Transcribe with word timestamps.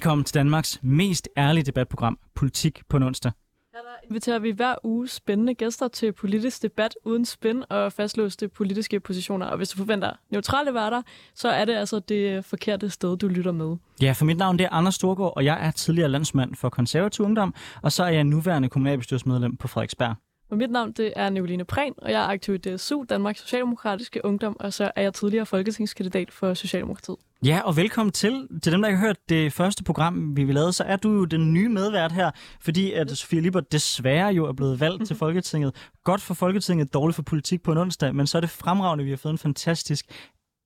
Velkommen 0.00 0.24
til 0.24 0.34
Danmarks 0.34 0.78
mest 0.82 1.28
ærlige 1.36 1.64
debatprogram, 1.64 2.18
Politik 2.34 2.80
på 2.88 2.96
onsdag. 2.96 3.32
Her 3.74 3.80
der 3.80 4.08
inviterer 4.10 4.38
vi 4.38 4.50
hver 4.50 4.74
uge 4.84 5.08
spændende 5.08 5.54
gæster 5.54 5.88
til 5.88 6.12
politisk 6.12 6.62
debat 6.62 6.94
uden 7.04 7.24
spænd 7.24 7.64
og 7.70 7.92
fastlåste 7.92 8.48
politiske 8.48 9.00
positioner. 9.00 9.46
Og 9.46 9.56
hvis 9.56 9.68
du 9.68 9.76
forventer 9.76 10.12
neutrale 10.30 10.74
værter, 10.74 11.02
så 11.34 11.48
er 11.48 11.64
det 11.64 11.72
altså 11.72 11.98
det 11.98 12.44
forkerte 12.44 12.90
sted, 12.90 13.16
du 13.16 13.28
lytter 13.28 13.52
med. 13.52 13.76
Ja, 14.02 14.12
for 14.12 14.24
mit 14.24 14.36
navn 14.36 14.58
det 14.58 14.64
er 14.64 14.68
Anders 14.72 14.94
Storgård, 14.94 15.32
og 15.36 15.44
jeg 15.44 15.66
er 15.66 15.70
tidligere 15.70 16.08
landsmand 16.08 16.54
for 16.54 16.68
konservativ 16.68 17.24
ungdom, 17.24 17.54
og 17.82 17.92
så 17.92 18.04
er 18.04 18.10
jeg 18.10 18.24
nuværende 18.24 18.68
kommunalbestyrelsesmedlem 18.68 19.56
på 19.56 19.68
Frederiksberg. 19.68 20.14
Og 20.50 20.56
mit 20.56 20.70
navn 20.70 20.92
det 20.92 21.12
er 21.16 21.30
Nicoline 21.30 21.64
Prehn, 21.64 21.94
og 21.98 22.10
jeg 22.10 22.22
er 22.22 22.28
aktiv 22.28 22.54
i 22.54 22.58
DSU, 22.58 23.04
Danmarks 23.08 23.40
Socialdemokratiske 23.40 24.24
Ungdom, 24.24 24.56
og 24.60 24.72
så 24.72 24.90
er 24.96 25.02
jeg 25.02 25.14
tidligere 25.14 25.46
folketingskandidat 25.46 26.30
for 26.30 26.54
Socialdemokratiet. 26.54 27.16
Ja, 27.44 27.60
og 27.64 27.76
velkommen 27.76 28.12
til. 28.12 28.48
Til 28.62 28.72
dem, 28.72 28.82
der 28.82 28.88
ikke 28.88 28.98
har 28.98 29.06
hørt 29.06 29.28
det 29.28 29.52
første 29.52 29.84
program, 29.84 30.36
vi 30.36 30.52
lavede, 30.52 30.72
så 30.72 30.84
er 30.84 30.96
du 30.96 31.12
jo 31.12 31.24
den 31.24 31.52
nye 31.52 31.68
medvært 31.68 32.12
her, 32.12 32.30
fordi 32.60 32.92
at 32.92 33.10
Sofie 33.10 33.40
Lippert 33.40 33.72
desværre 33.72 34.32
jo 34.32 34.46
er 34.46 34.52
blevet 34.52 34.80
valgt 34.80 35.06
til 35.06 35.16
Folketinget. 35.24 35.90
Godt 36.04 36.20
for 36.20 36.34
Folketinget, 36.34 36.94
dårligt 36.94 37.16
for 37.16 37.22
politik 37.22 37.62
på 37.62 37.72
en 37.72 37.78
onsdag, 37.78 38.14
men 38.14 38.26
så 38.26 38.38
er 38.38 38.40
det 38.40 38.50
fremragende, 38.50 39.02
at 39.02 39.06
vi 39.06 39.10
har 39.10 39.16
fået 39.16 39.32
en 39.32 39.38
fantastisk 39.38 40.06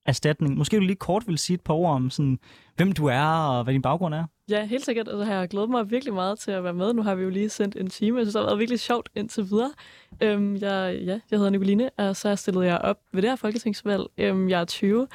erstatning. 0.07 0.57
Måske 0.57 0.77
du 0.77 0.81
lige 0.81 0.97
kort 0.97 1.23
vil 1.27 1.39
sige 1.39 1.55
et 1.55 1.61
par 1.61 1.75
ord 1.75 1.95
om, 1.95 2.11
sådan, 2.11 2.39
hvem 2.77 2.93
du 2.93 3.07
er 3.07 3.25
og 3.25 3.65
hvad 3.65 3.75
din 3.75 3.83
baggrund 3.83 4.15
er? 4.15 4.25
Ja, 4.49 4.67
helt 4.67 4.85
sikkert. 4.85 5.09
Altså, 5.09 5.25
jeg 5.25 5.39
har 5.39 5.47
glædet 5.47 5.71
mig 5.71 5.91
virkelig 5.91 6.15
meget 6.15 6.39
til 6.39 6.51
at 6.51 6.65
være 6.65 6.75
med. 6.75 6.93
Nu 6.93 7.03
har 7.03 7.15
vi 7.15 7.23
jo 7.23 7.31
lige 7.31 7.49
sendt 7.49 7.77
en 7.77 7.91
time. 7.91 8.19
Synes, 8.19 8.35
det 8.35 8.41
har 8.41 8.49
været 8.49 8.59
virkelig 8.59 8.81
sjovt 8.81 9.09
indtil 9.15 9.51
videre. 9.51 9.73
Øhm, 10.21 10.55
jeg, 10.55 10.99
ja, 11.05 11.21
jeg 11.31 11.39
hedder 11.39 11.51
Nicoline, 11.51 11.91
og 11.99 12.17
så 12.17 12.37
stillede 12.37 12.67
jeg 12.67 12.79
op 12.79 12.97
ved 13.13 13.23
det 13.23 13.31
her 13.31 13.37
folketingsvalg. 13.37 14.03
Øhm, 14.19 14.49
jeg 14.49 14.61
er 14.61 14.65
20 14.65 15.07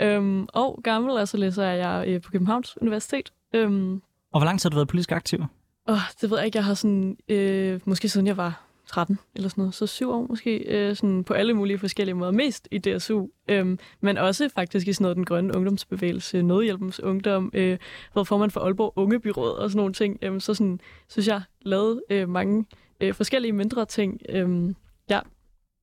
øhm, 0.00 0.46
og 0.52 0.80
gammel, 0.84 1.10
og 1.10 1.28
så 1.28 1.36
læser 1.36 1.64
jeg 1.64 2.04
øh, 2.08 2.20
på 2.20 2.30
Københavns 2.30 2.78
Universitet. 2.80 3.32
Øhm, 3.54 3.94
Og 4.32 4.40
hvor 4.40 4.44
lang 4.44 4.60
tid 4.60 4.68
har 4.68 4.70
du 4.70 4.76
været 4.76 4.88
politisk 4.88 5.12
aktiv? 5.12 5.44
åh, 5.88 5.98
det 6.20 6.30
ved 6.30 6.38
jeg 6.38 6.46
ikke. 6.46 6.56
Jeg 6.56 6.64
har 6.64 6.74
sådan, 6.74 7.16
øh, 7.28 7.80
måske 7.84 8.08
siden 8.08 8.26
jeg 8.26 8.36
var 8.36 8.64
13 8.86 9.18
eller 9.34 9.48
sådan 9.48 9.62
noget, 9.62 9.74
så 9.74 9.86
syv 9.86 10.10
år 10.10 10.26
måske, 10.28 10.56
øh, 10.56 10.96
sådan 10.96 11.24
på 11.24 11.34
alle 11.34 11.54
mulige 11.54 11.78
forskellige 11.78 12.14
måder. 12.14 12.32
Mest 12.32 12.68
i 12.70 12.78
DSU, 12.78 13.26
øh, 13.48 13.78
men 14.00 14.18
også 14.18 14.48
faktisk 14.54 14.88
i 14.88 14.92
sådan 14.92 15.02
noget 15.02 15.16
den 15.16 15.24
grønne 15.24 15.56
ungdomsbevægelse, 15.56 16.42
Nødhjælpens 16.42 17.00
Ungdom, 17.00 17.50
øh, 17.54 17.78
været 18.14 18.28
formand 18.28 18.50
for 18.50 18.60
Aalborg 18.60 18.92
Ungebyråd 18.96 19.50
og 19.56 19.70
sådan 19.70 19.76
nogle 19.78 19.92
ting. 19.94 20.18
Øh, 20.22 20.40
så 20.40 20.54
sådan, 20.54 20.80
synes 21.08 21.28
jeg, 21.28 21.42
lavet 21.62 22.02
øh, 22.10 22.28
mange 22.28 22.64
øh, 23.00 23.14
forskellige 23.14 23.52
mindre 23.52 23.84
ting. 23.84 24.20
Øh, 24.28 24.74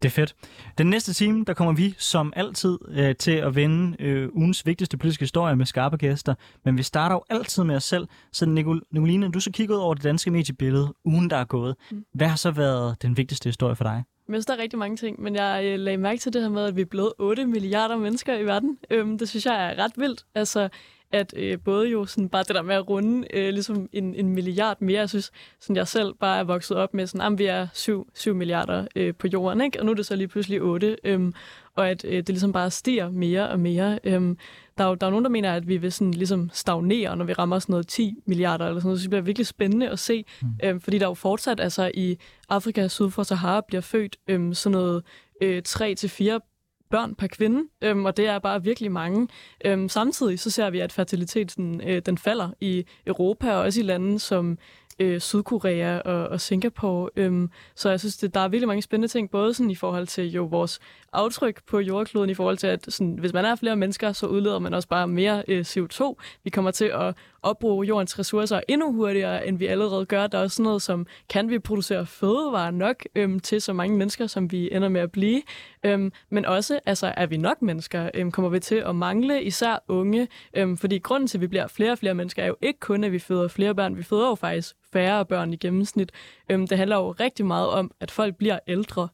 Det 0.02 0.08
er 0.08 0.12
fedt. 0.12 0.36
Den 0.78 0.88
næste 0.88 1.14
time, 1.14 1.46
der 1.46 1.54
kommer 1.54 1.74
vi 1.74 1.96
som 1.98 2.34
altid 2.36 2.78
øh, 2.90 3.16
til 3.16 3.32
at 3.32 3.56
vende 3.56 3.98
øh, 4.00 4.30
ugens 4.34 4.66
vigtigste 4.66 4.98
politiske 4.98 5.24
historie 5.24 5.56
med 5.56 5.66
skarpe 5.66 5.98
gæster. 5.98 6.36
Men 6.66 6.78
vi 6.78 6.84
starter 6.84 7.16
jo 7.16 7.24
altid 7.30 7.64
med 7.64 7.76
os 7.76 7.84
selv. 7.84 8.08
Så 8.32 8.46
Nicol- 8.46 8.88
Nicoline, 8.92 9.32
du 9.32 9.40
så 9.40 9.52
kigget 9.52 9.76
ud 9.76 9.80
over 9.80 9.94
det 9.94 10.04
danske 10.04 10.32
mediebillede, 10.32 10.94
ugen 11.06 11.30
der 11.30 11.38
er 11.38 11.46
gået. 11.46 11.76
Mm. 11.92 12.06
Hvad 12.14 12.28
har 12.28 12.36
så 12.36 12.52
været 12.52 13.02
den 13.02 13.18
vigtigste 13.18 13.50
historie 13.50 13.76
for 13.76 13.84
dig? 13.84 14.04
Jeg 14.28 14.34
synes, 14.36 14.46
der 14.46 14.54
er 14.54 14.58
rigtig 14.58 14.80
mange 14.80 14.98
ting, 14.98 15.22
men 15.22 15.36
jeg 15.36 15.62
øh, 15.66 15.80
lagde 15.80 15.98
mærke 15.98 16.20
til 16.20 16.34
det 16.34 16.42
her 16.42 16.50
med, 16.50 16.64
at 16.66 16.76
vi 16.76 16.82
er 16.82 16.86
blevet 16.86 17.14
8 17.20 17.46
milliarder 17.46 17.98
mennesker 17.98 18.38
i 18.38 18.46
verden. 18.46 18.78
Øhm, 18.92 19.18
det 19.18 19.30
synes 19.30 19.46
jeg 19.46 19.72
er 19.72 19.84
ret 19.84 19.92
vildt. 19.98 20.26
Altså, 20.36 20.70
at 21.12 21.34
øh, 21.38 21.60
både 21.60 21.90
jo 21.90 22.06
sådan 22.06 22.30
bare 22.30 22.44
det 22.44 22.56
der 22.56 22.62
med 22.62 22.76
at 22.76 22.90
runde 22.90 23.28
øh, 23.34 23.50
ligesom 23.50 23.90
en, 23.94 24.16
en 24.16 24.30
milliard 24.30 24.78
mere, 24.82 25.00
jeg 25.00 25.10
synes, 25.10 25.32
sådan 25.60 25.76
jeg 25.76 25.88
selv 25.88 26.14
bare 26.14 26.40
er 26.40 26.44
vokset 26.44 26.78
op 26.78 26.94
med 26.94 27.08
sådan, 27.08 27.34
at 27.34 27.40
vi 27.40 27.46
er 27.46 27.68
7, 27.74 28.10
7 28.16 28.36
milliarder 28.36 28.86
øh, 28.96 29.14
på 29.16 29.28
jorden, 29.28 29.62
ikke? 29.62 29.80
og 29.80 29.86
nu 29.86 29.92
er 29.92 29.96
det 29.96 30.06
så 30.06 30.16
lige 30.16 30.28
pludselig 30.28 30.62
8, 30.62 30.98
øhm, 31.04 31.34
og 31.76 31.90
at 31.90 32.06
øh, 32.06 32.18
det 32.18 32.30
ligesom 32.30 32.52
bare 32.52 32.72
stiger 32.72 33.12
mere 33.12 33.50
og 33.50 33.60
mere. 33.60 34.00
Øhm, 34.04 34.38
der, 34.78 34.84
er 34.84 34.88
jo, 34.88 34.96
der 34.96 35.08
er 35.08 35.12
nogen, 35.12 35.26
der 35.26 35.32
mener, 35.32 35.54
at 35.54 35.68
vi 35.68 35.78
vil 35.78 35.92
sådan 35.92 36.14
ligesom 36.14 36.50
stagnere, 36.54 37.18
når 37.18 37.26
vi 37.26 37.34
rammer 37.34 37.60
sådan 37.60 37.74
noget 37.74 37.88
10 37.88 38.16
milliarder 38.26 38.66
eller 38.66 38.80
sådan 38.80 38.88
noget, 38.88 39.00
så 39.00 39.04
det 39.04 39.10
bliver 39.10 39.22
virkelig 39.22 39.48
spændende 39.48 39.90
at 39.90 40.00
se, 40.00 40.26
mm. 40.42 40.48
øhm, 40.64 40.82
fordi 40.82 40.98
der 40.98 41.06
er 41.06 41.10
jo 41.10 41.14
fortsat, 41.14 41.60
altså 41.60 41.92
i 41.94 42.18
Afrika 42.50 42.88
syd 42.88 43.10
for 43.10 43.24
Sahara, 43.24 43.62
bliver 43.68 43.82
født 43.82 44.18
øhm, 44.28 44.54
sådan 44.54 44.72
noget 44.72 45.04
øh, 45.42 45.62
3-4 45.68 46.59
børn 46.90 47.16
per 47.16 47.28
kvinde, 47.28 47.64
øhm, 47.82 48.06
og 48.06 48.18
det 48.18 48.28
er 48.28 48.40
bare 48.40 48.64
virkelig 48.64 48.92
mange. 48.92 49.28
Øhm, 49.66 49.90
samtidig 49.90 50.40
så 50.40 50.52
ser 50.52 50.70
vi, 50.70 50.80
at 50.80 50.92
fertiliteten 50.92 51.82
øh, 51.82 52.02
den 52.06 52.18
falder 52.18 52.50
i 52.60 52.86
Europa 53.08 53.54
og 53.54 53.62
også 53.62 53.80
i 53.80 53.84
lande 53.84 54.20
som 54.20 54.58
øh, 55.00 55.20
Sydkorea 55.20 56.00
og, 56.00 56.28
og 56.28 56.42
Singapore. 56.42 57.10
Øhm, 57.16 57.50
så 57.76 57.90
jeg 57.90 58.00
synes, 58.00 58.18
det, 58.18 58.34
der 58.34 58.40
er 58.40 58.48
virkelig 58.48 58.68
mange 58.68 58.82
spændende 58.82 59.08
ting, 59.08 59.32
både 59.32 59.54
sådan 59.54 59.72
i 59.72 59.76
forhold 59.76 60.08
til 60.08 60.32
jo 60.32 60.44
vores 60.44 60.80
aftryk 61.14 61.62
på 61.68 61.80
jordkloden, 61.80 62.30
i 62.30 62.34
forhold 62.34 62.58
til, 62.58 62.68
at 62.68 62.86
sådan, 62.90 63.18
hvis 63.20 63.34
man 63.34 63.46
er 63.46 63.56
flere 63.56 63.76
mennesker, 63.76 64.12
så 64.12 64.26
udleder 64.28 64.60
man 64.60 64.74
også 64.74 64.88
bare 64.88 65.08
mere 65.08 65.44
øh, 65.48 65.66
CO2. 65.68 66.16
Vi 66.44 66.50
kommer 66.50 66.72
til 66.72 66.86
at 66.86 67.16
opbruge 67.44 67.88
jordens 67.88 68.20
ressourcer 68.20 68.62
endnu 68.68 68.94
hurtigere, 68.94 69.48
end 69.48 69.58
vi 69.58 69.66
allerede 69.66 70.06
gør. 70.06 70.28
Der 70.28 70.38
er 70.38 70.42
også 70.42 70.56
sådan 70.56 70.64
noget 70.64 70.82
som, 70.82 71.08
kan 71.30 71.50
vi 71.50 71.60
producere 71.60 72.06
fødevarer 72.06 72.72
nok 72.72 73.04
øhm, 73.16 73.40
til 73.40 73.62
så 73.62 73.74
mange 73.74 73.98
mennesker, 73.98 74.28
som 74.28 74.52
vi 74.52 74.70
ender 74.72 74.90
med 74.90 75.02
at 75.02 75.12
blive? 75.12 75.42
Øhm, 75.84 76.12
men 76.30 76.46
også, 76.46 76.80
altså, 76.86 77.14
er 77.18 77.26
vi 77.26 77.38
nok 77.38 77.62
mennesker? 77.62 78.10
Øhm, 78.14 78.32
kommer 78.32 78.50
vi 78.50 78.60
til 78.60 78.76
at 78.76 78.96
mangle 78.96 79.44
især 79.44 79.84
unge? 79.88 80.28
Øhm, 80.54 80.78
fordi 80.78 80.98
grunden 80.98 81.28
til, 81.28 81.38
at 81.38 81.42
vi 81.42 81.48
bliver 81.48 81.68
flere 81.68 81.92
og 81.92 81.98
flere 81.98 82.14
mennesker, 82.14 82.44
er 82.44 82.48
jo 82.48 82.56
ikke 82.62 82.80
kun, 82.80 83.04
at 83.04 83.12
vi 83.12 83.20
føder 83.20 83.48
flere 83.48 83.76
børn. 83.76 83.98
Vi 83.98 84.04
føder 84.04 84.30
jo 84.30 84.36
faktisk 84.36 84.76
færre 84.94 85.26
børn 85.26 85.54
i 85.54 85.56
gennemsnit. 85.56 86.12
Øhm, 86.50 86.68
det 86.68 86.78
handler 86.78 86.96
jo 86.96 87.12
rigtig 87.12 87.46
meget 87.46 87.68
om, 87.70 87.92
at 88.00 88.12
folk 88.12 88.36
bliver 88.36 88.60
ældre. 88.68 89.08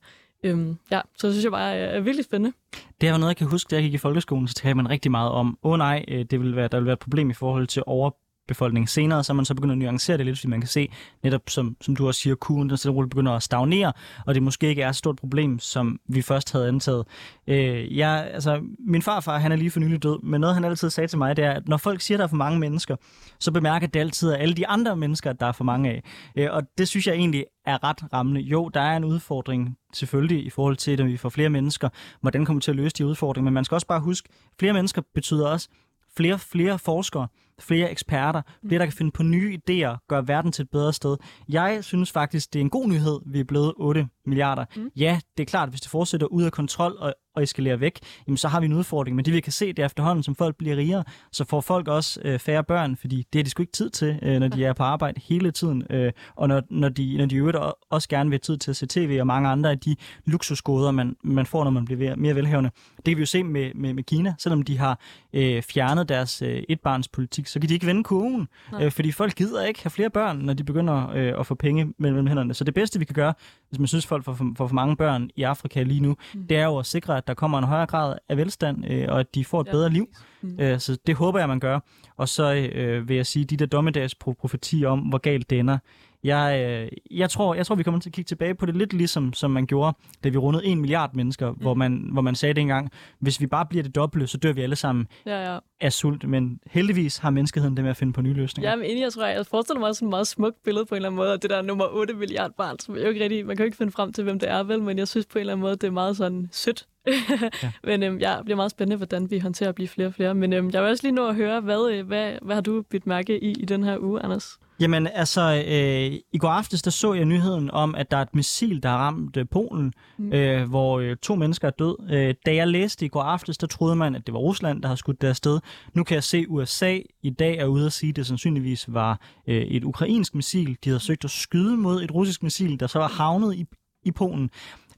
Øhm, 0.45 0.78
ja, 0.91 1.01
så 1.17 1.31
synes 1.31 1.44
jeg 1.44 1.51
bare 1.51 1.75
er, 1.75 1.85
er 1.85 2.00
virkelig 2.00 2.25
spændende. 2.25 2.57
Det 3.01 3.09
er 3.09 3.17
noget, 3.17 3.29
jeg 3.29 3.38
kan 3.38 3.47
huske, 3.47 3.67
da 3.69 3.75
jeg 3.75 3.83
gik 3.83 3.94
i 3.94 3.97
folkeskolen, 3.97 4.47
så 4.47 4.53
talte 4.53 4.75
man 4.75 4.89
rigtig 4.89 5.11
meget 5.11 5.31
om, 5.31 5.57
åh 5.63 5.72
oh, 5.72 5.78
nej, 5.78 6.06
øh, 6.07 6.25
det 6.25 6.39
vil 6.39 6.56
være, 6.56 6.67
der 6.67 6.78
vil 6.78 6.85
være 6.85 6.94
et 6.94 7.00
problem 7.00 7.29
i 7.29 7.33
forhold 7.33 7.67
til 7.67 7.83
over 7.85 8.11
befolkningen 8.47 8.88
senere, 8.88 9.23
så 9.23 9.33
er 9.33 9.35
man 9.35 9.45
så 9.45 9.56
begynder 9.56 9.73
at 9.73 9.79
nuancere 9.79 10.17
det 10.17 10.25
lidt, 10.25 10.39
fordi 10.39 10.47
man 10.47 10.61
kan 10.61 10.67
se, 10.67 10.91
netop 11.23 11.41
som, 11.47 11.78
som 11.81 11.95
du 11.95 12.07
også 12.07 12.22
siger, 12.22 12.35
kurven 12.35 12.69
den 12.69 12.78
stille 12.78 13.09
begynder 13.09 13.31
at 13.31 13.44
stagnere, 13.44 13.94
og 14.25 14.35
det 14.35 14.44
måske 14.44 14.67
ikke 14.67 14.81
er 14.81 14.89
et 14.89 14.95
stort 14.95 15.16
problem, 15.16 15.59
som 15.59 16.00
vi 16.09 16.22
først 16.22 16.51
havde 16.51 16.67
antaget. 16.67 17.06
Øh, 17.47 17.97
jeg, 17.97 18.29
altså, 18.33 18.61
min 18.88 19.01
farfar, 19.01 19.38
han 19.38 19.51
er 19.51 19.56
lige 19.56 19.72
for 19.72 19.79
nylig 19.79 20.03
død, 20.03 20.23
men 20.23 20.41
noget 20.41 20.56
han 20.56 20.63
altid 20.63 20.89
sagde 20.89 21.07
til 21.07 21.17
mig, 21.17 21.38
det 21.38 21.45
er, 21.45 21.51
at 21.51 21.67
når 21.67 21.78
folk 21.78 22.01
siger, 22.01 22.17
at 22.17 22.19
der 22.19 22.23
er 22.23 22.29
for 22.29 22.35
mange 22.35 22.59
mennesker, 22.59 22.95
så 23.39 23.51
bemærker 23.51 23.88
det 23.88 24.00
altid 24.00 24.31
at 24.31 24.41
alle 24.41 24.53
de 24.53 24.67
andre 24.67 24.95
mennesker, 24.95 25.29
at 25.29 25.39
der 25.39 25.45
er 25.45 25.51
for 25.51 25.63
mange 25.63 25.89
af. 25.89 26.03
Øh, 26.35 26.47
og 26.51 26.63
det 26.77 26.88
synes 26.88 27.07
jeg 27.07 27.16
egentlig 27.16 27.45
er 27.66 27.83
ret 27.83 28.13
rammende. 28.13 28.41
Jo, 28.41 28.69
der 28.73 28.81
er 28.81 28.97
en 28.97 29.03
udfordring 29.03 29.77
selvfølgelig 29.94 30.45
i 30.45 30.50
forhold 30.50 30.77
til, 30.77 31.01
at 31.01 31.07
vi 31.07 31.17
får 31.17 31.29
flere 31.29 31.50
mennesker. 31.50 31.89
Hvordan 32.22 32.45
kommer 32.45 32.59
vi 32.59 32.62
til 32.62 32.72
at 32.72 32.77
løse 32.77 32.95
de 32.97 33.06
udfordringer? 33.06 33.45
Men 33.45 33.53
man 33.53 33.66
skal 33.66 33.75
også 33.75 33.88
bare 33.88 34.00
huske, 34.00 34.29
flere 34.59 34.73
mennesker 34.73 35.01
betyder 35.13 35.47
også 35.47 35.69
flere 36.17 36.39
flere 36.39 36.79
forskere, 36.79 37.27
flere 37.60 37.92
eksperter, 37.92 38.42
flere, 38.68 38.80
der 38.80 38.86
kan 38.86 38.94
finde 38.94 39.12
på 39.12 39.24
nye 39.24 39.58
idéer, 39.58 40.06
gøre 40.10 40.28
verden 40.28 40.52
til 40.52 40.64
et 40.64 40.70
bedre 40.72 40.94
sted. 40.94 41.18
Jeg 41.50 41.84
synes 41.84 42.12
faktisk, 42.12 42.54
det 42.54 42.60
er 42.60 42.64
en 42.64 42.70
god 42.70 42.88
nyhed, 42.88 43.20
vi 43.26 43.40
er 43.40 43.44
blevet 43.44 43.74
8 43.78 44.08
milliarder. 44.25 44.66
Mm. 44.75 44.91
Ja, 44.96 45.19
det 45.38 45.44
er 45.44 45.47
klart, 45.47 45.69
hvis 45.69 45.81
det 45.81 45.91
fortsætter 45.91 46.28
ud 46.28 46.44
af 46.44 46.52
kontrol 46.52 46.96
og, 47.00 47.13
og 47.36 47.44
eskalerer 47.44 47.78
væk, 47.78 48.00
jamen, 48.27 48.38
så 48.38 48.48
har 48.48 48.60
vi 48.60 48.66
en 48.66 48.74
udfordring. 48.74 49.16
Men 49.16 49.25
det 49.25 49.33
vi 49.33 49.39
kan 49.39 49.54
se, 49.54 49.68
det 49.68 49.80
er 49.80 49.86
efterhånden, 49.86 50.24
som 50.24 50.36
folk 50.36 50.56
bliver 50.57 50.75
rigere, 50.77 51.04
så 51.31 51.45
får 51.45 51.62
folk 51.62 51.88
også 51.88 52.19
øh, 52.24 52.39
færre 52.39 52.63
børn, 52.63 52.98
fordi 52.98 53.27
det 53.33 53.39
er 53.39 53.44
de 53.44 53.50
sgu 53.50 53.63
ikke 53.63 53.74
tid 53.74 53.89
til, 53.89 54.19
øh, 54.22 54.39
når 54.39 54.48
de 54.48 54.66
er 54.66 54.74
på 54.74 54.83
arbejde 54.83 55.22
hele 55.24 55.51
tiden. 55.51 55.83
Øh, 55.89 56.12
og 56.36 56.48
når, 56.48 56.62
når 56.69 56.89
de, 56.89 57.18
når 57.18 57.25
de 57.25 57.36
øvrigt 57.36 57.57
også 57.89 58.10
gerne 58.10 58.30
vil 58.30 58.33
have 58.33 58.39
tid 58.39 58.57
til 58.57 58.72
at 58.72 58.75
se 58.75 58.86
tv 58.86 59.18
og 59.19 59.27
mange 59.27 59.50
andre 59.50 59.72
af 59.72 59.80
de 59.80 59.95
luksusgoder, 60.25 60.92
man, 60.92 61.16
man 61.24 61.45
får, 61.45 61.63
når 61.63 61.72
man 61.72 61.86
bliver 61.86 62.16
mere 62.16 62.36
velhavende. 62.36 62.69
Det 62.98 63.06
kan 63.06 63.18
vi 63.18 63.22
jo 63.22 63.25
se 63.25 63.44
med, 63.44 63.72
med, 63.75 63.94
med 63.94 64.04
Kina, 64.04 64.33
selvom 64.39 64.62
de 64.62 64.77
har 64.77 65.00
øh, 65.33 65.62
fjernet 65.62 66.10
deres 66.10 66.42
øh, 66.42 66.63
etbarnspolitik, 66.69 67.48
så 67.48 67.60
kan 67.60 67.69
de 67.69 67.74
ikke 67.74 67.86
vende 67.86 68.04
kurven, 68.04 68.48
øh, 68.81 68.92
fordi 68.92 69.12
folk 69.12 69.36
gider 69.36 69.66
ikke 69.66 69.83
have 69.83 69.92
flere 69.92 70.10
børn, 70.10 70.38
når 70.38 70.54
de 70.54 70.63
begynder 70.63 71.10
øh, 71.10 71.39
at 71.39 71.48
få 71.48 71.56
penge 71.56 71.94
mellem 71.98 72.27
hænderne. 72.27 72.54
Så 72.54 72.63
det 72.63 72.74
bedste, 72.74 73.00
vi 73.00 73.06
kan 73.06 73.13
gøre, 73.13 73.33
hvis 73.69 73.80
man 73.80 73.88
synes, 73.88 74.07
får 74.23 74.33
for, 74.33 74.53
får 74.57 74.67
for 74.67 74.75
mange 74.75 74.95
børn 74.95 75.29
i 75.35 75.44
Afrika 75.44 75.83
lige 75.83 76.00
nu, 76.00 76.15
mm. 76.33 76.47
det 76.47 76.57
er 76.57 76.65
jo 76.65 76.77
at 76.77 76.85
sikre, 76.85 77.17
at 77.17 77.27
der 77.27 77.33
kommer 77.33 77.57
en 77.57 77.63
højere 77.63 77.85
grad 77.85 78.17
af 78.29 78.38
velstand, 78.38 78.91
øh, 78.91 79.06
og 79.09 79.19
at 79.19 79.35
de 79.35 79.45
får 79.45 79.62
et 79.62 79.67
Ja, 79.67 79.71
bedre 79.71 79.89
liv. 79.89 80.07
Mm. 80.41 80.59
Øh, 80.59 80.79
så 80.79 80.97
det 81.07 81.15
håber 81.15 81.39
jeg, 81.39 81.47
man 81.47 81.59
gør. 81.59 81.79
Og 82.17 82.29
så 82.29 82.53
øh, 82.53 83.09
vil 83.09 83.15
jeg 83.15 83.25
sige, 83.25 83.45
de 83.45 83.57
der 83.57 83.65
dommedags 83.65 84.15
profetier 84.15 84.89
om, 84.89 85.00
hvor 85.00 85.17
galt 85.17 85.50
det 85.50 85.59
ender, 85.59 85.77
Jeg, 86.25 86.66
øh, 86.68 87.18
jeg, 87.19 87.30
tror, 87.30 87.56
jeg 87.56 87.66
tror, 87.66 87.75
vi 87.75 87.83
kommer 87.83 88.00
til 88.00 88.10
at 88.10 88.13
kigge 88.13 88.27
tilbage 88.27 88.56
på 88.56 88.66
det 88.66 88.75
lidt 88.75 88.94
ligesom, 88.94 89.33
som 89.33 89.51
man 89.51 89.66
gjorde, 89.66 89.98
da 90.24 90.30
vi 90.30 90.38
rundede 90.38 90.66
en 90.66 90.81
milliard 90.81 91.13
mennesker, 91.13 91.51
mm. 91.51 91.57
hvor, 91.57 91.74
man, 91.74 92.10
hvor 92.12 92.22
man 92.22 92.36
sagde 92.36 92.54
det 92.54 92.62
engang, 92.62 92.92
hvis 93.19 93.42
vi 93.42 93.48
bare 93.48 93.66
bliver 93.66 93.83
det 93.83 93.95
dobbelte, 93.95 94.27
så 94.27 94.38
dør 94.38 94.54
vi 94.54 94.62
alle 94.62 94.75
sammen 94.75 95.07
Ja, 95.25 95.54
ja. 95.54 95.60
af 95.81 95.94
sult. 95.94 96.30
Men 96.30 96.60
heldigvis 96.68 97.18
har 97.18 97.30
menneskeheden 97.30 97.75
det 97.77 97.83
med 97.83 97.92
at 97.92 97.98
finde 97.98 98.13
på 98.13 98.22
nye 98.22 98.33
løsninger. 98.33 98.69
Ja, 98.69 98.75
men 98.75 98.86
enig, 98.86 99.01
jeg 99.01 99.13
tror, 99.13 99.25
jeg 99.25 99.45
forestiller 99.45 99.80
mig 99.80 99.95
sådan 99.95 100.07
et 100.07 100.10
meget 100.10 100.27
smukt 100.27 100.63
billede 100.63 100.86
på 100.86 100.95
en 100.95 100.98
eller 100.98 101.10
anden 101.10 101.18
måde, 101.18 101.33
af 101.33 101.39
det 101.39 101.50
der 101.50 101.62
nummer 101.62 101.86
8 101.92 102.13
milliard 102.13 102.51
barn, 102.57 102.80
som 102.80 102.95
jo 102.95 103.07
ikke 103.07 103.24
rigtig, 103.24 103.45
man 103.45 103.56
kan 103.57 103.63
jo 103.63 103.66
ikke 103.66 103.77
finde 103.77 103.92
frem 103.92 104.13
til, 104.13 104.24
hvem 104.24 104.39
det 104.39 104.50
er 104.50 104.63
vel, 104.63 104.81
men 104.81 104.98
jeg 104.98 105.07
synes 105.07 105.25
på 105.25 105.38
en 105.38 105.39
eller 105.39 105.54
anden 105.54 105.62
måde, 105.62 105.75
det 105.75 105.83
er 105.88 105.92
meget 105.92 106.18
sådan 106.18 106.50
sødt. 106.51 106.88
ja. 107.07 107.72
Men 107.83 108.04
øhm, 108.04 108.18
ja, 108.18 108.36
det 108.38 108.45
bliver 108.45 108.56
meget 108.56 108.72
spændende, 108.72 108.98
hvordan 108.98 109.31
vi 109.31 109.39
håndterer 109.39 109.69
at 109.69 109.75
blive 109.75 109.88
flere 109.88 110.07
og 110.07 110.13
flere. 110.13 110.36
Men 110.36 110.54
øhm, 110.54 110.69
jeg 110.74 110.81
vil 110.81 110.89
også 110.89 111.04
lige 111.04 111.16
nå 111.16 111.27
at 111.27 111.36
høre, 111.36 111.62
hvad, 111.62 111.92
øh, 111.92 112.07
hvad, 112.07 112.33
hvad 112.42 112.56
har 112.56 112.62
du 112.62 112.81
bidt 112.81 113.07
mærke 113.07 113.44
i 113.44 113.51
i 113.51 113.66
den 113.66 113.83
her 113.83 113.98
uge, 114.00 114.22
Anders? 114.22 114.60
Jamen 114.80 115.07
altså, 115.07 115.63
øh, 115.68 116.19
i 116.33 116.38
går 116.38 116.50
aftes 116.50 116.81
der 116.81 116.92
så 116.92 117.13
jeg 117.13 117.25
nyheden 117.25 117.72
om, 117.72 117.95
at 117.95 118.12
der 118.12 118.18
er 118.18 118.22
et 118.22 118.36
missil, 118.36 118.83
der 118.83 118.89
har 118.89 118.98
ramt 118.98 119.38
øh, 119.38 119.45
Polen, 119.51 119.94
mm. 120.18 120.33
øh, 120.33 120.69
hvor 120.69 121.00
øh, 121.00 121.18
to 121.18 121.36
mennesker 121.36 121.68
er 121.68 121.72
død. 121.72 122.10
Øh, 122.12 122.36
da 122.45 122.56
jeg 122.56 122.68
læste 122.68 123.06
i 123.06 123.10
går 123.10 123.22
aftes, 123.22 123.57
der 123.57 123.68
troede 123.68 123.95
man, 123.95 124.16
at 124.16 124.25
det 124.25 124.33
var 124.33 124.39
Rusland, 124.39 124.81
der 124.81 124.88
har 124.88 124.95
skudt 124.95 125.22
der 125.22 125.33
sted. 125.33 125.60
Nu 125.94 126.04
kan 126.04 126.16
jeg 126.16 126.24
se, 126.24 126.45
USA 126.48 127.00
i 127.24 127.30
dag 127.30 127.57
er 127.57 127.66
ude 127.66 127.86
at 127.86 127.94
sige, 127.94 128.10
at 128.10 128.16
det 128.16 128.25
sandsynligvis 128.25 128.94
var 128.94 129.19
øh, 129.48 129.62
et 129.62 129.83
ukrainsk 129.83 130.36
missil. 130.36 130.77
De 130.83 130.89
havde 130.89 131.00
søgt 131.00 131.24
at 131.24 131.31
skyde 131.31 131.77
mod 131.77 132.04
et 132.04 132.12
russisk 132.12 132.44
missil, 132.44 132.80
der 132.80 132.88
så 132.88 133.00
var 133.00 133.07
havnet 133.07 133.56
i, 133.56 133.66
i 134.04 134.12
Polen. 134.12 134.50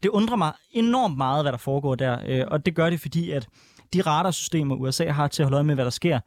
Det 0.03 0.09
undrer 0.09 0.35
mig 0.35 0.53
enormt 0.71 1.17
meget, 1.17 1.43
hvad 1.43 1.51
der 1.51 1.57
foregår 1.57 1.95
der, 1.95 2.19
øh, 2.27 2.45
og 2.47 2.65
det 2.65 2.75
gør 2.75 2.89
det, 2.89 2.99
fordi 2.99 3.31
at 3.31 3.47
de 3.93 4.01
radarsystemer, 4.01 4.75
USA 4.75 5.11
har 5.11 5.27
til 5.27 5.43
at 5.43 5.45
holde 5.45 5.55
øje 5.55 5.63
med, 5.63 5.75
hvad 5.75 5.85
der 5.85 5.91
sker, 5.91 6.19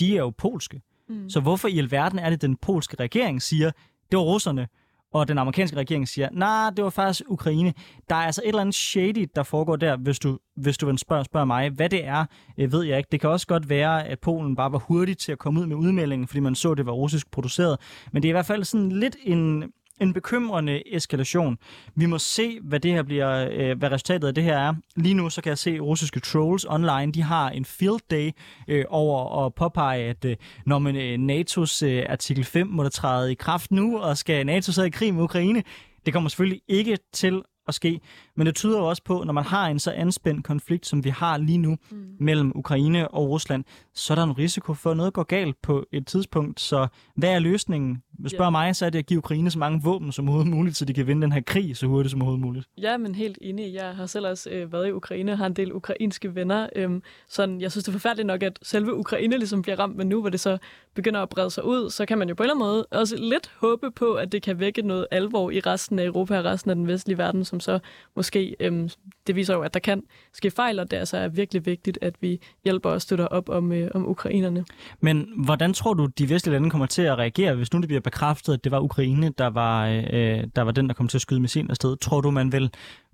de 0.00 0.16
er 0.16 0.20
jo 0.20 0.30
polske. 0.30 0.80
Mm. 1.12 1.30
Så 1.30 1.40
hvorfor 1.40 1.68
i 1.68 1.78
alverden 1.78 2.18
er 2.18 2.30
det, 2.30 2.42
den 2.42 2.56
polske 2.56 2.96
regering 3.00 3.42
siger, 3.42 3.70
det 4.10 4.16
var 4.16 4.22
russerne, 4.22 4.68
og 5.12 5.28
den 5.28 5.38
amerikanske 5.38 5.76
regering 5.76 6.08
siger, 6.08 6.28
nej, 6.32 6.64
nah, 6.64 6.76
det 6.76 6.84
var 6.84 6.90
faktisk 6.90 7.22
Ukraine. 7.28 7.74
Der 8.08 8.16
er 8.16 8.20
altså 8.20 8.40
et 8.44 8.48
eller 8.48 8.60
andet 8.60 8.74
shady, 8.74 9.28
der 9.36 9.42
foregår 9.42 9.76
der, 9.76 9.96
hvis 9.96 10.18
du, 10.18 10.38
hvis 10.56 10.78
du 10.78 10.86
vil 10.86 10.98
spørge, 10.98 11.24
spørge 11.24 11.46
mig. 11.46 11.70
Hvad 11.70 11.88
det 11.88 12.04
er, 12.04 12.24
øh, 12.58 12.72
ved 12.72 12.82
jeg 12.82 12.98
ikke. 12.98 13.08
Det 13.12 13.20
kan 13.20 13.30
også 13.30 13.46
godt 13.46 13.68
være, 13.68 14.08
at 14.08 14.20
Polen 14.20 14.56
bare 14.56 14.72
var 14.72 14.78
hurtig 14.78 15.18
til 15.18 15.32
at 15.32 15.38
komme 15.38 15.60
ud 15.60 15.66
med 15.66 15.76
udmeldingen, 15.76 16.28
fordi 16.28 16.40
man 16.40 16.54
så, 16.54 16.70
at 16.70 16.78
det 16.78 16.86
var 16.86 16.92
russisk 16.92 17.30
produceret. 17.30 17.78
Men 18.12 18.22
det 18.22 18.28
er 18.28 18.30
i 18.30 18.32
hvert 18.32 18.46
fald 18.46 18.64
sådan 18.64 18.92
lidt 18.92 19.16
en, 19.22 19.64
en 20.00 20.12
bekymrende 20.12 20.94
eskalation. 20.94 21.58
Vi 21.94 22.06
må 22.06 22.18
se, 22.18 22.60
hvad 22.62 22.80
det 22.80 22.92
her 22.92 23.02
bliver, 23.02 23.48
øh, 23.52 23.78
hvad 23.78 23.90
resultatet 23.90 24.28
af 24.28 24.34
det 24.34 24.44
her 24.44 24.58
er. 24.58 24.74
Lige 24.96 25.14
nu 25.14 25.30
så 25.30 25.42
kan 25.42 25.50
jeg 25.50 25.58
se 25.58 25.78
russiske 25.78 26.20
trolls 26.20 26.64
online, 26.64 27.12
de 27.12 27.22
har 27.22 27.50
en 27.50 27.64
field 27.64 28.00
day 28.10 28.30
øh, 28.68 28.84
over 28.88 29.46
at 29.46 29.54
påpege, 29.54 30.04
at 30.04 30.24
øh, 30.24 30.36
når 30.66 30.78
man 30.78 30.96
øh, 30.96 31.14
NATO's 31.14 31.84
øh, 31.86 32.06
artikel 32.08 32.44
5 32.44 32.66
må 32.66 32.82
der 32.82 32.90
træde 32.90 33.32
i 33.32 33.34
kraft 33.34 33.70
nu, 33.70 33.98
og 33.98 34.18
skal 34.18 34.46
NATO 34.46 34.72
så 34.72 34.82
i 34.82 34.90
krig 34.90 35.14
med 35.14 35.22
Ukraine, 35.22 35.62
det 36.06 36.12
kommer 36.12 36.28
selvfølgelig 36.28 36.60
ikke 36.68 36.98
til 37.12 37.42
at 37.68 37.74
ske. 37.74 38.00
Men 38.36 38.46
det 38.46 38.54
tyder 38.54 38.78
jo 38.78 38.88
også 38.88 39.02
på, 39.04 39.22
når 39.26 39.32
man 39.32 39.44
har 39.44 39.66
en 39.66 39.78
så 39.78 39.90
anspændt 39.90 40.44
konflikt, 40.44 40.86
som 40.86 41.04
vi 41.04 41.10
har 41.10 41.36
lige 41.36 41.58
nu 41.58 41.76
mm. 41.90 41.96
mellem 42.20 42.52
Ukraine 42.54 43.08
og 43.08 43.28
Rusland, 43.28 43.64
så 43.94 44.12
er 44.12 44.14
der 44.14 44.24
en 44.24 44.38
risiko 44.38 44.74
for, 44.74 44.90
at 44.90 44.96
noget 44.96 45.12
går 45.12 45.22
galt 45.22 45.62
på 45.62 45.84
et 45.92 46.06
tidspunkt. 46.06 46.60
Så 46.60 46.86
hvad 47.16 47.30
er 47.30 47.38
løsningen? 47.38 48.02
Hvis 48.18 48.32
spørger 48.32 48.52
yeah. 48.52 48.66
mig, 48.66 48.76
så 48.76 48.86
er 48.86 48.90
det 48.90 48.98
at 48.98 49.06
give 49.06 49.18
Ukraine 49.18 49.50
så 49.50 49.58
mange 49.58 49.80
våben 49.82 50.12
som 50.12 50.28
overhovedet 50.28 50.54
muligt, 50.54 50.76
så 50.76 50.84
de 50.84 50.94
kan 50.94 51.06
vinde 51.06 51.22
den 51.22 51.32
her 51.32 51.40
krig 51.40 51.76
så 51.76 51.86
hurtigt 51.86 52.10
som 52.10 52.22
overhovedet 52.22 52.46
muligt. 52.46 52.68
Ja, 52.78 52.96
men 52.96 53.14
helt 53.14 53.38
enig. 53.40 53.74
Jeg 53.74 53.96
har 53.96 54.06
selv 54.06 54.26
også 54.26 54.50
øh, 54.50 54.72
været 54.72 54.88
i 54.88 54.92
Ukraine 54.92 55.32
og 55.32 55.38
har 55.38 55.46
en 55.46 55.52
del 55.52 55.72
ukrainske 55.72 56.34
venner. 56.34 56.68
Øhm, 56.76 57.02
sådan, 57.28 57.60
jeg 57.60 57.70
synes, 57.70 57.84
det 57.84 57.88
er 57.88 57.92
forfærdeligt 57.92 58.26
nok, 58.26 58.42
at 58.42 58.58
selve 58.62 58.94
Ukraine 58.94 59.38
ligesom 59.38 59.62
bliver 59.62 59.78
ramt, 59.78 59.96
men 59.96 60.08
nu 60.08 60.20
hvor 60.20 60.30
det 60.30 60.40
så 60.40 60.58
begynder 60.94 61.20
at 61.20 61.28
brede 61.28 61.50
sig 61.50 61.64
ud, 61.64 61.90
så 61.90 62.06
kan 62.06 62.18
man 62.18 62.28
jo 62.28 62.34
på 62.34 62.42
en 62.42 62.50
eller 62.50 62.54
anden 62.54 62.68
måde 62.68 62.86
også 62.90 63.16
lidt 63.16 63.52
håbe 63.56 63.90
på, 63.90 64.14
at 64.14 64.32
det 64.32 64.42
kan 64.42 64.58
vække 64.60 64.82
noget 64.82 65.06
alvor 65.10 65.50
i 65.50 65.60
resten 65.60 65.98
af 65.98 66.04
Europa 66.04 66.38
og 66.38 66.44
resten 66.44 66.70
af 66.70 66.76
den 66.76 66.86
vestlige 66.86 67.18
verden, 67.18 67.44
som 67.44 67.60
så 67.60 67.78
måske, 68.22 68.56
øhm, 68.60 68.88
det 69.26 69.36
viser 69.36 69.54
jo, 69.54 69.60
at 69.60 69.74
der 69.74 69.80
kan 69.80 70.02
ske 70.32 70.50
fejl, 70.50 70.78
og 70.78 70.90
det 70.90 70.96
altså 70.96 71.16
er 71.16 71.28
virkelig 71.28 71.66
vigtigt, 71.66 71.98
at 72.02 72.14
vi 72.20 72.40
hjælper 72.64 72.90
og 72.90 73.02
støtter 73.02 73.26
op 73.26 73.48
om, 73.48 73.72
øh, 73.72 73.90
om 73.94 74.08
ukrainerne. 74.08 74.64
Men 75.00 75.28
hvordan 75.44 75.72
tror 75.72 75.94
du, 75.94 76.06
de 76.06 76.28
vestlige 76.28 76.52
lande 76.52 76.70
kommer 76.70 76.86
til 76.86 77.02
at 77.02 77.18
reagere, 77.18 77.54
hvis 77.54 77.72
nu 77.72 77.80
det 77.80 77.88
bliver 77.88 78.00
bekræftet, 78.00 78.54
at 78.54 78.64
det 78.64 78.72
var 78.72 78.80
Ukraine, 78.80 79.32
der 79.38 79.46
var, 79.46 79.86
øh, 79.86 80.04
øh 80.12 80.44
der 80.56 80.62
var 80.62 80.72
den, 80.72 80.88
der 80.88 80.94
kom 80.94 81.08
til 81.08 81.18
at 81.18 81.22
skyde 81.22 81.40
missilen 81.40 81.70
afsted? 81.70 81.96
Tror 81.96 82.20
du, 82.20 82.30
man 82.30 82.52
vil 82.52 82.70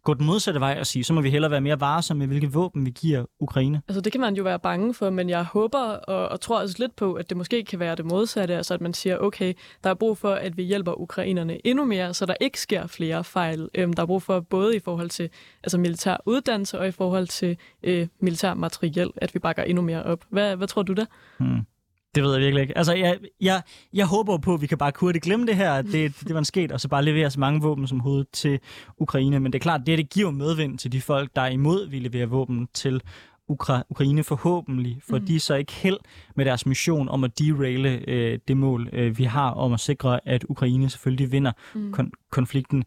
gå 0.09 0.15
den 0.15 0.27
modsatte 0.27 0.61
vej 0.61 0.77
og 0.81 0.87
sige, 0.87 1.05
så 1.05 1.13
må 1.13 1.21
vi 1.21 1.31
hellere 1.31 1.51
være 1.51 1.61
mere 1.61 1.81
varsomme 1.81 2.19
med, 2.19 2.27
hvilke 2.27 2.53
våben 2.53 2.87
vi 2.87 2.91
giver 2.91 3.25
Ukraine? 3.41 3.83
Altså 3.89 4.01
det 4.01 4.13
kan 4.13 4.21
man 4.21 4.35
jo 4.35 4.43
være 4.43 4.59
bange 4.59 4.95
for, 4.95 5.11
men 5.11 5.31
jeg 5.31 5.45
håber 5.45 5.79
og, 5.79 6.29
og 6.29 6.41
tror 6.41 6.61
også 6.61 6.77
lidt 6.79 6.97
på, 6.97 7.15
at 7.15 7.29
det 7.29 7.37
måske 7.37 7.65
kan 7.65 7.79
være 7.79 7.97
det 7.97 8.05
modsatte, 8.05 8.57
altså 8.57 8.75
at 8.75 8.81
man 8.81 8.95
siger, 8.95 9.19
okay, 9.19 9.55
der 9.85 9.91
er 9.91 9.95
brug 9.95 10.19
for, 10.19 10.31
at 10.31 10.57
vi 10.57 10.63
hjælper 10.63 11.01
ukrainerne 11.01 11.67
endnu 11.67 11.85
mere, 11.85 12.15
så 12.15 12.27
der 12.27 12.35
ikke 12.41 12.61
sker 12.61 12.87
flere 12.87 13.25
fejl. 13.25 13.69
Øhm, 13.75 13.93
der 13.93 14.03
er 14.03 14.07
brug 14.07 14.23
for 14.23 14.41
både 14.41 14.77
i 14.77 14.81
forhold 14.81 15.11
til 15.11 15.31
altså 15.65 15.79
militær 15.79 16.17
uddannelse 16.27 16.79
og 16.79 16.89
i 16.89 16.91
forhold 16.91 17.27
til 17.27 17.57
øh, 17.83 18.09
militær 18.21 18.55
materiel, 18.55 19.11
at 19.17 19.35
vi 19.35 19.39
bakker 19.39 19.63
endnu 19.63 19.83
mere 19.83 20.03
op. 20.03 20.25
Hvad, 20.31 20.57
hvad 20.57 20.69
tror 20.69 20.83
du 20.83 20.93
der? 20.93 21.05
Hmm. 21.39 21.61
Det 22.19 22.27
ved 22.27 22.33
jeg 22.33 22.41
virkelig 22.41 22.63
ikke. 22.63 22.79
Altså, 22.79 22.95
jeg, 22.95 23.19
jeg, 23.41 23.63
jeg 23.93 24.07
håber 24.07 24.39
på, 24.39 24.55
at 24.55 24.61
vi 24.61 24.67
kan 24.67 24.79
bare 24.79 24.93
hurtigt 24.97 25.25
glemme 25.25 25.47
det 25.47 25.57
her, 25.57 25.73
at 25.73 25.85
det, 25.85 26.15
det 26.27 26.33
var 26.35 26.39
en 26.39 26.45
sket, 26.45 26.73
og 26.73 26.81
så 26.81 26.89
bare 26.89 27.05
levere 27.05 27.31
så 27.31 27.41
mange 27.41 27.61
våben 27.61 27.87
som 27.87 28.01
hovedet 28.01 28.29
til 28.33 28.61
Ukraine. 28.99 29.41
Men 29.41 29.53
det 29.53 29.59
er 29.59 29.63
klart, 29.63 29.81
det, 29.87 29.99
det 29.99 30.11
giver 30.11 30.31
medvind 30.31 30.79
til 30.79 30.93
de 30.93 31.01
folk, 31.01 31.31
der 31.37 31.43
er 31.43 31.49
imod, 31.49 31.89
vi 31.89 31.99
leverer 31.99 32.27
våben 32.27 32.69
til 32.75 33.03
Ukra- 33.53 33.83
Ukraine 33.91 34.25
forhåbentlig, 34.25 35.01
for 35.09 35.19
mm. 35.19 35.27
de 35.27 35.41
så 35.41 35.55
ikke 35.55 35.73
held 35.73 35.99
med 36.37 36.45
deres 36.45 36.67
mission 36.67 37.09
om 37.09 37.25
at 37.25 37.39
deraile 37.39 38.09
øh, 38.09 38.39
det 38.49 38.57
mål, 38.57 38.89
øh, 38.93 39.19
vi 39.19 39.25
har 39.25 39.51
om 39.51 39.73
at 39.73 39.81
sikre, 39.81 40.29
at 40.29 40.45
Ukraine 40.49 40.91
selvfølgelig 40.91 41.33
vinder 41.33 41.53
mm. 41.75 41.95
kon- 41.95 42.29
konflikten. 42.31 42.85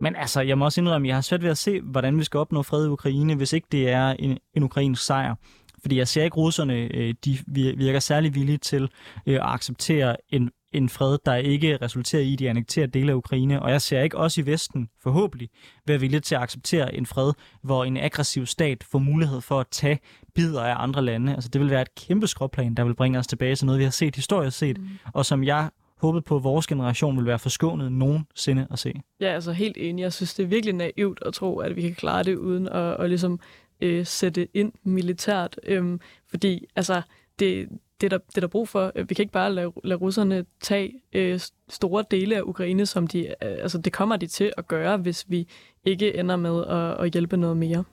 Men 0.00 0.16
altså, 0.16 0.40
jeg 0.40 0.58
må 0.58 0.64
også 0.64 0.80
indrømme, 0.80 1.06
at 1.06 1.08
jeg 1.08 1.16
har 1.16 1.22
svært 1.22 1.42
ved 1.42 1.50
at 1.50 1.58
se, 1.58 1.80
hvordan 1.80 2.18
vi 2.18 2.24
skal 2.24 2.38
opnå 2.38 2.62
fred 2.62 2.86
i 2.86 2.88
Ukraine, 2.88 3.34
hvis 3.34 3.52
ikke 3.52 3.66
det 3.72 3.90
er 3.90 4.08
en, 4.10 4.38
en 4.54 4.62
ukrainsk 4.62 5.02
sejr. 5.02 5.34
Fordi 5.80 5.98
jeg 5.98 6.08
ser 6.08 6.24
ikke 6.24 6.36
russerne, 6.36 6.74
øh, 6.74 7.14
de 7.24 7.38
virker 7.76 8.00
særlig 8.00 8.34
villige 8.34 8.58
til 8.58 8.82
øh, 9.26 9.34
at 9.34 9.42
acceptere 9.42 10.16
en, 10.28 10.50
en 10.72 10.88
fred, 10.88 11.18
der 11.26 11.34
ikke 11.34 11.78
resulterer 11.82 12.22
i, 12.22 12.32
at 12.32 12.38
de 12.38 12.50
annekterer 12.50 12.86
dele 12.86 13.12
af 13.12 13.16
Ukraine. 13.16 13.62
Og 13.62 13.70
jeg 13.70 13.82
ser 13.82 14.00
ikke 14.00 14.16
også 14.16 14.40
i 14.40 14.46
Vesten, 14.46 14.88
forhåbentlig, 15.02 15.48
være 15.86 16.00
villige 16.00 16.20
til 16.20 16.34
at 16.34 16.40
acceptere 16.40 16.94
en 16.94 17.06
fred, 17.06 17.32
hvor 17.62 17.84
en 17.84 17.96
aggressiv 17.96 18.46
stat 18.46 18.84
får 18.84 18.98
mulighed 18.98 19.40
for 19.40 19.60
at 19.60 19.66
tage 19.70 19.98
bidder 20.34 20.62
af 20.62 20.74
andre 20.82 21.02
lande. 21.02 21.34
Altså 21.34 21.50
det 21.50 21.60
vil 21.60 21.70
være 21.70 21.82
et 21.82 21.94
kæmpe 21.94 22.26
skråplan, 22.26 22.74
der 22.74 22.84
vil 22.84 22.94
bringe 22.94 23.18
os 23.18 23.26
tilbage 23.26 23.56
til 23.56 23.66
noget, 23.66 23.78
vi 23.78 23.84
har 23.84 23.90
set 23.90 24.16
historisk 24.16 24.58
set, 24.58 24.78
mm. 24.78 24.88
og 25.14 25.26
som 25.26 25.44
jeg 25.44 25.70
håbet 26.00 26.24
på, 26.24 26.36
at 26.36 26.44
vores 26.44 26.66
generation 26.66 27.16
vil 27.16 27.26
være 27.26 27.38
forskånet 27.38 27.92
nogensinde 27.92 28.66
at 28.70 28.78
se. 28.78 28.94
Ja, 29.20 29.26
altså 29.26 29.52
helt 29.52 29.76
enig. 29.76 30.02
Jeg 30.02 30.12
synes, 30.12 30.34
det 30.34 30.42
er 30.42 30.46
virkelig 30.46 30.74
naivt 30.74 31.18
at 31.26 31.34
tro, 31.34 31.58
at 31.58 31.76
vi 31.76 31.82
kan 31.82 31.94
klare 31.94 32.22
det 32.22 32.36
uden 32.36 32.68
at, 32.68 33.00
at 33.00 33.08
ligesom 33.08 33.40
øh, 33.80 34.06
sætte 34.06 34.48
ind 34.54 34.72
militært. 34.82 35.60
Øh, 35.64 35.98
fordi 36.26 36.66
altså, 36.76 37.02
det, 37.38 37.68
det, 38.00 38.06
er 38.06 38.18
der, 38.18 38.18
det 38.18 38.36
er 38.36 38.40
der 38.40 38.48
brug 38.48 38.68
for. 38.68 38.92
Vi 39.08 39.14
kan 39.14 39.22
ikke 39.22 39.32
bare 39.32 39.52
lade, 39.52 39.72
lade 39.84 40.00
russerne 40.00 40.44
tage 40.60 40.92
øh, 41.12 41.40
store 41.68 42.04
dele 42.10 42.36
af 42.36 42.42
Ukraine, 42.42 42.86
som 42.86 43.06
de, 43.06 43.26
øh, 43.26 43.34
altså, 43.40 43.78
det 43.78 43.92
kommer 43.92 44.16
de 44.16 44.26
til 44.26 44.52
at 44.56 44.68
gøre, 44.68 44.96
hvis 44.96 45.24
vi 45.28 45.48
ikke 45.84 46.18
ender 46.18 46.36
med 46.36 46.66
at, 46.66 47.04
at 47.04 47.12
hjælpe 47.12 47.36
noget 47.36 47.56
mere. 47.56 47.84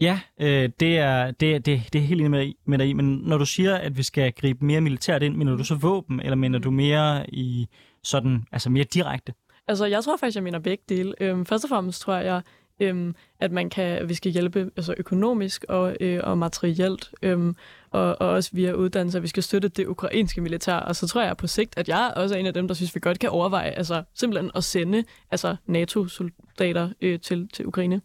Ja, 0.00 0.20
øh, 0.40 0.70
det, 0.80 0.98
er, 0.98 1.30
det, 1.30 1.66
det, 1.66 1.82
det 1.92 1.98
er 1.98 2.02
helt 2.02 2.20
enig 2.20 2.30
med, 2.30 2.52
med 2.64 2.78
dig 2.78 2.88
i, 2.88 2.92
men 2.92 3.16
når 3.16 3.38
du 3.38 3.46
siger, 3.46 3.76
at 3.76 3.96
vi 3.96 4.02
skal 4.02 4.32
gribe 4.32 4.64
mere 4.64 4.80
militært 4.80 5.22
ind, 5.22 5.36
mener 5.36 5.56
du 5.56 5.64
så 5.64 5.74
våben, 5.74 6.20
eller 6.20 6.36
mener 6.36 6.58
du 6.58 6.70
mere 6.70 7.30
i 7.30 7.66
sådan, 8.02 8.44
altså 8.52 8.70
mere 8.70 8.84
direkte? 8.84 9.34
Altså, 9.68 9.86
jeg 9.86 10.04
tror 10.04 10.16
faktisk, 10.16 10.36
jeg 10.36 10.42
mener 10.42 10.58
begge 10.58 10.84
dele. 10.88 11.14
Øhm, 11.20 11.46
først 11.46 11.64
og 11.64 11.68
fremmest 11.68 12.00
tror 12.00 12.14
jeg, 12.14 12.42
øhm, 12.80 13.14
at 13.40 13.52
man 13.52 13.70
kan, 13.70 13.84
at 13.84 14.08
vi 14.08 14.14
skal 14.14 14.32
hjælpe 14.32 14.70
altså 14.76 14.94
økonomisk 14.96 15.64
og, 15.68 15.96
øh, 16.00 16.20
og 16.22 16.38
materielt, 16.38 17.10
øhm, 17.22 17.56
og, 17.90 18.16
og 18.20 18.28
også 18.28 18.50
via 18.52 18.72
uddannelse, 18.72 19.18
at 19.18 19.22
vi 19.22 19.28
skal 19.28 19.42
støtte 19.42 19.68
det 19.68 19.86
ukrainske 19.86 20.40
militær. 20.40 20.76
Og 20.76 20.96
så 20.96 21.06
tror 21.06 21.22
jeg 21.22 21.36
på 21.36 21.46
sigt, 21.46 21.78
at 21.78 21.88
jeg 21.88 22.12
også 22.16 22.34
er 22.34 22.38
en 22.38 22.46
af 22.46 22.54
dem, 22.54 22.68
der 22.68 22.74
synes, 22.74 22.94
vi 22.94 23.00
godt 23.00 23.18
kan 23.18 23.30
overveje 23.30 23.70
altså, 23.70 24.02
simpelthen 24.14 24.50
at 24.54 24.64
sende 24.64 25.04
altså, 25.30 25.56
NATO-soldater 25.66 26.88
øh, 27.00 27.20
til, 27.20 27.48
til 27.52 27.66
Ukraine. 27.66 28.00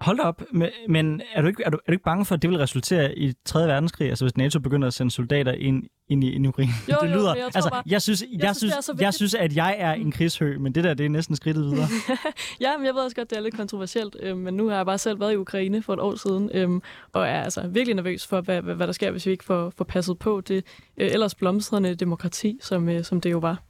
Hold 0.00 0.20
op, 0.20 0.42
men 0.88 1.22
er 1.34 1.42
du, 1.42 1.48
ikke, 1.48 1.62
er, 1.66 1.70
du, 1.70 1.76
er 1.76 1.80
du 1.86 1.92
ikke 1.92 2.04
bange 2.04 2.24
for, 2.24 2.34
at 2.34 2.42
det 2.42 2.50
vil 2.50 2.58
resultere 2.58 3.18
i 3.18 3.32
3. 3.44 3.60
verdenskrig, 3.60 4.08
altså 4.08 4.24
hvis 4.24 4.36
NATO 4.36 4.60
begynder 4.60 4.88
at 4.88 4.94
sende 4.94 5.10
soldater 5.10 5.52
ind, 5.52 5.84
ind 6.08 6.24
i, 6.24 6.48
Ukraine? 6.48 6.72
Jo, 6.88 6.96
det 7.02 7.10
lyder, 7.10 7.30
jo, 7.30 7.36
jeg, 7.36 7.50
altså, 7.54 7.70
bare, 7.70 7.82
jeg, 7.86 8.02
synes, 8.02 8.24
jeg, 8.32 8.42
jeg, 8.42 8.56
synes, 8.56 8.74
jeg, 8.88 9.00
jeg 9.00 9.14
synes, 9.14 9.34
at 9.34 9.56
jeg 9.56 9.76
er 9.78 9.92
en 9.92 10.12
krigshø, 10.12 10.58
men 10.58 10.74
det 10.74 10.84
der, 10.84 10.94
det 10.94 11.06
er 11.06 11.10
næsten 11.10 11.36
skridtet 11.36 11.64
videre. 11.64 11.88
ja, 12.60 12.76
men 12.76 12.86
jeg 12.86 12.94
ved 12.94 13.00
også 13.02 13.16
godt, 13.16 13.30
det 13.30 13.38
er 13.38 13.42
lidt 13.42 13.56
kontroversielt, 13.56 14.16
øh, 14.20 14.36
men 14.36 14.54
nu 14.54 14.68
har 14.68 14.76
jeg 14.76 14.86
bare 14.86 14.98
selv 14.98 15.20
været 15.20 15.32
i 15.32 15.36
Ukraine 15.36 15.82
for 15.82 15.92
et 15.92 16.00
år 16.00 16.14
siden, 16.14 16.50
øh, 16.54 16.80
og 17.12 17.28
er 17.28 17.42
altså 17.42 17.68
virkelig 17.68 17.94
nervøs 17.94 18.26
for, 18.26 18.40
hvad, 18.40 18.62
hvad, 18.62 18.74
hvad 18.74 18.86
der 18.86 18.92
sker, 18.92 19.10
hvis 19.10 19.26
vi 19.26 19.30
ikke 19.30 19.44
får, 19.44 19.72
får 19.76 19.84
passet 19.84 20.18
på 20.18 20.40
det 20.40 20.64
øh, 20.96 21.12
ellers 21.12 21.34
blomstrende 21.34 21.94
demokrati, 21.94 22.58
som, 22.62 22.88
øh, 22.88 23.04
som 23.04 23.20
det 23.20 23.30
jo 23.30 23.38
var 23.38 23.62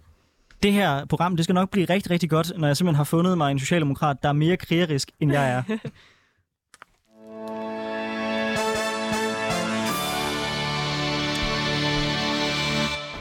det 0.62 0.73
her 0.73 1.04
program, 1.04 1.37
det 1.37 1.45
skal 1.45 1.54
nok 1.54 1.71
blive 1.71 1.87
rigtig, 1.87 2.11
rigtig 2.11 2.30
godt, 2.30 2.52
når 2.59 2.66
jeg 2.66 2.76
simpelthen 2.76 2.97
har 2.97 3.04
fundet 3.04 3.38
mig 3.38 3.50
en 3.50 3.59
socialdemokrat, 3.59 4.23
der 4.23 4.28
er 4.28 4.33
mere 4.33 4.56
krigerisk, 4.56 5.11
end 5.21 5.33
jeg 5.33 5.50
er. 5.50 5.62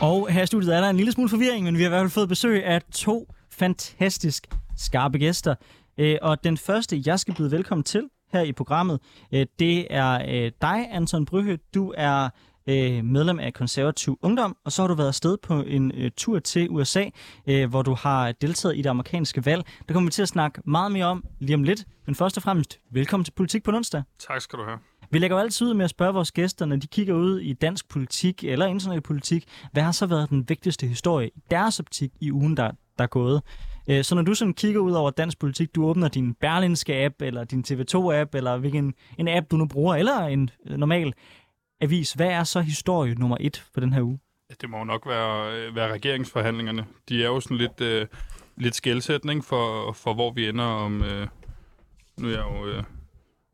Og 0.06 0.32
her 0.32 0.44
i 0.44 0.46
studiet 0.46 0.76
er 0.76 0.82
der 0.82 0.90
en 0.90 0.98
lille 0.98 1.12
smule 1.12 1.30
forvirring, 1.30 1.66
men 1.66 1.78
vi 1.78 1.82
har 1.82 1.88
i 1.88 1.90
hvert 1.90 2.02
fald 2.02 2.10
fået 2.10 2.30
besøg 2.30 2.66
af 2.66 2.82
to 2.94 3.34
fantastisk 3.52 4.48
skarpe 4.78 5.18
gæster. 5.18 5.56
Øh, 5.98 6.18
og 6.22 6.44
den 6.44 6.58
første, 6.58 7.02
jeg 7.06 7.20
skal 7.20 7.36
byde 7.36 7.52
velkommen 7.52 7.84
til 7.84 8.10
her 8.34 8.42
i 8.42 8.52
programmet, 8.52 9.00
øh, 9.34 9.46
det 9.60 9.88
er 9.90 10.22
øh, 10.30 10.52
dig, 10.62 10.88
Anton 10.92 11.26
Bryhø. 11.26 11.58
Du 11.74 11.94
er 11.98 12.30
medlem 13.04 13.40
af 13.40 13.54
konservativ 13.54 14.20
ungdom, 14.22 14.58
og 14.66 14.72
så 14.72 14.82
har 14.82 14.88
du 14.88 14.94
været 14.94 15.08
afsted 15.08 15.38
på 15.38 15.62
en 15.62 16.12
tur 16.18 16.40
til 16.40 16.70
USA, 16.70 17.06
hvor 17.70 17.82
du 17.82 17.94
har 17.94 18.32
deltaget 18.32 18.78
i 18.78 18.82
det 18.82 18.90
amerikanske 18.90 19.46
valg. 19.46 19.64
Der 19.88 19.94
kommer 19.94 20.10
vi 20.10 20.12
til 20.12 20.22
at 20.22 20.28
snakke 20.28 20.62
meget 20.66 20.92
mere 20.92 21.06
om 21.06 21.24
lige 21.40 21.56
om 21.56 21.64
lidt. 21.64 21.86
Men 22.06 22.16
først 22.16 22.38
og 22.38 22.44
fremmest, 22.44 22.80
velkommen 22.92 23.26
til 23.26 23.32
Politik 23.32 23.64
på 23.64 23.72
onsdag. 23.72 24.04
Tak 24.20 24.42
skal 24.42 24.60
du 24.60 24.64
have. 24.64 24.78
Vi 25.12 25.20
lægger 25.20 25.38
jo 25.38 25.42
altid 25.42 25.68
ud 25.68 25.74
med 25.74 25.84
at 25.84 25.90
spørge 25.90 26.14
vores 26.14 26.32
gæster, 26.32 26.66
når 26.66 26.76
de 26.76 26.88
kigger 26.88 27.14
ud 27.14 27.40
i 27.40 27.54
dansk 27.54 27.90
politik 27.90 28.44
eller 28.44 28.66
international 28.66 29.02
politik, 29.02 29.46
hvad 29.72 29.84
har 29.84 29.92
så 29.92 30.06
været 30.06 30.30
den 30.30 30.50
vigtigste 30.50 30.88
historie 30.88 31.28
i 31.28 31.42
deres 31.52 31.80
optik 31.80 32.12
i 32.20 32.32
ugen, 32.32 32.58
der, 32.58 32.72
der 32.98 33.04
er 33.04 33.08
gået? 33.08 33.42
Øh, 33.88 34.04
så 34.04 34.16
når 34.16 34.22
du 34.22 34.34
sådan 34.34 34.54
kigger 34.54 34.82
ud 34.82 34.92
over 34.92 35.10
dansk 35.10 35.40
politik, 35.40 35.76
du 35.76 35.86
åbner 35.86 36.08
din 36.08 36.34
Berlinske 36.34 36.96
app, 36.96 37.22
eller 37.22 37.44
din 37.44 37.64
TV2-app, 37.68 38.36
eller 38.36 38.58
hvilken 38.58 38.94
en 39.18 39.28
app 39.28 39.52
du 39.52 39.58
nu 39.58 39.68
bruger, 39.68 39.96
eller 39.96 40.20
en 40.22 40.50
øh, 40.68 40.78
normal 40.78 41.14
avis, 41.82 42.14
hvad 42.14 42.28
er 42.28 42.44
så 42.44 42.62
historie 42.62 43.16
nummer 43.16 43.38
et 43.40 43.64
for 43.74 43.80
den 43.80 43.94
her 43.94 44.02
uge? 44.02 44.20
Det 44.62 44.70
må 44.70 44.78
jo 44.78 44.84
nok 44.84 45.08
være, 45.08 45.58
øh, 45.58 45.76
være 45.76 45.94
regeringsforhandlingerne. 45.94 46.86
De 47.10 47.24
er 47.24 47.28
jo 47.28 47.40
sådan 47.40 47.58
lidt, 47.58 47.82
øh, 47.82 48.08
lidt 48.58 48.76
skældsætning 48.76 49.46
for, 49.46 49.92
for, 49.92 50.14
hvor 50.14 50.32
vi 50.32 50.50
ender 50.50 50.64
om... 50.64 51.04
Øh, 51.04 51.28
nu 52.18 52.28
er 52.28 52.32
jeg 52.32 52.44
jo 52.52 52.68
øh, 52.68 52.84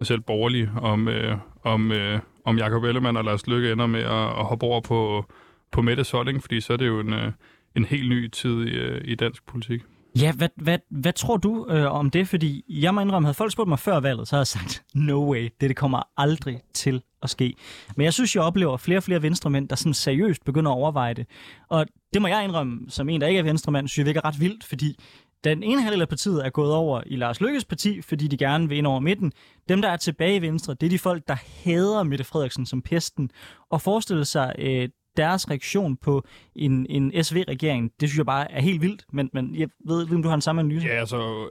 selv 0.05 0.21
borgerlige, 0.21 0.71
om, 0.81 1.07
øh, 1.07 1.37
om, 1.63 1.91
øh, 1.91 2.19
om 2.45 2.57
Jacob 2.57 2.83
Ellemann 2.83 3.17
og 3.17 3.23
Lars 3.23 3.47
Lykke 3.47 3.71
ender 3.71 3.87
med 3.87 4.01
at, 4.01 4.39
at 4.39 4.45
hoppe 4.45 4.65
over 4.65 4.81
på, 4.81 5.25
på 5.71 5.81
Mette 5.81 6.03
Solding, 6.03 6.41
fordi 6.41 6.61
så 6.61 6.73
er 6.73 6.77
det 6.77 6.87
jo 6.87 6.99
en, 6.99 7.13
øh, 7.13 7.31
en 7.75 7.85
helt 7.85 8.09
ny 8.09 8.27
tid 8.29 8.63
i, 8.67 8.71
øh, 8.71 9.01
i 9.03 9.15
dansk 9.15 9.45
politik. 9.45 9.81
Ja, 10.19 10.31
hvad, 10.31 10.49
hvad, 10.55 10.79
hvad 10.89 11.13
tror 11.13 11.37
du 11.37 11.67
øh, 11.69 11.91
om 11.91 12.09
det? 12.09 12.27
Fordi 12.27 12.63
jeg 12.69 12.93
må 12.93 13.01
indrømme, 13.01 13.25
havde 13.25 13.35
folk 13.35 13.51
spurgt 13.51 13.69
mig 13.69 13.79
før 13.79 13.99
valget, 13.99 14.27
så 14.27 14.35
havde 14.35 14.41
jeg 14.41 14.47
sagt, 14.47 14.83
no 14.93 15.31
way, 15.31 15.49
det, 15.61 15.69
det 15.69 15.75
kommer 15.75 16.01
aldrig 16.17 16.59
til 16.73 17.01
at 17.23 17.29
ske. 17.29 17.53
Men 17.95 18.03
jeg 18.03 18.13
synes, 18.13 18.35
jeg 18.35 18.43
oplever 18.43 18.77
flere 18.77 18.99
og 18.99 19.03
flere 19.03 19.21
venstremænd, 19.21 19.69
der 19.69 19.75
sådan 19.75 19.93
seriøst 19.93 20.45
begynder 20.45 20.71
at 20.71 20.75
overveje 20.75 21.13
det. 21.13 21.25
Og 21.69 21.85
det 22.13 22.21
må 22.21 22.27
jeg 22.27 22.43
indrømme, 22.43 22.79
som 22.89 23.09
en, 23.09 23.21
der 23.21 23.27
ikke 23.27 23.39
er 23.39 23.43
venstremand, 23.43 23.87
synes 23.87 23.97
jeg 23.97 24.05
virker 24.05 24.25
ret 24.25 24.39
vildt, 24.39 24.63
fordi 24.63 24.99
den 25.43 25.63
ene 25.63 25.81
halvdel 25.81 26.01
af 26.01 26.09
partiet 26.09 26.45
er 26.45 26.49
gået 26.49 26.73
over 26.73 27.01
i 27.05 27.15
Lars 27.15 27.41
Lykkes 27.41 27.65
parti, 27.65 28.01
fordi 28.01 28.27
de 28.27 28.37
gerne 28.37 28.69
vil 28.69 28.77
ind 28.77 28.87
over 28.87 28.99
midten. 28.99 29.33
Dem, 29.69 29.81
der 29.81 29.89
er 29.89 29.97
tilbage 29.97 30.35
i 30.35 30.41
Venstre, 30.41 30.73
det 30.73 30.85
er 30.85 30.89
de 30.89 30.99
folk, 30.99 31.27
der 31.27 31.35
hader 31.63 32.03
Mette 32.03 32.23
Frederiksen 32.23 32.65
som 32.65 32.81
pesten. 32.81 33.31
Og 33.69 33.81
forestille 33.81 34.25
sig 34.25 34.55
øh, 34.59 34.89
deres 35.17 35.49
reaktion 35.49 35.97
på 35.97 36.23
en, 36.55 36.85
en 36.89 37.23
SV-regering, 37.23 37.91
det 37.99 38.09
synes 38.09 38.17
jeg 38.17 38.25
bare 38.25 38.51
er 38.51 38.61
helt 38.61 38.81
vildt. 38.81 39.05
Men, 39.13 39.29
men 39.33 39.55
jeg 39.55 39.67
ved 39.85 40.01
ikke, 40.01 40.15
om 40.15 40.23
du 40.23 40.29
har 40.29 40.35
den 40.35 40.41
samme 40.41 40.61
analyse? 40.61 40.87
Ja, 40.87 40.93
altså, 40.93 41.47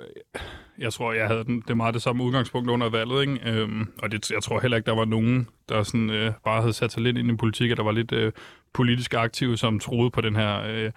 jeg 0.78 0.92
tror, 0.92 1.12
jeg 1.12 1.26
havde 1.26 1.44
den, 1.44 1.62
det 1.68 1.76
meget 1.76 1.94
det 1.94 2.02
samme 2.02 2.24
udgangspunkt 2.24 2.70
under 2.70 2.90
valget, 2.90 3.20
ikke? 3.20 3.50
Øhm, 3.50 3.88
og 4.02 4.12
det, 4.12 4.30
jeg 4.30 4.42
tror 4.42 4.60
heller 4.60 4.76
ikke, 4.76 4.86
der 4.86 4.96
var 4.96 5.04
nogen, 5.04 5.48
der 5.68 5.82
sådan, 5.82 6.10
øh, 6.10 6.32
bare 6.44 6.60
havde 6.60 6.72
sat 6.72 6.92
sig 6.92 7.02
lidt 7.02 7.18
ind 7.18 7.30
i 7.30 7.36
politik, 7.36 7.70
og 7.70 7.76
der 7.76 7.82
var 7.82 7.92
lidt 7.92 8.12
øh, 8.12 8.32
politisk 8.72 9.14
aktive, 9.14 9.56
som 9.56 9.78
troede 9.78 10.10
på 10.10 10.20
den 10.20 10.36
her... 10.36 10.62
Øh, 10.62 10.90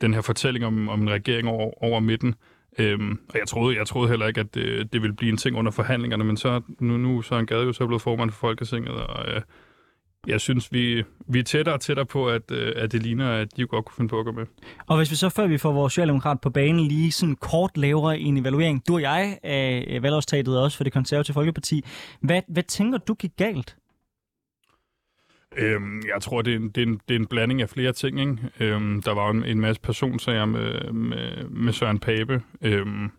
den 0.00 0.14
her 0.14 0.20
fortælling 0.20 0.64
om, 0.64 0.88
om 0.88 1.02
en 1.02 1.10
regering 1.10 1.48
over, 1.48 1.84
over 1.84 2.00
midten. 2.00 2.34
Øhm, 2.78 3.18
og 3.28 3.38
jeg 3.38 3.48
troede, 3.48 3.76
jeg 3.76 3.86
troede 3.86 4.08
heller 4.08 4.26
ikke, 4.26 4.40
at 4.40 4.54
det, 4.54 4.92
det 4.92 5.02
ville 5.02 5.16
blive 5.16 5.30
en 5.30 5.36
ting 5.36 5.56
under 5.56 5.70
forhandlingerne, 5.70 6.24
men 6.24 6.36
så 6.36 6.60
nu, 6.80 6.96
nu 6.96 7.22
så 7.22 7.34
er 7.34 7.38
en 7.38 7.46
Gade 7.46 7.64
jo 7.64 7.72
så 7.72 7.86
blevet 7.86 8.02
formand 8.02 8.30
for 8.30 8.38
Folketinget, 8.38 8.92
og 8.92 9.28
øh, 9.28 9.40
jeg 10.26 10.40
synes, 10.40 10.72
vi, 10.72 11.04
vi 11.28 11.38
er 11.38 11.42
tættere 11.42 11.74
og 11.74 11.80
tættere 11.80 12.06
på, 12.06 12.28
at, 12.28 12.50
øh, 12.50 12.72
at 12.76 12.92
det 12.92 13.02
ligner, 13.02 13.32
at 13.32 13.56
de 13.56 13.66
godt 13.66 13.84
kunne 13.84 13.94
finde 13.96 14.08
på 14.08 14.18
at 14.18 14.24
gå 14.24 14.32
med. 14.32 14.46
Og 14.86 14.96
hvis 14.96 15.10
vi 15.10 15.16
så, 15.16 15.28
før 15.28 15.46
vi 15.46 15.58
får 15.58 15.72
vores 15.72 15.92
socialdemokrat 15.92 16.40
på 16.40 16.50
banen, 16.50 16.80
lige 16.80 17.12
sådan 17.12 17.36
kort 17.36 17.76
laver 17.76 18.12
en 18.12 18.36
evaluering, 18.36 18.88
du 18.88 18.94
og 18.94 19.02
jeg 19.02 19.38
af 19.42 19.98
valgårstatet 20.02 20.60
også 20.60 20.76
for 20.76 20.84
det 20.84 20.92
konservative 20.92 21.34
Folkeparti, 21.34 21.84
hvad, 22.20 22.42
hvad 22.48 22.62
tænker 22.62 22.98
du 22.98 23.14
gik 23.14 23.30
galt? 23.36 23.76
Øhm, 25.56 26.02
jeg 26.14 26.22
tror, 26.22 26.42
det 26.42 26.52
er, 26.52 26.56
en, 26.56 26.68
det, 26.68 26.82
er 26.82 26.86
en, 26.86 27.00
det 27.08 27.14
er 27.14 27.18
en 27.18 27.26
blanding 27.26 27.62
af 27.62 27.70
flere 27.70 27.92
ting. 27.92 28.20
Ikke? 28.20 28.36
Øhm, 28.60 29.02
der 29.02 29.14
var 29.14 29.26
jo 29.26 29.30
en, 29.30 29.44
en 29.44 29.60
masse 29.60 29.82
personsager 29.82 30.44
med, 30.44 30.92
med, 30.92 31.44
med 31.48 31.72
Søren 31.72 31.98
Pape, 31.98 32.42
øhm, 32.62 33.10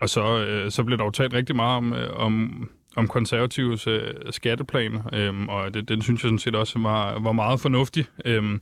og 0.00 0.08
så, 0.08 0.44
øh, 0.46 0.70
så 0.70 0.84
blev 0.84 0.98
der 0.98 1.04
jo 1.04 1.10
talt 1.10 1.34
rigtig 1.34 1.56
meget 1.56 1.76
om, 1.76 1.92
øh, 1.92 2.10
om, 2.12 2.68
om 2.96 3.08
konservatives 3.08 3.86
øh, 3.86 4.14
skatteplan, 4.30 4.98
øhm, 5.12 5.48
og 5.48 5.74
det, 5.74 5.88
den 5.88 6.02
synes 6.02 6.22
jeg 6.22 6.28
sådan 6.28 6.38
set 6.38 6.54
også 6.54 6.78
var, 6.78 7.18
var 7.18 7.32
meget 7.32 7.60
fornuftig. 7.60 8.06
Øhm, 8.24 8.60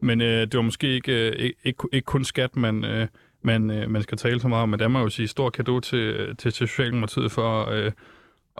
men 0.00 0.20
øh, 0.20 0.40
det 0.40 0.54
var 0.54 0.62
måske 0.62 0.94
ikke, 0.94 1.30
øh, 1.30 1.50
ikke, 1.64 1.88
ikke 1.92 2.06
kun 2.06 2.24
skat, 2.24 2.56
man, 2.56 2.84
øh, 2.84 3.08
man, 3.42 3.70
øh, 3.70 3.90
man 3.90 4.02
skal 4.02 4.18
tale 4.18 4.40
så 4.40 4.48
meget 4.48 4.62
om, 4.62 4.68
men 4.68 4.80
der 4.80 4.88
må 4.88 4.98
jeg 4.98 5.04
jo 5.04 5.10
sige 5.10 5.28
stor 5.28 5.50
kado 5.50 5.80
til, 5.80 6.16
til, 6.26 6.36
til 6.36 6.68
Socialdemokratiet 6.68 7.32
for 7.32 7.70
øh, 7.70 7.92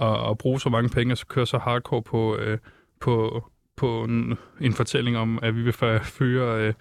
at, 0.01 0.31
at 0.31 0.39
bruge 0.39 0.61
så 0.61 0.69
mange 0.69 0.89
penge 0.89 1.15
og 1.15 1.19
så 1.19 1.27
køre 1.27 1.47
så 1.47 1.59
hardcore 1.59 2.03
på, 2.03 2.37
øh, 2.37 2.59
på, 3.01 3.45
på 3.83 4.05
en, 4.05 4.39
en 4.61 4.73
fortælling 4.73 5.17
om, 5.17 5.39
at 5.43 5.57
vi 5.57 5.63
vil 5.63 5.75
fyre, 6.03 6.61
øh, 6.61 6.75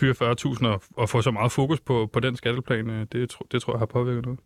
fyre 0.00 0.14
40.000 0.32 0.66
og, 0.66 0.82
og 0.96 1.08
få 1.08 1.22
så 1.22 1.30
meget 1.30 1.52
fokus 1.52 1.80
på, 1.80 2.10
på 2.12 2.20
den 2.20 2.36
skatteplan, 2.36 2.90
øh, 2.90 3.06
det, 3.12 3.36
det 3.52 3.62
tror 3.62 3.72
jeg 3.72 3.78
har 3.78 3.86
påvirket 3.86 4.24
noget. 4.24 4.40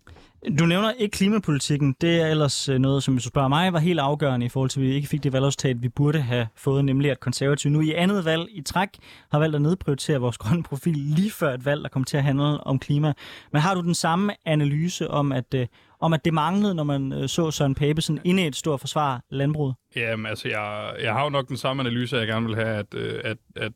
Du 0.49 0.67
nævner 0.67 0.93
ikke 0.93 1.13
klimapolitikken. 1.13 1.97
Det 2.01 2.21
er 2.21 2.27
ellers 2.27 2.69
øh, 2.69 2.79
noget, 2.79 3.03
som 3.03 3.15
hvis 3.15 3.25
du 3.25 3.29
spørger 3.29 3.49
mig, 3.49 3.73
var 3.73 3.79
helt 3.79 4.01
afgørende 4.01 4.47
i 4.47 4.49
forhold 4.49 4.71
til, 4.71 4.81
at 4.81 4.87
vi 4.87 4.95
ikke 4.95 5.09
fik 5.09 5.23
det 5.23 5.33
valgresultat, 5.33 5.83
vi 5.83 5.89
burde 5.89 6.21
have 6.21 6.47
fået, 6.57 6.85
nemlig 6.85 7.11
at 7.11 7.21
konservative 7.21 7.73
nu 7.73 7.81
i 7.81 7.93
andet 7.93 8.25
valg 8.25 8.49
i 8.51 8.63
træk 8.63 8.89
har 9.33 9.39
valgt 9.39 9.57
at 9.57 9.63
nedprioritere 9.63 10.19
vores 10.19 10.39
grønne 10.43 10.63
profil 10.63 10.97
lige 10.97 11.31
før 11.31 11.55
et 11.55 11.65
valg, 11.65 11.83
der 11.83 11.89
kommer 11.89 12.05
til 12.05 12.17
at 12.17 12.23
handle 12.23 12.45
om 12.45 12.79
klima. 12.79 13.13
Men 13.53 13.63
har 13.63 13.75
du 13.75 13.81
den 13.81 13.95
samme 13.95 14.33
analyse 14.47 15.11
om, 15.11 15.33
at, 15.33 15.55
øh, 15.55 15.67
om 16.01 16.13
at 16.13 16.25
det 16.25 16.35
manglede, 16.35 16.75
når 16.75 16.85
man 16.85 17.13
øh, 17.13 17.29
så 17.29 17.51
Søren 17.51 17.75
Pape 17.75 18.03
ind 18.11 18.19
inde 18.25 18.43
i 18.43 18.47
et 18.47 18.57
stort 18.57 18.81
forsvar 18.81 19.23
landbruget? 19.31 19.75
Jamen, 19.97 20.27
altså, 20.27 20.49
jeg, 20.49 20.95
jeg 21.03 21.13
har 21.13 21.23
jo 21.25 21.31
nok 21.31 21.49
den 21.49 21.57
samme 21.57 21.83
analyse, 21.83 22.17
jeg 22.17 22.27
gerne 22.27 22.47
vil 22.47 22.55
have, 22.55 22.69
at, 22.69 22.95
at, 22.95 23.37
at 23.57 23.73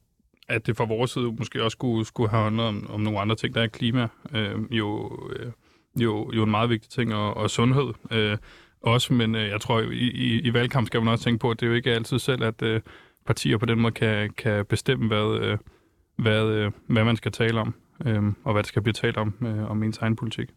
at 0.49 0.67
det 0.67 0.77
fra 0.77 0.85
vores 0.85 1.11
side 1.11 1.33
måske 1.39 1.63
også 1.63 1.75
skulle, 1.75 2.07
skulle 2.07 2.31
have 2.31 2.43
handlet 2.43 2.67
om, 2.67 2.91
om 2.91 3.01
nogle 3.01 3.21
andre 3.21 3.37
ting. 3.37 3.55
Der 3.55 3.63
er 3.63 3.67
klima 3.67 4.09
øh, 4.35 4.55
jo, 4.71 5.19
øh, 5.37 5.53
jo, 5.97 6.31
jo 6.33 6.43
en 6.43 6.51
meget 6.51 6.71
vigtig 6.71 6.91
ting, 6.91 7.15
og, 7.15 7.37
og 7.37 7.51
sundhed 7.51 7.93
øh, 8.11 8.39
også. 8.81 9.13
Men 9.13 9.35
øh, 9.35 9.49
jeg 9.49 9.61
tror, 9.61 9.81
i, 9.81 10.11
i, 10.11 10.41
i 10.41 10.53
valgkamp 10.53 10.87
skal 10.87 11.01
man 11.01 11.09
også 11.13 11.25
tænke 11.25 11.39
på, 11.39 11.51
at 11.51 11.61
det 11.61 11.67
er 11.67 11.71
jo 11.71 11.77
ikke 11.77 11.93
altid 11.93 12.19
selv, 12.19 12.45
at 12.45 12.63
øh, 12.63 12.81
partier 13.27 13.59
på 13.59 13.67
den 13.67 13.81
måde 13.81 13.93
kan, 13.95 14.31
kan 14.31 14.67
bestemme, 14.67 15.07
hvad, 15.07 15.39
øh, 15.41 15.59
hvad, 16.17 16.47
øh, 16.47 16.73
hvad 16.87 17.05
man 17.05 17.17
skal 17.17 17.33
tale 17.33 17.61
om, 17.61 17.75
øh, 18.07 18.23
og 18.45 18.53
hvad 18.53 18.63
der 18.63 18.67
skal 18.67 18.83
blive 18.83 18.93
talt 18.93 19.17
om, 19.17 19.35
øh, 19.43 19.71
om 19.71 19.83
ens 19.83 19.99
egen 19.99 20.17
politik. 20.17 20.49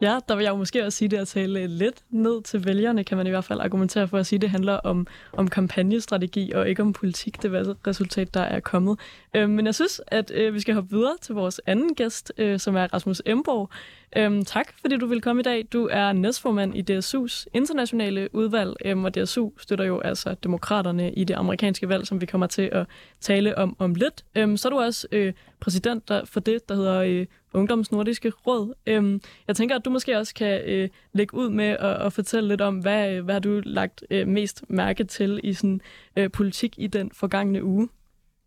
Ja, 0.00 0.18
der 0.28 0.36
vil 0.36 0.42
jeg 0.42 0.50
jo 0.50 0.56
måske 0.56 0.84
også 0.84 0.98
sige 0.98 1.08
det 1.08 1.16
at 1.16 1.28
tale 1.28 1.66
lidt 1.66 2.02
ned 2.10 2.42
til 2.42 2.64
vælgerne, 2.64 3.04
kan 3.04 3.16
man 3.16 3.26
i 3.26 3.30
hvert 3.30 3.44
fald 3.44 3.60
argumentere 3.60 4.08
for 4.08 4.18
at 4.18 4.26
sige, 4.26 4.36
at 4.36 4.42
det 4.42 4.50
handler 4.50 4.72
om, 4.72 5.06
om 5.32 5.48
kampagnestrategi 5.48 6.52
og 6.52 6.68
ikke 6.68 6.82
om 6.82 6.92
politik, 6.92 7.42
det 7.42 7.76
resultat, 7.86 8.34
der 8.34 8.40
er 8.40 8.60
kommet. 8.60 8.98
Øh, 9.34 9.50
men 9.50 9.66
jeg 9.66 9.74
synes, 9.74 10.00
at 10.06 10.30
øh, 10.34 10.54
vi 10.54 10.60
skal 10.60 10.74
hoppe 10.74 10.90
videre 10.90 11.16
til 11.22 11.34
vores 11.34 11.60
anden 11.66 11.94
gæst, 11.94 12.32
øh, 12.38 12.58
som 12.58 12.76
er 12.76 12.94
Rasmus 12.94 13.22
Emborg. 13.26 13.70
Øh, 14.16 14.44
tak, 14.44 14.72
fordi 14.80 14.96
du 14.96 15.06
vil 15.06 15.20
komme 15.20 15.40
i 15.40 15.42
dag. 15.42 15.66
Du 15.72 15.88
er 15.92 16.12
næstformand 16.12 16.76
i 16.76 16.98
DSU's 16.98 17.46
internationale 17.54 18.34
udvalg, 18.34 18.74
øh, 18.84 19.02
og 19.02 19.14
DSU 19.14 19.50
støtter 19.58 19.84
jo 19.84 20.00
altså 20.00 20.34
demokraterne 20.42 21.12
i 21.12 21.24
det 21.24 21.34
amerikanske 21.34 21.88
valg, 21.88 22.06
som 22.06 22.20
vi 22.20 22.26
kommer 22.26 22.46
til 22.46 22.68
at 22.72 22.86
tale 23.20 23.58
om 23.58 23.76
om 23.78 23.94
lidt. 23.94 24.24
Øh, 24.34 24.58
så 24.58 24.68
er 24.68 24.70
du 24.70 24.78
også 24.78 25.06
øh, 25.12 25.32
præsident 25.60 26.10
for 26.24 26.40
det, 26.40 26.68
der 26.68 26.74
hedder 26.74 27.00
øh, 27.00 27.26
Ungdoms 27.56 27.92
Nordiske 27.92 28.32
Råd. 28.46 28.74
Øhm, 28.86 29.20
jeg 29.48 29.56
tænker, 29.56 29.76
at 29.76 29.84
du 29.84 29.90
måske 29.90 30.18
også 30.18 30.34
kan 30.34 30.60
øh, 30.64 30.88
lægge 31.12 31.34
ud 31.34 31.50
med 31.50 31.64
at, 31.64 32.06
at 32.06 32.12
fortælle 32.12 32.48
lidt 32.48 32.60
om, 32.60 32.78
hvad, 32.78 33.20
hvad 33.20 33.34
har 33.34 33.40
du 33.40 33.60
lagt 33.64 34.04
øh, 34.10 34.28
mest 34.28 34.64
mærke 34.68 35.04
til 35.04 35.40
i 35.44 35.52
sådan 35.52 35.80
øh, 36.16 36.30
politik 36.30 36.74
i 36.78 36.86
den 36.86 37.10
forgangne 37.14 37.64
uge? 37.64 37.88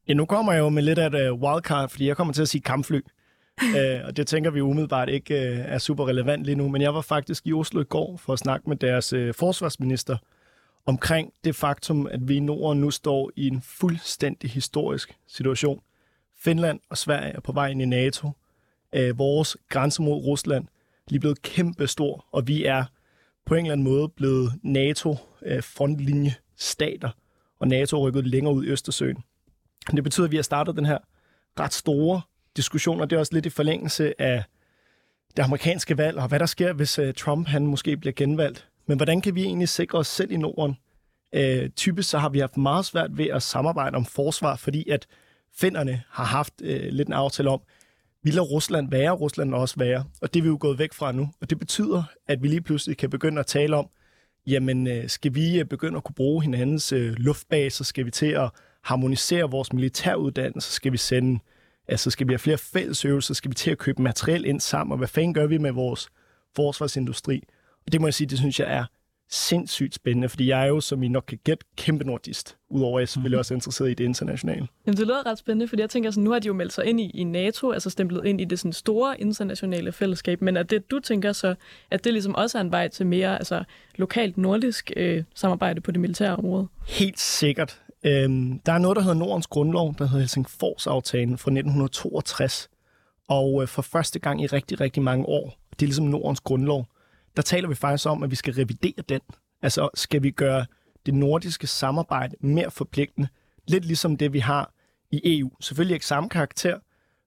Ja, 0.08 0.13
nu 0.13 0.25
kommer 0.25 0.54
jeg 0.54 0.60
jo 0.60 0.70
med 0.70 0.84
lidt 0.84 1.00
af 1.00 1.08
et 1.08 1.32
uh, 1.32 1.42
wildcard, 1.42 1.89
fordi 1.89 2.08
jeg 2.08 2.18
kommer 2.18 2.34
til 2.34 2.42
at 2.42 2.50
sige 2.50 2.62
kampfly. 2.62 3.00
uh, 3.63 4.06
og 4.08 4.18
det 4.18 4.28
tænker 4.28 4.51
vi 4.51 4.62
umiddelbart 4.62 5.10
ikke 5.10 5.34
uh, 5.34 5.74
er 5.74 5.78
super 5.78 6.08
relevant 6.08 6.46
lige 6.46 6.56
nu, 6.56 6.68
men 6.68 6.82
jeg 6.82 6.94
var 6.94 7.01
faktisk 7.01 7.48
i 7.48 7.54
Oslo 7.54 7.82
i 7.82 7.84
går 7.84 8.18
for 8.18 8.34
at 8.34 8.39
snakke 8.39 8.70
med 8.70 8.78
deres 8.78 9.13
uh, 9.13 9.30
forsvarsminister 9.34 10.18
omkring 10.86 11.34
det 11.44 11.56
faktum, 11.56 12.08
at 12.08 12.28
vi 12.28 12.36
i 12.36 12.39
Norden 12.39 12.82
nu 12.82 12.92
står 12.92 13.32
i 13.36 13.48
en 13.48 13.62
fuldstændig 13.62 14.50
historisk 14.50 15.18
situation. 15.28 15.82
Finland 16.39 16.80
og 16.89 16.98
Sverige 16.98 17.34
er 17.34 17.39
på 17.39 17.51
vej 17.51 17.68
ind 17.68 17.82
i 17.82 17.86
NATO 17.86 18.32
øh, 18.96 19.17
vores 19.17 19.58
grænse 19.69 20.01
mod 20.01 20.25
Rusland 20.25 20.67
lige 21.08 21.19
blevet 21.19 21.41
kæmpe 21.41 21.88
stor, 21.88 22.25
og 22.31 22.48
vi 22.48 22.65
er 22.65 22.86
på 23.46 23.55
en 23.55 23.65
eller 23.65 23.74
anden 23.74 23.88
måde 23.88 24.10
blevet 24.10 24.53
NATO-frontlinjestater, 24.63 27.08
øh, 27.08 27.13
og 27.60 27.67
NATO 27.67 27.98
er 27.98 28.01
rykket 28.08 28.27
længere 28.27 28.53
ud 28.53 28.65
i 28.65 28.69
Østersøen. 28.69 29.17
Det 29.91 30.03
betyder, 30.03 30.25
at 30.25 30.31
vi 30.31 30.36
har 30.36 30.43
startet 30.43 30.75
den 30.75 30.86
her 30.86 30.98
ret 31.60 31.74
store 31.74 32.22
diskussion, 32.58 33.01
og 33.01 33.10
det 33.10 33.15
er 33.15 33.19
også 33.19 33.34
lidt 33.34 33.46
i 33.46 33.50
forlængelse 33.50 34.22
af 34.22 34.43
det 35.38 35.43
amerikanske 35.43 35.98
valg, 35.98 36.17
og 36.17 36.27
hvad 36.27 36.39
der 36.39 36.46
sker, 36.46 36.74
hvis 36.74 37.00
øh, 37.00 37.13
Trump 37.13 37.48
han 37.48 37.67
måske 37.67 37.98
bliver 37.98 38.13
genvalgt. 38.13 38.67
Men 38.86 38.98
hvordan 38.98 39.22
kan 39.22 39.36
vi 39.36 39.43
egentlig 39.43 39.69
sikre 39.69 39.98
os 39.98 40.08
selv 40.08 40.31
i 40.31 40.38
Norden? 40.38 40.77
Øh, 41.34 41.69
typisk 41.69 42.10
så 42.10 42.17
har 42.17 42.29
vi 42.29 42.39
haft 42.39 42.58
meget 42.58 42.86
svært 42.86 43.17
ved 43.17 43.25
at 43.25 43.43
samarbejde 43.43 43.96
om 43.96 44.05
forsvar, 44.05 44.55
fordi 44.55 44.89
at 44.89 45.08
finderne 45.55 46.03
har 46.10 46.24
haft 46.24 46.53
øh, 46.62 46.91
lidt 46.91 47.08
en 47.08 47.13
aftale 47.13 47.50
om, 47.50 47.62
vi 48.24 48.40
Rusland 48.40 48.90
være, 48.90 49.12
Rusland 49.12 49.54
også 49.54 49.76
være. 49.78 50.04
Og 50.22 50.34
det 50.34 50.40
er 50.40 50.44
vi 50.44 50.50
jo 50.50 50.58
gået 50.60 50.80
væk 50.80 50.94
fra 50.94 51.12
nu. 51.12 51.30
Og 51.42 51.50
det 51.50 51.60
betyder, 51.60 52.04
at 52.28 52.44
vi 52.44 52.48
lige 52.48 52.62
pludselig 52.62 52.98
kan 52.98 53.10
begynde 53.10 53.40
at 53.40 53.46
tale 53.46 53.76
om, 53.76 53.90
jamen 54.48 54.88
øh, 54.88 55.10
skal 55.10 55.36
vi 55.36 55.60
øh, 55.60 55.66
begynde 55.66 55.98
at 55.98 56.04
kunne 56.04 56.16
bruge 56.16 56.44
hinandens 56.44 56.92
øh, 56.92 57.14
luftbaser? 57.18 57.84
Skal 57.84 58.06
vi 58.06 58.12
til 58.12 58.26
at 58.26 58.50
harmonisere 58.84 59.52
vores 59.52 59.74
militæruddannelse? 59.74 60.72
Skal 60.72 60.92
vi 60.92 60.98
sende, 60.98 61.40
altså 61.88 62.10
skal 62.10 62.28
vi 62.28 62.34
have 62.34 62.40
flere 62.40 62.58
fællesøvelser? 62.58 63.34
Skal 63.34 63.52
vi 63.52 63.56
til 63.56 63.72
at 63.72 63.78
købe 63.78 64.02
materiel 64.02 64.46
ind 64.46 64.60
sammen? 64.60 64.92
Og 64.92 64.98
hvad 64.98 65.08
fanden 65.08 65.34
gør 65.34 65.48
vi 65.48 65.58
med 65.58 65.72
vores 65.72 66.10
forsvarsindustri? 66.56 67.44
Og 67.86 67.92
det 67.92 68.02
må 68.02 68.08
jeg 68.08 68.14
sige, 68.14 68.28
det 68.28 68.38
synes 68.38 68.60
jeg 68.60 68.74
er 68.74 68.86
sindssygt 69.29 69.95
spændende, 69.95 70.29
fordi 70.29 70.48
jeg 70.48 70.62
er 70.62 70.65
jo, 70.65 70.81
som 70.81 71.03
I 71.03 71.07
nok 71.07 71.24
kan 71.27 71.39
gætte, 71.43 71.65
kæmpe 71.77 72.03
nordist, 72.03 72.57
udover 72.69 73.00
at 73.00 73.01
jeg 73.01 73.09
selvfølgelig 73.09 73.38
mm. 73.38 73.39
også 73.39 73.53
er 73.53 73.55
interesseret 73.55 73.91
i 73.91 73.93
det 73.93 74.03
internationale. 74.03 74.67
Jamen, 74.86 74.98
det 74.98 75.07
lyder 75.07 75.25
ret 75.25 75.38
spændende, 75.38 75.67
fordi 75.67 75.81
jeg 75.81 75.89
tænker 75.89 76.12
sådan, 76.12 76.24
nu 76.24 76.31
har 76.31 76.39
de 76.39 76.48
jo 76.48 76.53
meldt 76.53 76.74
sig 76.74 76.86
ind 76.86 77.00
i, 77.00 77.12
i 77.13 77.24
NATO, 77.24 77.71
altså 77.71 77.89
stemplet 77.89 78.25
ind 78.25 78.41
i 78.41 78.45
det 78.45 78.59
sådan 78.59 78.74
store 78.74 79.21
internationale 79.21 79.91
fællesskab, 79.91 80.41
men 80.41 80.57
at 80.57 80.69
det, 80.69 80.91
du 80.91 81.00
tænker 81.00 81.33
så, 81.33 81.55
at 81.91 82.03
det 82.03 82.13
ligesom 82.13 82.36
også 82.36 82.57
er 82.57 82.62
en 82.62 82.71
vej 82.71 82.88
til 82.88 83.05
mere 83.05 83.38
altså, 83.38 83.63
lokalt 83.95 84.38
nordisk 84.38 84.91
øh, 84.98 85.24
samarbejde 85.36 85.81
på 85.81 85.91
det 85.91 86.00
militære 86.00 86.36
område? 86.36 86.67
Helt 86.88 87.19
sikkert. 87.19 87.81
Øhm, 88.03 88.59
der 88.59 88.74
er 88.74 88.77
noget, 88.77 88.95
der 88.95 89.01
hedder 89.01 89.17
Nordens 89.17 89.48
Grundlov, 89.48 89.95
der 89.98 90.05
hedder 90.05 90.19
Helsingfors-aftalen 90.19 91.38
fra 91.38 91.51
1962, 91.51 92.69
og 93.27 93.62
øh, 93.62 93.67
for 93.67 93.81
første 93.81 94.19
gang 94.19 94.43
i 94.43 94.48
rigtig, 94.48 94.81
rigtig 94.81 95.03
mange 95.03 95.25
år, 95.25 95.53
det 95.71 95.81
er 95.81 95.88
ligesom 95.88 96.05
Nordens 96.05 96.39
Grundlov, 96.39 96.86
der 97.39 97.43
taler 97.43 97.67
vi 97.67 97.75
faktisk 97.75 98.10
om, 98.10 98.24
at 98.24 98.31
vi 98.31 98.36
skal 98.36 98.53
revidere 98.53 99.03
den. 99.10 99.22
Altså 99.62 99.89
skal 99.93 100.24
vi 100.24 100.31
gøre 100.31 100.65
det 101.05 101.13
nordiske 101.13 101.67
samarbejde 101.67 102.36
mere 102.39 102.72
forpligtende, 102.72 103.27
lidt 103.67 103.86
ligesom 103.86 104.17
det, 104.17 104.34
vi 104.34 104.39
har 104.39 104.74
i 105.12 105.39
EU. 105.39 105.51
Selvfølgelig 105.60 105.93
ikke 105.93 106.05
samme 106.05 106.29
karakter, 106.29 106.79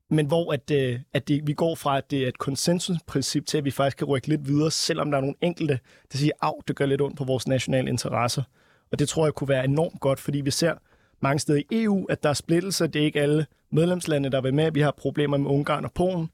men 0.08 0.26
hvor 0.26 0.52
at, 0.52 0.70
øh, 0.70 1.00
at 1.12 1.28
det, 1.28 1.46
vi 1.46 1.52
går 1.52 1.74
fra, 1.74 1.98
at 1.98 2.10
det 2.10 2.24
er 2.24 2.28
et 2.28 2.38
konsensusprincip 2.38 3.46
til, 3.46 3.58
at 3.58 3.64
vi 3.64 3.70
faktisk 3.70 3.96
kan 3.96 4.06
rykke 4.06 4.28
lidt 4.28 4.48
videre, 4.48 4.70
selvom 4.70 5.10
der 5.10 5.18
er 5.18 5.20
nogle 5.20 5.36
enkelte, 5.40 5.78
der 6.12 6.18
siger, 6.18 6.32
at 6.42 6.68
det 6.68 6.76
gør 6.76 6.86
lidt 6.86 7.00
ondt 7.00 7.16
på 7.16 7.24
vores 7.24 7.48
nationale 7.48 7.88
interesser. 7.88 8.42
Og 8.90 8.98
det 8.98 9.08
tror 9.08 9.26
jeg 9.26 9.34
kunne 9.34 9.48
være 9.48 9.64
enormt 9.64 10.00
godt, 10.00 10.20
fordi 10.20 10.40
vi 10.40 10.50
ser 10.50 10.74
mange 11.20 11.38
steder 11.38 11.58
i 11.58 11.82
EU, 11.82 12.06
at 12.06 12.22
der 12.22 12.28
er 12.28 12.34
splittelser. 12.34 12.86
Det 12.86 13.00
er 13.00 13.06
ikke 13.06 13.20
alle 13.20 13.46
medlemslande, 13.70 14.30
der 14.30 14.40
vil 14.40 14.54
med. 14.54 14.72
Vi 14.72 14.80
har 14.80 14.90
problemer 14.90 15.36
med 15.36 15.50
Ungarn 15.50 15.84
og 15.84 15.92
Polen. 15.92 16.30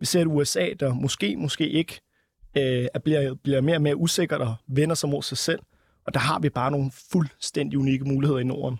Vi 0.00 0.06
ser 0.06 0.20
et 0.20 0.26
USA, 0.26 0.68
der 0.80 0.94
måske, 0.94 1.36
måske 1.36 1.68
ikke 1.68 2.00
øh, 2.56 2.86
bliver, 3.04 3.34
bliver 3.34 3.60
mere 3.60 3.76
og 3.76 3.82
mere 3.82 3.96
usikkert 3.96 4.40
og 4.40 4.54
vender 4.66 4.94
sig 4.94 5.08
mod 5.08 5.22
sig 5.22 5.38
selv. 5.38 5.60
Og 6.06 6.14
der 6.14 6.20
har 6.20 6.38
vi 6.38 6.48
bare 6.48 6.70
nogle 6.70 6.90
fuldstændig 7.12 7.78
unikke 7.78 8.04
muligheder 8.04 8.40
i 8.40 8.44
Norden. 8.44 8.78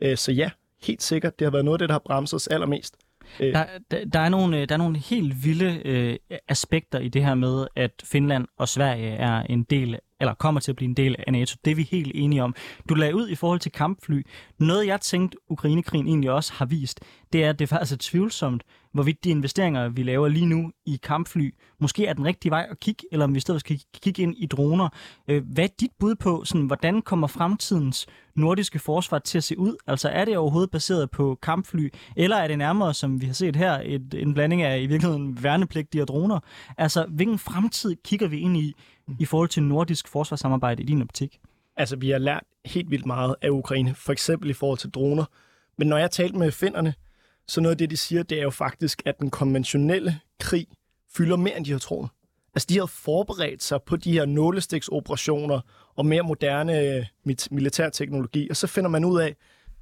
Øh, 0.00 0.16
så 0.16 0.32
ja, 0.32 0.50
helt 0.82 1.02
sikkert, 1.02 1.38
det 1.38 1.44
har 1.44 1.50
været 1.50 1.64
noget 1.64 1.74
af 1.74 1.78
det, 1.78 1.88
der 1.88 1.94
har 1.94 2.02
bremset 2.06 2.36
os 2.36 2.46
allermest. 2.46 2.96
Øh. 3.40 3.52
Der, 3.52 3.66
der, 3.90 4.04
der, 4.04 4.20
er 4.20 4.28
nogle, 4.28 4.60
øh, 4.60 4.68
der 4.68 4.74
er 4.74 4.78
nogle 4.78 4.98
helt 4.98 5.44
vilde 5.44 5.82
øh, 5.84 6.16
aspekter 6.48 6.98
i 6.98 7.08
det 7.08 7.24
her 7.24 7.34
med, 7.34 7.66
at 7.76 7.90
Finland 8.04 8.46
og 8.58 8.68
Sverige 8.68 9.10
er 9.10 9.42
en 9.42 9.62
del 9.62 9.98
eller 10.24 10.34
kommer 10.34 10.60
til 10.60 10.72
at 10.72 10.76
blive 10.76 10.88
en 10.88 10.94
del 10.94 11.16
af 11.26 11.32
NATO. 11.32 11.56
Det 11.64 11.70
er 11.70 11.74
vi 11.74 11.88
helt 11.90 12.12
enige 12.14 12.42
om. 12.42 12.54
Du 12.88 12.94
lagde 12.94 13.14
ud 13.14 13.28
i 13.28 13.34
forhold 13.34 13.60
til 13.60 13.72
kampfly. 13.72 14.22
Noget, 14.58 14.86
jeg 14.86 15.00
tænkte, 15.00 15.36
Ukrainekrigen 15.48 16.06
egentlig 16.06 16.30
også 16.30 16.52
har 16.52 16.66
vist, 16.66 17.00
det 17.32 17.44
er, 17.44 17.50
at 17.50 17.58
det 17.58 17.64
er 17.64 17.76
faktisk 17.76 17.92
er 17.92 17.96
tvivlsomt, 18.00 18.62
hvorvidt 18.92 19.24
de 19.24 19.30
investeringer, 19.30 19.88
vi 19.88 20.02
laver 20.02 20.28
lige 20.28 20.46
nu 20.46 20.70
i 20.86 21.00
kampfly, 21.02 21.54
måske 21.80 22.06
er 22.06 22.12
den 22.12 22.24
rigtige 22.24 22.50
vej 22.50 22.66
at 22.70 22.80
kigge, 22.80 23.06
eller 23.12 23.24
om 23.24 23.34
vi 23.34 23.40
stedet 23.40 23.60
skal 23.60 23.80
kigge 24.02 24.22
ind 24.22 24.34
i 24.38 24.46
droner. 24.46 24.88
Øh, 25.28 25.42
hvad 25.52 25.64
er 25.64 25.68
dit 25.80 25.90
bud 26.00 26.14
på, 26.14 26.44
sådan, 26.44 26.66
hvordan 26.66 27.02
kommer 27.02 27.26
fremtidens 27.26 28.06
nordiske 28.34 28.78
forsvar 28.78 29.18
til 29.18 29.38
at 29.38 29.44
se 29.44 29.58
ud? 29.58 29.76
Altså 29.86 30.08
er 30.08 30.24
det 30.24 30.36
overhovedet 30.36 30.70
baseret 30.70 31.10
på 31.10 31.38
kampfly, 31.42 31.88
eller 32.16 32.36
er 32.36 32.48
det 32.48 32.58
nærmere, 32.58 32.94
som 32.94 33.20
vi 33.20 33.26
har 33.26 33.32
set 33.32 33.56
her, 33.56 33.80
et, 33.84 34.14
en 34.14 34.34
blanding 34.34 34.62
af 34.62 34.80
i 34.80 34.86
virkeligheden 34.86 35.42
værnepligtige 35.42 36.02
og 36.02 36.08
droner? 36.08 36.40
Altså, 36.78 37.06
hvilken 37.08 37.38
fremtid 37.38 37.96
kigger 38.04 38.28
vi 38.28 38.38
ind 38.38 38.56
i, 38.56 38.74
i 39.18 39.24
forhold 39.24 39.48
til 39.48 39.62
nordisk 39.62 40.08
forsvarssamarbejde 40.08 40.82
i 40.82 40.86
din 40.86 41.02
optik? 41.02 41.40
Altså, 41.76 41.96
vi 41.96 42.10
har 42.10 42.18
lært 42.18 42.44
helt 42.64 42.90
vildt 42.90 43.06
meget 43.06 43.36
af 43.42 43.48
Ukraine, 43.48 43.94
for 43.94 44.12
eksempel 44.12 44.50
i 44.50 44.52
forhold 44.52 44.78
til 44.78 44.90
droner. 44.90 45.24
Men 45.78 45.88
når 45.88 45.98
jeg 45.98 46.10
talte 46.10 46.38
med 46.38 46.50
finderne, 46.52 46.94
så 47.46 47.60
noget 47.60 47.74
af 47.74 47.78
det, 47.78 47.90
de 47.90 47.96
siger, 47.96 48.22
det 48.22 48.38
er 48.38 48.42
jo 48.42 48.50
faktisk, 48.50 49.02
at 49.04 49.18
den 49.20 49.30
konventionelle 49.30 50.20
krig 50.40 50.66
fylder 51.16 51.36
mere, 51.36 51.56
end 51.56 51.64
de 51.64 51.72
har 51.72 51.78
troet. 51.78 52.08
Altså, 52.54 52.66
de 52.68 52.78
har 52.78 52.86
forberedt 52.86 53.62
sig 53.62 53.82
på 53.82 53.96
de 53.96 54.12
her 54.12 54.24
nålestiksoperationer 54.24 55.60
og 55.94 56.06
mere 56.06 56.22
moderne 56.22 56.80
øh, 56.80 57.04
militær 57.24 57.54
militærteknologi, 57.54 58.50
og 58.50 58.56
så 58.56 58.66
finder 58.66 58.90
man 58.90 59.04
ud 59.04 59.20
af, 59.20 59.36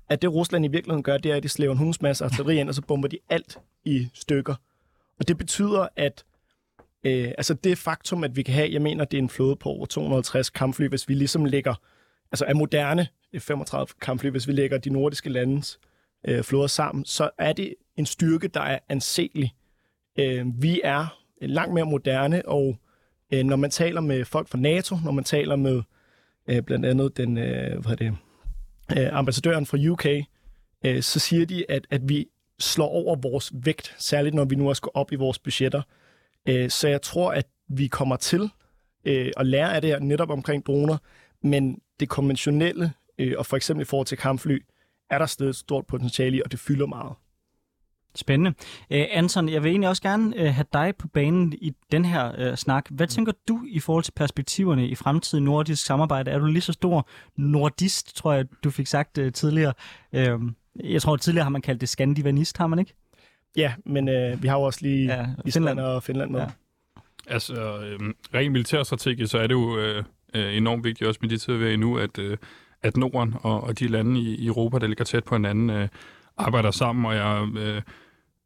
at 0.08 0.22
det 0.22 0.32
Rusland 0.32 0.64
i 0.64 0.68
virkeligheden 0.68 1.02
gør, 1.02 1.18
det 1.18 1.32
er, 1.32 1.36
at 1.36 1.42
de 1.42 1.48
slæver 1.48 1.72
en 1.72 1.78
hundsmasse 1.78 2.24
artilleri 2.24 2.60
ind, 2.60 2.68
og 2.68 2.74
så 2.74 2.82
bomber 2.82 3.08
de 3.08 3.18
alt 3.28 3.58
i 3.84 4.08
stykker. 4.14 4.54
Og 5.18 5.28
det 5.28 5.38
betyder, 5.38 5.88
at 5.96 6.24
øh, 7.04 7.28
altså 7.38 7.54
det 7.54 7.78
faktum, 7.78 8.24
at 8.24 8.36
vi 8.36 8.42
kan 8.42 8.54
have, 8.54 8.72
jeg 8.72 8.82
mener, 8.82 9.04
det 9.04 9.18
er 9.18 9.22
en 9.22 9.28
flåde 9.28 9.56
på 9.56 9.68
over 9.68 9.86
250 9.86 10.50
kampfly, 10.50 10.88
hvis 10.88 11.08
vi 11.08 11.14
ligesom 11.14 11.44
lægger, 11.44 11.74
altså 12.32 12.44
er 12.44 12.54
moderne 12.54 13.08
øh, 13.32 13.40
35 13.40 13.86
kampfly, 14.00 14.30
hvis 14.30 14.48
vi 14.48 14.52
lægger 14.52 14.78
de 14.78 14.90
nordiske 14.90 15.30
landes 15.30 15.78
øh, 16.28 16.42
flåder 16.42 16.66
sammen, 16.66 17.04
så 17.04 17.30
er 17.38 17.52
det 17.52 17.74
en 17.96 18.06
styrke, 18.06 18.48
der 18.48 18.60
er 18.60 18.78
anselig. 18.88 19.54
Øh, 20.18 20.46
vi 20.62 20.80
er 20.84 21.18
øh, 21.42 21.48
langt 21.48 21.74
mere 21.74 21.86
moderne, 21.86 22.48
og 22.48 22.76
øh, 23.32 23.44
når 23.44 23.56
man 23.56 23.70
taler 23.70 24.00
med 24.00 24.24
folk 24.24 24.48
fra 24.48 24.58
NATO, 24.58 24.96
når 25.04 25.12
man 25.12 25.24
taler 25.24 25.56
med 25.56 25.82
øh, 26.48 26.62
blandt 26.62 26.86
andet 26.86 27.16
den, 27.16 27.38
øh, 27.38 27.80
hvad 27.80 27.92
er 27.92 27.96
det, 27.96 28.16
øh, 28.98 29.18
ambassadøren 29.18 29.66
fra 29.66 29.78
UK, 29.90 30.06
øh, 30.84 31.02
så 31.02 31.18
siger 31.18 31.46
de, 31.46 31.70
at, 31.70 31.86
at 31.90 32.08
vi 32.08 32.26
slår 32.58 32.88
over 32.88 33.16
vores 33.16 33.52
vægt, 33.54 33.94
særligt 33.98 34.34
når 34.34 34.44
vi 34.44 34.54
nu 34.54 34.68
også 34.68 34.82
går 34.82 34.90
op 34.94 35.12
i 35.12 35.16
vores 35.16 35.38
budgetter. 35.38 35.82
Øh, 36.48 36.70
så 36.70 36.88
jeg 36.88 37.02
tror, 37.02 37.32
at 37.32 37.46
vi 37.68 37.86
kommer 37.86 38.16
til 38.16 38.50
øh, 39.04 39.32
at 39.36 39.46
lære 39.46 39.74
af 39.74 39.80
det 39.80 39.90
her 39.90 39.98
netop 39.98 40.30
omkring 40.30 40.66
droner, 40.66 40.96
men 41.42 41.78
det 42.00 42.08
konventionelle, 42.08 42.92
øh, 43.18 43.34
og 43.38 43.46
for 43.46 43.56
eksempel 43.56 43.82
i 43.82 43.84
forhold 43.84 44.06
til 44.06 44.18
kampfly, 44.18 44.58
er 45.10 45.18
der 45.18 45.26
stadig 45.26 45.50
et 45.50 45.56
stort 45.56 45.86
potentiale 45.86 46.36
i, 46.36 46.42
og 46.44 46.52
det 46.52 46.60
fylder 46.60 46.86
meget. 46.86 47.12
Spændende. 48.14 48.50
Uh, 48.90 48.96
Anton, 49.10 49.48
jeg 49.48 49.62
vil 49.62 49.70
egentlig 49.70 49.88
også 49.88 50.02
gerne 50.02 50.36
uh, 50.36 50.46
have 50.46 50.64
dig 50.72 50.92
på 50.98 51.08
banen 51.08 51.52
i 51.52 51.72
den 51.92 52.04
her 52.04 52.50
uh, 52.50 52.56
snak. 52.56 52.86
Hvad 52.90 53.06
tænker 53.06 53.32
du 53.48 53.64
i 53.68 53.80
forhold 53.80 54.04
til 54.04 54.12
perspektiverne 54.12 54.88
i 54.88 54.94
fremtiden 54.94 55.44
nordisk 55.44 55.84
samarbejde? 55.84 56.30
Er 56.30 56.38
du 56.38 56.46
lige 56.46 56.62
så 56.62 56.72
stor 56.72 57.08
nordist, 57.36 58.16
tror 58.16 58.32
jeg, 58.32 58.46
du 58.64 58.70
fik 58.70 58.86
sagt 58.86 59.18
uh, 59.18 59.32
tidligere? 59.32 59.74
Uh, 60.12 60.52
jeg 60.84 61.02
tror, 61.02 61.16
tidligere 61.16 61.44
har 61.44 61.50
man 61.50 61.62
kaldt 61.62 61.80
det 61.80 61.88
skandivanist, 61.88 62.58
har 62.58 62.66
man 62.66 62.78
ikke? 62.78 62.94
Ja, 63.56 63.74
men 63.86 64.08
uh, 64.08 64.42
vi 64.42 64.48
har 64.48 64.56
jo 64.56 64.62
også 64.62 64.78
lige 64.82 65.04
ja, 65.04 65.26
Island 65.44 65.68
Finland. 65.68 65.80
og 65.80 66.02
Finland 66.02 66.30
med. 66.30 66.40
Ja. 66.40 66.46
Altså, 67.26 67.54
øh, 67.54 67.98
rent 68.34 68.52
militærstrategisk, 68.52 69.30
så 69.30 69.38
er 69.38 69.46
det 69.46 69.54
jo 69.54 69.78
øh, 69.78 70.04
enormt 70.34 70.84
vigtigt 70.84 71.08
også 71.08 71.18
med 71.22 71.30
de 71.30 71.36
tider, 71.36 71.58
vi 71.58 71.64
er 71.64 71.70
i 71.70 71.76
nu, 71.76 71.98
at, 71.98 72.18
øh, 72.18 72.36
at 72.82 72.96
Norden 72.96 73.34
og, 73.42 73.64
og 73.64 73.78
de 73.78 73.88
lande 73.88 74.20
i 74.20 74.46
Europa, 74.46 74.78
der 74.78 74.86
ligger 74.86 75.04
tæt 75.04 75.24
på 75.24 75.34
hinanden, 75.34 75.70
øh, 75.70 75.88
arbejder 76.36 76.70
sammen, 76.70 77.04
og 77.04 77.14
jeg 77.14 77.48
øh, 77.58 77.82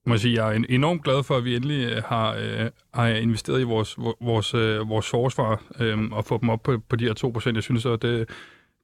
må 0.06 0.16
sige, 0.16 0.44
jeg 0.44 0.56
er 0.56 0.64
enormt 0.68 1.04
glad 1.04 1.22
for, 1.22 1.36
at 1.36 1.44
vi 1.44 1.56
endelig 1.56 1.86
øh, 1.86 2.02
har, 2.04 2.34
øh, 2.34 2.70
har 2.94 3.06
investeret 3.06 3.60
i 3.60 3.64
vores, 3.64 3.96
vores, 4.20 4.54
øh, 4.54 4.88
vores 4.88 5.10
forsvar 5.10 5.62
øh, 5.80 6.10
og 6.12 6.24
få 6.24 6.38
dem 6.40 6.48
op 6.48 6.62
på, 6.62 6.78
på 6.88 6.96
de 6.96 7.04
her 7.04 7.40
2%. 7.48 7.54
Jeg 7.54 7.62
synes, 7.62 7.86
at 7.86 8.02
det, 8.02 8.28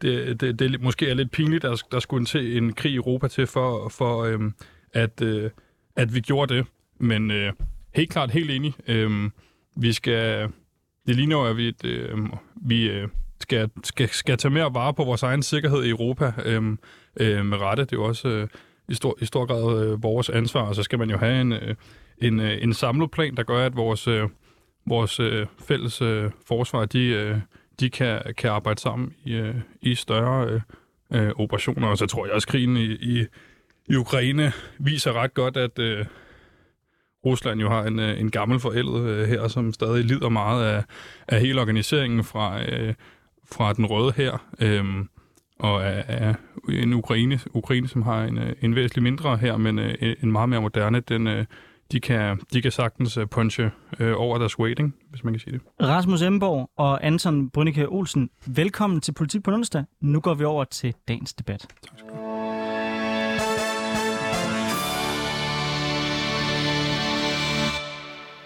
det, 0.02 0.40
det, 0.40 0.58
det 0.58 0.80
måske 0.80 1.10
er 1.10 1.14
lidt 1.14 1.30
pinligt, 1.30 1.64
at 1.64 1.82
der 1.92 1.98
skulle 1.98 2.26
til 2.26 2.56
en 2.56 2.72
krig 2.72 2.92
i 2.92 2.96
Europa 2.96 3.28
til, 3.28 3.46
for, 3.46 3.88
for 3.88 4.22
øh, 4.22 4.40
at, 4.92 5.22
øh, 5.22 5.50
at 5.96 6.14
vi 6.14 6.20
gjorde 6.20 6.54
det. 6.54 6.66
Men 6.98 7.30
øh, 7.30 7.52
helt 7.94 8.10
klart 8.10 8.30
helt 8.30 8.50
enig. 8.50 8.74
Øh, 8.88 9.30
vi 9.76 9.92
skal... 9.92 10.48
Det 11.06 11.16
ligner 11.16 11.36
jo, 11.36 11.44
at 11.44 11.56
vi, 11.56 11.74
øh, 11.84 12.18
vi 12.56 12.90
øh, 12.90 13.08
skal, 13.40 13.70
skal, 13.84 14.08
skal 14.08 14.38
tage 14.38 14.54
mere 14.54 14.74
vare 14.74 14.94
på 14.94 15.04
vores 15.04 15.22
egen 15.22 15.42
sikkerhed 15.42 15.84
i 15.84 15.90
Europa 15.90 16.32
øh, 16.44 16.76
øh, 17.20 17.46
med 17.46 17.58
rette. 17.58 17.84
Det 17.84 17.92
er 17.92 17.96
jo 17.96 18.04
også... 18.04 18.28
Øh, 18.28 18.48
i 18.88 18.94
stor, 18.94 19.18
i 19.20 19.24
stor 19.24 19.46
grad 19.46 19.86
øh, 19.86 20.02
vores 20.02 20.28
ansvar, 20.28 20.60
og 20.60 20.74
så 20.74 20.82
skal 20.82 20.98
man 20.98 21.10
jo 21.10 21.18
have 21.18 21.40
en, 21.40 21.52
øh, 21.52 21.74
en, 22.18 22.40
øh, 22.40 22.62
en 22.62 22.74
samlet 22.74 23.10
plan, 23.10 23.36
der 23.36 23.42
gør, 23.42 23.66
at 23.66 23.76
vores, 23.76 24.08
øh, 24.08 24.28
vores 24.86 25.20
øh, 25.20 25.46
fælles 25.58 26.02
øh, 26.02 26.30
forsvar, 26.46 26.84
de, 26.84 27.06
øh, 27.06 27.36
de 27.80 27.90
kan, 27.90 28.22
kan 28.36 28.50
arbejde 28.50 28.80
sammen 28.80 29.14
i, 29.24 29.34
øh, 29.34 29.54
i 29.82 29.94
større 29.94 30.48
øh, 30.50 30.60
øh 31.12 31.32
operationer. 31.36 31.88
Og 31.88 31.98
så 31.98 32.06
tror 32.06 32.26
jeg 32.26 32.34
også, 32.34 32.46
at 32.46 32.50
krigen 32.50 32.76
i, 32.76 32.84
i, 32.84 33.26
i 33.88 33.96
Ukraine 33.96 34.52
viser 34.78 35.12
ret 35.12 35.34
godt, 35.34 35.56
at 35.56 35.78
øh, 35.78 36.06
Rusland 37.26 37.60
jo 37.60 37.68
har 37.68 37.82
en, 37.82 37.98
øh, 37.98 38.20
en 38.20 38.30
gammel 38.30 38.60
forældet 38.60 39.08
øh, 39.08 39.28
her, 39.28 39.48
som 39.48 39.72
stadig 39.72 40.04
lider 40.04 40.28
meget 40.28 40.64
af, 40.64 40.84
af 41.28 41.40
hele 41.40 41.60
organiseringen 41.60 42.24
fra, 42.24 42.62
øh, 42.62 42.94
fra 43.52 43.72
den 43.72 43.86
røde 43.86 44.12
her. 44.16 44.46
Øh, 44.60 44.84
og 45.58 45.86
af, 45.86 46.04
af 46.08 46.34
en 46.68 46.92
Ukraine, 46.92 47.40
Ukraine, 47.54 47.88
som 47.88 48.02
har 48.02 48.24
en, 48.24 48.38
øh, 48.38 48.52
en 48.60 48.74
væsentlig 48.74 49.02
mindre 49.02 49.36
her, 49.36 49.56
men 49.56 49.78
øh, 49.78 50.16
en 50.22 50.32
meget 50.32 50.48
mere 50.48 50.60
moderne, 50.60 51.00
den, 51.00 51.26
øh, 51.26 51.44
de, 51.92 52.00
kan, 52.00 52.40
de 52.52 52.62
kan 52.62 52.72
sagtens 52.72 53.18
punche 53.30 53.70
over 54.00 54.38
deres 54.38 54.58
waiting, 54.58 54.94
hvis 55.10 55.24
man 55.24 55.32
kan 55.32 55.40
sige 55.40 55.52
det. 55.52 55.60
Rasmus 55.80 56.22
Emborg 56.22 56.70
og 56.76 57.06
Anton 57.06 57.50
Brünnike 57.58 57.86
Olsen, 57.88 58.30
velkommen 58.46 59.00
til 59.00 59.12
Politik 59.12 59.42
på 59.42 59.50
onsdag. 59.50 59.84
Nu 60.00 60.20
går 60.20 60.34
vi 60.34 60.44
over 60.44 60.64
til 60.64 60.94
dagens 61.08 61.34
debat. 61.34 61.60
Tak 61.60 61.98
skal 61.98 62.10
du 62.10 62.31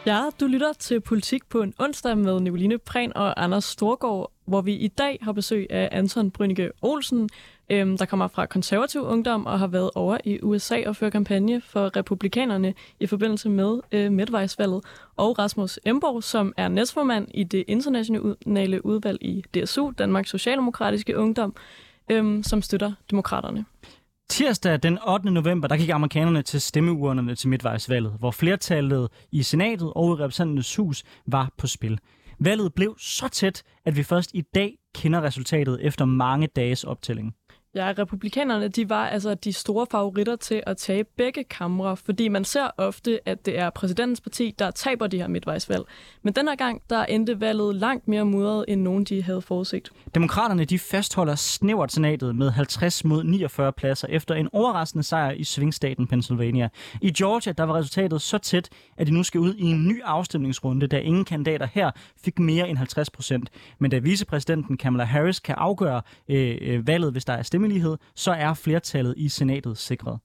Ja, 0.06 0.24
du 0.40 0.46
lytter 0.46 0.72
til 0.72 1.00
Politik 1.00 1.48
på 1.48 1.62
en 1.62 1.74
onsdag 1.78 2.18
med 2.18 2.40
Nicoline 2.40 2.78
Prehn 2.78 3.12
og 3.16 3.44
Anders 3.44 3.64
Storgård, 3.64 4.32
hvor 4.44 4.60
vi 4.60 4.74
i 4.74 4.88
dag 4.88 5.18
har 5.22 5.32
besøg 5.32 5.66
af 5.70 5.88
Anton 5.92 6.30
Brynike 6.30 6.70
Olsen, 6.82 7.28
øhm, 7.70 7.98
der 7.98 8.04
kommer 8.04 8.28
fra 8.28 8.46
konservativ 8.46 9.02
ungdom 9.02 9.46
og 9.46 9.58
har 9.58 9.66
været 9.66 9.90
over 9.94 10.18
i 10.24 10.40
USA 10.42 10.82
og 10.86 10.96
fører 10.96 11.10
kampagne 11.10 11.60
for 11.60 11.96
republikanerne 11.96 12.74
i 13.00 13.06
forbindelse 13.06 13.48
med 13.48 13.80
øh, 13.92 14.12
midtvejsvalget, 14.12 14.84
og 15.16 15.38
Rasmus 15.38 15.78
Emborg, 15.84 16.22
som 16.22 16.52
er 16.56 16.68
næstformand 16.68 17.28
i 17.34 17.44
det 17.44 17.64
internationale 17.68 18.86
udvalg 18.86 19.18
i 19.22 19.44
DSU, 19.54 19.90
Danmarks 19.90 20.30
Socialdemokratiske 20.30 21.18
Ungdom, 21.18 21.56
øhm, 22.10 22.42
som 22.42 22.62
støtter 22.62 22.92
demokraterne. 23.10 23.64
Tirsdag 24.28 24.82
den 24.82 24.98
8. 25.08 25.30
november, 25.30 25.68
der 25.68 25.76
gik 25.76 25.88
amerikanerne 25.88 26.42
til 26.42 26.60
stemmeurnerne 26.60 27.34
til 27.34 27.48
midtvejsvalget, 27.48 28.12
hvor 28.18 28.30
flertallet 28.30 29.08
i 29.32 29.42
senatet 29.42 29.92
og 29.96 30.08
i 30.10 30.22
repræsentanternes 30.22 30.76
hus 30.76 31.04
var 31.26 31.52
på 31.58 31.66
spil. 31.66 31.98
Valget 32.40 32.74
blev 32.74 32.96
så 32.98 33.28
tæt, 33.28 33.62
at 33.84 33.96
vi 33.96 34.02
først 34.02 34.30
i 34.34 34.40
dag 34.40 34.78
kender 34.94 35.22
resultatet 35.22 35.78
efter 35.82 36.04
mange 36.04 36.46
dages 36.46 36.84
optælling. 36.84 37.34
Ja, 37.76 37.92
republikanerne 37.98 38.68
de 38.68 38.90
var 38.90 39.06
altså 39.08 39.34
de 39.34 39.52
store 39.52 39.86
favoritter 39.90 40.36
til 40.36 40.62
at 40.66 40.76
tage 40.76 41.04
begge 41.04 41.44
kamre, 41.44 41.96
fordi 41.96 42.28
man 42.28 42.44
ser 42.44 42.70
ofte, 42.76 43.28
at 43.28 43.46
det 43.46 43.58
er 43.58 43.70
præsidentens 43.70 44.20
parti, 44.20 44.54
der 44.58 44.70
taber 44.70 45.06
de 45.06 45.16
her 45.16 45.28
midtvejsvalg. 45.28 45.82
Men 46.22 46.32
den 46.32 46.48
her 46.48 46.54
gang, 46.54 46.82
der 46.90 47.04
endte 47.04 47.40
valget 47.40 47.74
langt 47.74 48.08
mere 48.08 48.24
mudret, 48.24 48.64
end 48.68 48.82
nogen 48.82 49.04
de 49.04 49.22
havde 49.22 49.42
forudset. 49.42 49.90
Demokraterne 50.14 50.64
de 50.64 50.78
fastholder 50.78 51.34
snævert 51.34 51.92
senatet 51.92 52.36
med 52.36 52.50
50 52.50 53.04
mod 53.04 53.24
49 53.24 53.72
pladser 53.72 54.08
efter 54.10 54.34
en 54.34 54.48
overraskende 54.52 55.02
sejr 55.02 55.30
i 55.30 55.44
svingstaten 55.44 56.06
Pennsylvania. 56.06 56.68
I 57.02 57.10
Georgia 57.10 57.52
der 57.52 57.64
var 57.64 57.74
resultatet 57.74 58.22
så 58.22 58.38
tæt, 58.38 58.68
at 58.96 59.06
de 59.06 59.12
nu 59.12 59.22
skal 59.22 59.40
ud 59.40 59.54
i 59.54 59.64
en 59.64 59.88
ny 59.88 60.02
afstemningsrunde, 60.04 60.86
da 60.86 60.98
ingen 60.98 61.24
kandidater 61.24 61.68
her 61.72 61.90
fik 62.24 62.38
mere 62.38 62.68
end 62.68 62.78
50 62.78 63.10
procent. 63.10 63.50
Men 63.78 63.90
da 63.90 63.98
vicepræsidenten 63.98 64.76
Kamala 64.76 65.04
Harris 65.04 65.40
kan 65.40 65.54
afgøre 65.58 66.02
øh, 66.28 66.58
øh 66.60 66.86
valget, 66.86 67.12
hvis 67.12 67.24
der 67.24 67.32
er 67.32 67.42
stemme 67.42 67.65
stemmelighed, 67.66 67.96
så 68.14 68.32
er 68.32 68.54
flertallet 68.54 69.14
i 69.16 69.28
senatet 69.28 69.78
sikret. 69.78 70.18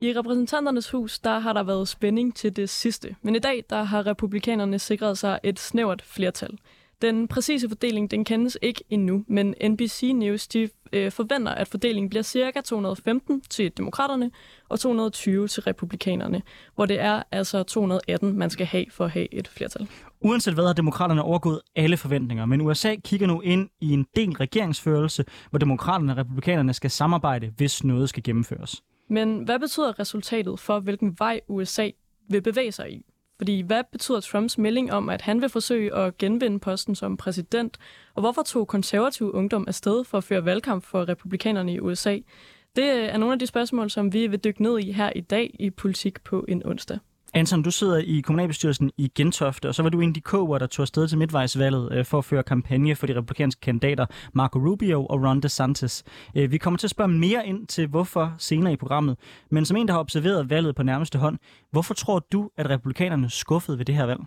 I 0.00 0.12
repræsentanternes 0.12 0.90
hus, 0.90 1.18
der 1.18 1.38
har 1.38 1.52
der 1.52 1.62
været 1.62 1.88
spænding 1.88 2.36
til 2.36 2.56
det 2.56 2.68
sidste, 2.68 3.16
men 3.22 3.34
i 3.34 3.38
dag 3.38 3.64
der 3.70 3.82
har 3.82 4.06
republikanerne 4.06 4.78
sikret 4.78 5.18
sig 5.18 5.38
et 5.42 5.58
snævert 5.58 6.02
flertal. 6.02 6.58
Den 7.02 7.28
præcise 7.28 7.68
fordeling 7.68 8.10
den 8.10 8.24
kendes 8.24 8.58
ikke 8.62 8.84
endnu, 8.90 9.24
men 9.28 9.54
NBC 9.68 10.12
News 10.14 10.48
de, 10.48 10.68
øh, 10.92 11.12
forventer, 11.12 11.52
at 11.52 11.68
fordelingen 11.68 12.10
bliver 12.10 12.22
ca. 12.22 12.60
215 12.64 13.40
til 13.40 13.72
demokraterne 13.76 14.30
og 14.68 14.80
220 14.80 15.48
til 15.48 15.62
republikanerne, 15.62 16.42
hvor 16.74 16.86
det 16.86 17.00
er 17.00 17.22
altså 17.32 17.62
218, 17.62 18.38
man 18.38 18.50
skal 18.50 18.66
have 18.66 18.84
for 18.90 19.04
at 19.04 19.10
have 19.10 19.34
et 19.34 19.48
flertal. 19.48 19.88
Uanset 20.20 20.54
hvad 20.54 20.66
har 20.66 20.72
demokraterne 20.72 21.22
overgået 21.22 21.60
alle 21.76 21.96
forventninger, 21.96 22.46
men 22.46 22.60
USA 22.60 22.94
kigger 22.94 23.26
nu 23.26 23.40
ind 23.40 23.68
i 23.80 23.92
en 23.92 24.06
del 24.16 24.32
regeringsførelse, 24.32 25.24
hvor 25.50 25.58
demokraterne 25.58 26.12
og 26.12 26.18
republikanerne 26.18 26.72
skal 26.72 26.90
samarbejde, 26.90 27.52
hvis 27.56 27.84
noget 27.84 28.08
skal 28.08 28.22
gennemføres. 28.22 28.82
Men 29.08 29.44
hvad 29.44 29.58
betyder 29.58 29.98
resultatet 29.98 30.60
for, 30.60 30.80
hvilken 30.80 31.16
vej 31.18 31.40
USA 31.48 31.90
vil 32.28 32.42
bevæge 32.42 32.72
sig 32.72 32.92
i? 32.92 33.09
Fordi 33.40 33.60
hvad 33.60 33.84
betyder 33.92 34.20
Trumps 34.20 34.58
melding 34.58 34.92
om, 34.92 35.08
at 35.08 35.22
han 35.22 35.40
vil 35.40 35.48
forsøge 35.48 35.94
at 35.94 36.18
genvinde 36.18 36.58
posten 36.58 36.94
som 36.94 37.16
præsident? 37.16 37.78
Og 38.14 38.20
hvorfor 38.20 38.42
tog 38.42 38.68
konservativ 38.68 39.30
ungdom 39.34 39.64
afsted 39.68 40.04
for 40.04 40.18
at 40.18 40.24
føre 40.24 40.44
valgkamp 40.44 40.84
for 40.84 41.08
republikanerne 41.08 41.74
i 41.74 41.80
USA? 41.80 42.18
Det 42.76 42.84
er 42.84 43.16
nogle 43.16 43.32
af 43.32 43.38
de 43.38 43.46
spørgsmål, 43.46 43.90
som 43.90 44.12
vi 44.12 44.26
vil 44.26 44.44
dykke 44.44 44.62
ned 44.62 44.78
i 44.78 44.92
her 44.92 45.12
i 45.16 45.20
dag 45.20 45.56
i 45.58 45.70
Politik 45.70 46.22
på 46.24 46.44
en 46.48 46.66
onsdag. 46.66 46.98
Anton, 47.34 47.62
du 47.62 47.70
sidder 47.70 47.98
i 47.98 48.20
kommunalbestyrelsen 48.20 48.90
i 48.96 49.12
Gentofte, 49.14 49.68
og 49.68 49.74
så 49.74 49.82
var 49.82 49.90
du 49.90 50.00
en 50.00 50.10
af 50.10 50.14
de 50.14 50.20
koger, 50.20 50.58
der 50.58 50.66
tog 50.66 50.82
afsted 50.82 51.08
til 51.08 51.18
midtvejsvalget 51.18 51.92
øh, 51.92 52.04
for 52.04 52.18
at 52.18 52.24
føre 52.24 52.42
kampagne 52.42 52.96
for 52.96 53.06
de 53.06 53.16
republikanske 53.16 53.60
kandidater 53.60 54.06
Marco 54.32 54.58
Rubio 54.58 55.06
og 55.06 55.22
Ron 55.22 55.40
DeSantis. 55.40 56.04
Øh, 56.36 56.52
vi 56.52 56.58
kommer 56.58 56.78
til 56.78 56.86
at 56.86 56.90
spørge 56.90 57.08
mere 57.08 57.46
ind 57.46 57.66
til, 57.66 57.86
hvorfor 57.86 58.34
senere 58.38 58.72
i 58.72 58.76
programmet. 58.76 59.16
Men 59.50 59.64
som 59.64 59.76
en, 59.76 59.88
der 59.88 59.92
har 59.92 60.00
observeret 60.00 60.50
valget 60.50 60.76
på 60.76 60.82
nærmeste 60.82 61.18
hånd, 61.18 61.38
hvorfor 61.70 61.94
tror 61.94 62.18
du, 62.32 62.50
at 62.56 62.70
republikanerne 62.70 63.30
skuffede 63.30 63.78
ved 63.78 63.84
det 63.84 63.94
her 63.94 64.04
valg? 64.04 64.20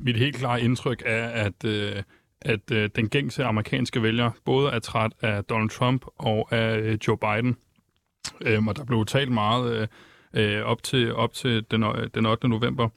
Mit 0.00 0.16
helt 0.16 0.36
klare 0.36 0.60
indtryk 0.60 1.02
er, 1.06 1.28
at, 1.28 1.64
øh, 1.64 2.02
at 2.40 2.70
øh, 2.72 2.90
den 2.96 3.08
gængse 3.08 3.44
amerikanske 3.44 4.02
vælger 4.02 4.30
både 4.44 4.70
er 4.70 4.78
træt 4.78 5.12
af 5.22 5.44
Donald 5.44 5.70
Trump 5.70 6.04
og 6.18 6.52
af 6.52 6.78
øh, 6.78 6.98
Joe 7.08 7.18
Biden. 7.18 7.56
Øhm, 8.40 8.68
og 8.68 8.76
der 8.76 8.84
blev 8.84 9.06
talt 9.06 9.32
meget... 9.32 9.80
Øh, 9.80 9.88
øh, 10.34 10.62
op 10.62 10.82
til, 10.82 11.14
op 11.14 11.32
til 11.32 11.64
den, 11.70 11.82
øh, 11.82 12.08
den 12.14 12.26
8. 12.26 12.48
november 12.48 12.88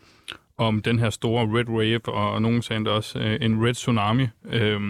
om 0.57 0.81
den 0.81 0.99
her 0.99 1.09
store 1.09 1.59
Red 1.59 1.69
Wave, 1.69 2.13
og 2.13 2.41
nogen 2.41 2.61
sagde 2.61 2.89
også 2.89 3.19
øh, 3.19 3.37
en 3.41 3.65
Red 3.65 3.73
Tsunami. 3.73 4.27
Øh, 4.45 4.81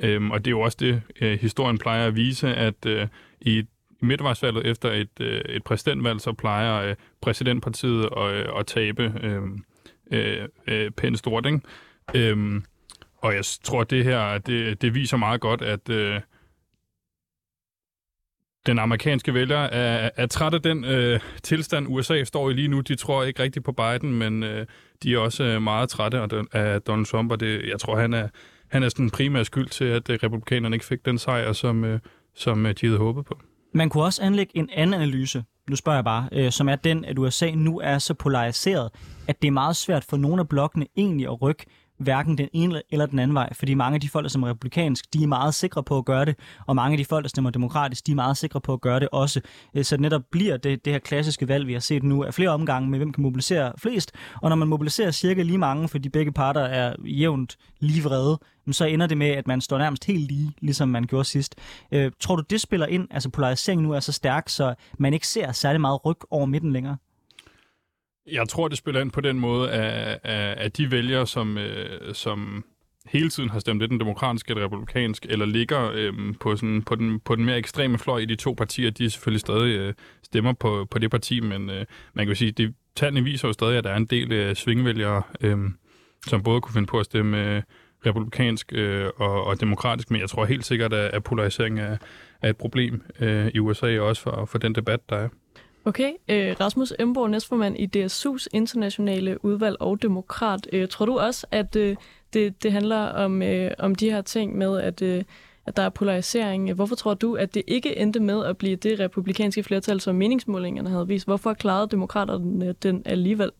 øh, 0.00 0.30
og 0.30 0.38
det 0.44 0.46
er 0.46 0.50
jo 0.50 0.60
også 0.60 0.76
det, 0.80 1.02
øh, 1.20 1.40
historien 1.40 1.78
plejer 1.78 2.06
at 2.06 2.16
vise, 2.16 2.54
at 2.54 2.86
øh, 2.86 3.06
i 3.40 3.64
midtvejsvalget 4.00 4.66
efter 4.66 4.92
et, 4.92 5.20
øh, 5.20 5.40
et 5.40 5.64
præsidentvalg, 5.64 6.20
så 6.20 6.32
plejer 6.32 6.90
øh, 6.90 6.96
præsidentpartiet 7.20 8.08
at, 8.16 8.32
øh, 8.34 8.46
at 8.58 8.66
tabe 8.66 9.14
øh, 9.22 9.42
øh, 10.12 10.48
øh, 10.66 10.90
pænt 10.90 11.18
stort. 11.18 11.46
Ikke? 11.46 11.60
Øh, 12.14 12.62
og 13.18 13.34
jeg 13.34 13.44
tror, 13.44 13.84
det 13.84 14.04
her 14.04 14.38
det, 14.38 14.82
det 14.82 14.94
viser 14.94 15.16
meget 15.16 15.40
godt, 15.40 15.62
at 15.62 15.88
øh, 15.90 16.20
den 18.68 18.78
amerikanske 18.78 19.34
vælger 19.34 19.58
er, 19.58 20.10
er 20.16 20.26
træt 20.26 20.54
af 20.54 20.62
den 20.62 20.84
øh, 20.84 21.20
tilstand, 21.42 21.86
USA 21.88 22.24
står 22.24 22.50
i 22.50 22.52
lige 22.52 22.68
nu. 22.68 22.80
De 22.80 22.94
tror 22.94 23.24
ikke 23.24 23.42
rigtigt 23.42 23.64
på 23.64 23.72
Biden, 23.72 24.12
men 24.12 24.42
øh, 24.42 24.66
de 25.02 25.14
er 25.14 25.18
også 25.18 25.44
øh, 25.44 25.62
meget 25.62 25.88
trætte 25.88 26.18
af, 26.18 26.28
af 26.52 26.82
Donald 26.82 27.06
Trump, 27.06 27.32
og 27.32 27.40
det, 27.40 27.68
jeg 27.68 27.80
tror, 27.80 27.96
han 28.00 28.14
er, 28.14 28.28
han 28.68 28.82
er 28.82 28.88
den 28.88 29.10
primære 29.10 29.44
skyld 29.44 29.68
til, 29.68 29.84
at 29.84 30.10
øh, 30.10 30.18
republikanerne 30.22 30.76
ikke 30.76 30.86
fik 30.86 31.04
den 31.04 31.18
sejr, 31.18 31.52
som, 31.52 31.84
øh, 31.84 32.00
som 32.34 32.66
øh, 32.66 32.74
de 32.80 32.86
havde 32.86 32.98
håbet 32.98 33.24
på. 33.24 33.38
Man 33.74 33.88
kunne 33.88 34.04
også 34.04 34.22
anlægge 34.22 34.52
en 34.56 34.70
anden 34.72 34.94
analyse, 34.94 35.44
nu 35.70 35.76
spørger 35.76 35.96
jeg 35.96 36.04
bare, 36.04 36.28
øh, 36.32 36.52
som 36.52 36.68
er 36.68 36.76
den, 36.76 37.04
at 37.04 37.18
USA 37.18 37.50
nu 37.50 37.80
er 37.80 37.98
så 37.98 38.14
polariseret, 38.14 38.90
at 39.28 39.42
det 39.42 39.48
er 39.48 39.52
meget 39.52 39.76
svært 39.76 40.04
for 40.04 40.16
nogle 40.16 40.40
af 40.40 40.48
blokkene 40.48 40.86
egentlig 40.96 41.26
at 41.26 41.42
rykke 41.42 41.64
hverken 41.98 42.38
den 42.38 42.48
ene 42.52 42.82
eller 42.90 43.06
den 43.06 43.18
anden 43.18 43.34
vej, 43.34 43.54
fordi 43.54 43.74
mange 43.74 43.94
af 43.94 44.00
de 44.00 44.08
folk, 44.08 44.22
der 44.22 44.28
stemmer 44.28 44.48
republikansk, 44.48 45.14
de 45.14 45.22
er 45.22 45.26
meget 45.26 45.54
sikre 45.54 45.82
på 45.82 45.98
at 45.98 46.04
gøre 46.04 46.24
det, 46.24 46.36
og 46.66 46.76
mange 46.76 46.92
af 46.92 46.98
de 46.98 47.04
folk, 47.04 47.22
der 47.22 47.28
stemmer 47.28 47.50
demokratisk, 47.50 48.06
de 48.06 48.10
er 48.10 48.16
meget 48.16 48.36
sikre 48.36 48.60
på 48.60 48.72
at 48.72 48.80
gøre 48.80 49.00
det 49.00 49.08
også. 49.12 49.40
Øh, 49.74 49.84
så 49.84 49.96
det 49.96 50.00
netop 50.00 50.22
bliver 50.30 50.56
det, 50.56 50.84
det 50.84 50.92
her 50.92 51.00
klassiske 51.00 51.48
valg, 51.48 51.66
vi 51.66 51.72
har 51.72 51.80
set 51.80 52.02
nu, 52.02 52.24
af 52.24 52.34
flere 52.34 52.50
omgange 52.50 52.90
med, 52.90 52.98
hvem 52.98 53.12
kan 53.12 53.22
mobilisere 53.22 53.72
flest, 53.78 54.12
og 54.42 54.48
når 54.48 54.56
man 54.56 54.68
mobiliserer 54.68 55.10
cirka 55.10 55.42
lige 55.42 55.58
mange, 55.58 55.88
fordi 55.88 56.08
begge 56.08 56.32
parter 56.32 56.60
er 56.60 56.94
jævnt 57.04 57.56
lige 57.80 58.02
vrede, 58.02 58.38
så 58.72 58.84
ender 58.84 59.06
det 59.06 59.18
med, 59.18 59.28
at 59.28 59.46
man 59.46 59.60
står 59.60 59.78
nærmest 59.78 60.04
helt 60.04 60.20
lige, 60.20 60.52
ligesom 60.60 60.88
man 60.88 61.04
gjorde 61.04 61.24
sidst. 61.24 61.54
Øh, 61.92 62.12
tror 62.20 62.36
du, 62.36 62.42
det 62.50 62.60
spiller 62.60 62.86
ind? 62.86 63.08
Altså 63.10 63.30
polariseringen 63.30 63.86
nu 63.86 63.92
er 63.92 64.00
så 64.00 64.12
stærk, 64.12 64.48
så 64.48 64.74
man 64.98 65.14
ikke 65.14 65.28
ser 65.28 65.52
særlig 65.52 65.80
meget 65.80 66.04
ryg 66.06 66.16
over 66.30 66.46
midten 66.46 66.72
længere? 66.72 66.96
Jeg 68.32 68.48
tror, 68.48 68.68
det 68.68 68.78
spiller 68.78 69.00
ind 69.00 69.10
på 69.10 69.20
den 69.20 69.40
måde, 69.40 69.70
at, 69.70 70.20
at 70.58 70.76
de 70.76 70.90
vælgere, 70.90 71.26
som, 71.26 71.58
øh, 71.58 72.14
som 72.14 72.64
hele 73.06 73.30
tiden 73.30 73.50
har 73.50 73.58
stemt 73.58 73.82
enten 73.82 74.00
demokratiske 74.00 74.50
eller 74.50 74.64
republikansk, 74.64 75.26
eller 75.28 75.46
ligger 75.46 75.90
øh, 75.94 76.12
på, 76.40 76.56
sådan, 76.56 76.82
på, 76.82 76.94
den, 76.94 77.20
på 77.20 77.36
den 77.36 77.44
mere 77.44 77.58
ekstreme 77.58 77.98
fløj 77.98 78.18
i 78.18 78.24
de 78.24 78.36
to 78.36 78.52
partier, 78.52 78.90
de 78.90 79.10
selvfølgelig 79.10 79.40
stadig 79.40 79.78
øh, 79.78 79.94
stemmer 80.22 80.52
på, 80.52 80.86
på 80.90 80.98
det 80.98 81.10
parti, 81.10 81.40
men 81.40 81.70
øh, 81.70 81.86
man 82.14 82.26
kan 82.26 82.28
jo 82.28 82.34
sige, 82.34 82.50
det 82.50 82.74
tallene 82.96 83.24
viser 83.24 83.48
jo 83.48 83.52
stadig, 83.52 83.78
at 83.78 83.84
der 83.84 83.90
er 83.90 83.96
en 83.96 84.06
del 84.06 84.32
øh, 84.32 84.56
svingvælgere, 84.56 85.22
øh, 85.40 85.58
som 86.26 86.42
både 86.42 86.60
kunne 86.60 86.72
finde 86.72 86.86
på 86.86 86.98
at 86.98 87.06
stemme 87.06 87.56
øh, 87.56 87.62
republikansk 88.06 88.72
øh, 88.72 89.06
og, 89.16 89.44
og 89.44 89.60
demokratisk, 89.60 90.10
men 90.10 90.20
jeg 90.20 90.28
tror 90.28 90.44
helt 90.44 90.64
sikkert, 90.64 90.92
at, 90.92 91.14
at 91.14 91.24
polarisering 91.24 91.80
er, 91.80 91.96
er 92.42 92.50
et 92.50 92.56
problem 92.56 93.02
øh, 93.20 93.50
i 93.54 93.58
USA 93.58 94.00
også 94.00 94.22
for, 94.22 94.44
for 94.44 94.58
den 94.58 94.74
debat, 94.74 95.00
der 95.10 95.16
er. 95.16 95.28
Okay, 95.84 96.12
øh, 96.28 96.56
Rasmus 96.60 96.92
Emborg, 96.98 97.30
næstformand 97.30 97.76
i 97.78 97.88
DSU's 97.96 98.46
internationale 98.52 99.44
udvalg 99.44 99.76
og 99.80 100.02
demokrat. 100.02 100.68
Øh, 100.72 100.88
tror 100.88 101.06
du 101.06 101.18
også, 101.18 101.46
at 101.50 101.76
øh, 101.76 101.96
det, 102.32 102.62
det 102.62 102.72
handler 102.72 102.96
om, 102.96 103.42
om 103.78 103.94
de 103.94 104.10
her 104.10 104.22
ting 104.22 104.56
med, 104.56 104.80
at, 104.80 105.02
at 105.66 105.76
der 105.76 105.82
er 105.82 105.88
polarisering? 105.88 106.72
Hvorfor 106.72 106.94
tror 106.94 107.14
du, 107.14 107.34
at 107.34 107.54
det 107.54 107.62
ikke 107.66 107.98
endte 107.98 108.20
med 108.20 108.44
at 108.44 108.58
blive 108.58 108.76
det 108.76 109.00
republikanske 109.00 109.62
flertal, 109.62 110.00
som 110.00 110.14
meningsmålingerne 110.14 110.90
havde 110.90 111.08
vist? 111.08 111.26
Hvorfor 111.26 111.54
klarede 111.54 111.88
demokraterne 111.90 112.72
den 112.72 113.02
alligevel? 113.04 113.50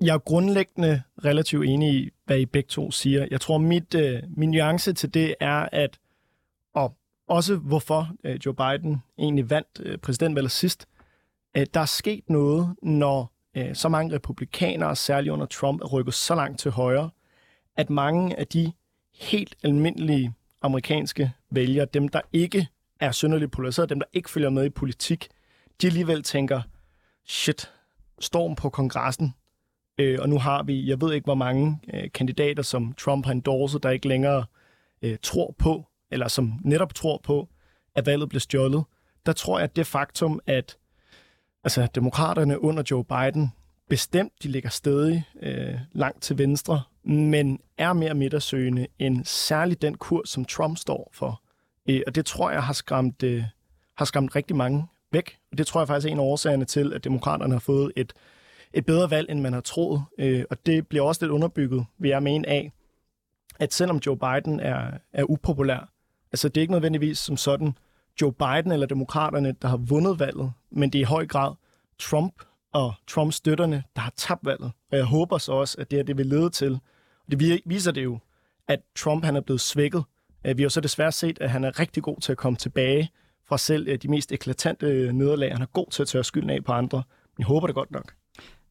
Jeg 0.00 0.14
er 0.14 0.18
grundlæggende 0.18 1.02
relativt 1.24 1.66
enig 1.66 1.94
i, 1.94 2.10
hvad 2.24 2.38
I 2.38 2.46
begge 2.46 2.68
to 2.68 2.90
siger. 2.90 3.26
Jeg 3.30 3.40
tror, 3.40 3.58
mit, 3.58 3.94
øh, 3.94 4.22
min 4.36 4.50
nuance 4.50 4.92
til 4.92 5.14
det 5.14 5.34
er, 5.40 5.68
at 5.72 5.98
og 6.74 6.96
også 7.28 7.56
hvorfor 7.56 8.08
øh, 8.24 8.38
Joe 8.46 8.54
Biden 8.54 9.02
egentlig 9.18 9.50
vandt 9.50 9.80
øh, 9.80 9.98
præsidentvalget 9.98 10.50
sidst, 10.50 10.88
Øh, 11.56 11.66
der 11.74 11.80
er 11.80 11.84
sket 11.84 12.30
noget, 12.30 12.76
når 12.82 13.32
øh, 13.56 13.74
så 13.74 13.88
mange 13.88 14.14
republikanere, 14.14 14.96
særligt 14.96 15.32
under 15.32 15.46
Trump, 15.46 15.80
er 15.80 15.86
rykket 15.86 16.14
så 16.14 16.34
langt 16.34 16.60
til 16.60 16.70
højre, 16.70 17.10
at 17.76 17.90
mange 17.90 18.38
af 18.38 18.46
de 18.46 18.72
helt 19.14 19.56
almindelige 19.62 20.34
amerikanske 20.62 21.32
vælgere, 21.50 21.86
dem 21.94 22.08
der 22.08 22.20
ikke 22.32 22.68
er 23.00 23.12
synderligt 23.12 23.52
polariseret, 23.52 23.88
dem 23.88 24.00
der 24.00 24.06
ikke 24.12 24.30
følger 24.30 24.50
med 24.50 24.64
i 24.64 24.70
politik, 24.70 25.28
de 25.82 25.86
alligevel 25.86 26.22
tænker, 26.22 26.62
shit, 27.26 27.70
storm 28.20 28.54
på 28.54 28.68
kongressen, 28.68 29.34
Øh, 29.98 30.18
og 30.20 30.28
nu 30.28 30.38
har 30.38 30.62
vi, 30.62 30.88
jeg 30.88 31.00
ved 31.00 31.12
ikke, 31.14 31.24
hvor 31.24 31.34
mange 31.34 31.80
øh, 31.94 32.10
kandidater, 32.14 32.62
som 32.62 32.92
Trump 32.92 33.26
har 33.26 33.32
endorset, 33.32 33.82
der 33.82 33.90
ikke 33.90 34.08
længere 34.08 34.44
øh, 35.02 35.16
tror 35.22 35.54
på, 35.58 35.86
eller 36.10 36.28
som 36.28 36.52
netop 36.64 36.94
tror 36.94 37.20
på, 37.22 37.48
at 37.94 38.06
valget 38.06 38.28
blev 38.28 38.40
stjålet. 38.40 38.84
Der 39.26 39.32
tror 39.32 39.58
jeg, 39.58 39.64
at 39.64 39.76
det 39.76 39.86
faktum, 39.86 40.40
at 40.46 40.76
altså, 41.64 41.88
demokraterne 41.94 42.62
under 42.62 42.82
Joe 42.90 43.04
Biden 43.04 43.52
bestemt, 43.88 44.32
de 44.42 44.48
ligger 44.48 44.70
stadig 44.70 45.24
øh, 45.42 45.74
langt 45.92 46.22
til 46.22 46.38
venstre, 46.38 46.82
men 47.04 47.60
er 47.78 47.92
mere 47.92 48.14
midtersøgende 48.14 48.86
end 48.98 49.24
særligt 49.24 49.82
den 49.82 49.94
kurs, 49.94 50.28
som 50.28 50.44
Trump 50.44 50.78
står 50.78 51.10
for. 51.12 51.42
Øh, 51.88 52.02
og 52.06 52.14
det 52.14 52.26
tror 52.26 52.50
jeg 52.50 52.62
har 52.62 52.72
skræmt, 52.72 53.22
øh, 53.22 53.44
har 53.96 54.04
skræmt 54.04 54.36
rigtig 54.36 54.56
mange 54.56 54.86
væk. 55.12 55.36
Og 55.52 55.58
det 55.58 55.66
tror 55.66 55.80
jeg 55.80 55.88
faktisk 55.88 56.08
er 56.08 56.12
en 56.12 56.18
af 56.18 56.22
årsagerne 56.22 56.64
til, 56.64 56.92
at 56.92 57.04
demokraterne 57.04 57.54
har 57.54 57.60
fået 57.60 57.92
et, 57.96 58.12
et 58.72 58.86
bedre 58.86 59.10
valg, 59.10 59.30
end 59.30 59.40
man 59.40 59.52
har 59.52 59.60
troet. 59.60 60.04
Øh, 60.18 60.44
og 60.50 60.66
det 60.66 60.88
bliver 60.88 61.04
også 61.04 61.24
lidt 61.24 61.32
underbygget, 61.32 61.86
vil 61.98 62.08
jeg 62.08 62.22
mene 62.22 62.48
af, 62.48 62.72
at 63.58 63.72
selvom 63.72 64.00
Joe 64.06 64.16
Biden 64.16 64.60
er, 64.60 64.90
er 65.12 65.30
upopulær, 65.30 65.88
altså 66.32 66.48
det 66.48 66.56
er 66.56 66.60
ikke 66.62 66.72
nødvendigvis 66.72 67.18
som 67.18 67.36
sådan 67.36 67.78
Joe 68.20 68.32
Biden 68.32 68.72
eller 68.72 68.86
demokraterne, 68.86 69.54
der 69.62 69.68
har 69.68 69.76
vundet 69.76 70.18
valget, 70.18 70.52
men 70.70 70.90
det 70.90 70.98
er 70.98 71.02
i 71.02 71.04
høj 71.04 71.26
grad 71.26 71.54
Trump 71.98 72.42
og 72.72 72.94
Trumps 73.06 73.36
støtterne, 73.36 73.82
der 73.96 74.02
har 74.02 74.12
tabt 74.16 74.46
valget. 74.46 74.72
Og 74.92 74.96
jeg 74.96 75.04
håber 75.04 75.38
så 75.38 75.52
også, 75.52 75.76
at 75.80 75.90
det 75.90 75.98
her 75.98 76.04
det 76.04 76.18
vil 76.18 76.26
lede 76.26 76.50
til, 76.50 76.72
og 77.26 77.30
det 77.30 77.62
viser 77.66 77.92
det 77.92 78.04
jo, 78.04 78.18
at 78.68 78.80
Trump 78.96 79.24
han 79.24 79.36
er 79.36 79.40
blevet 79.40 79.60
svækket. 79.60 80.04
Øh, 80.44 80.58
vi 80.58 80.62
har 80.62 80.68
så 80.68 80.80
desværre 80.80 81.12
set, 81.12 81.38
at 81.40 81.50
han 81.50 81.64
er 81.64 81.80
rigtig 81.80 82.02
god 82.02 82.20
til 82.20 82.32
at 82.32 82.38
komme 82.38 82.56
tilbage 82.56 83.10
fra 83.48 83.58
selv 83.58 83.88
øh, 83.88 83.98
de 84.02 84.08
mest 84.08 84.32
eklatante 84.32 84.86
øh, 84.86 85.12
nederlag. 85.12 85.52
Han 85.52 85.62
er 85.62 85.66
god 85.66 85.90
til 85.90 86.02
at 86.02 86.08
tørre 86.08 86.24
skylden 86.24 86.50
af 86.50 86.64
på 86.64 86.72
andre. 86.72 87.02
Jeg 87.38 87.46
håber 87.46 87.66
det 87.66 87.74
godt 87.74 87.90
nok. 87.90 88.12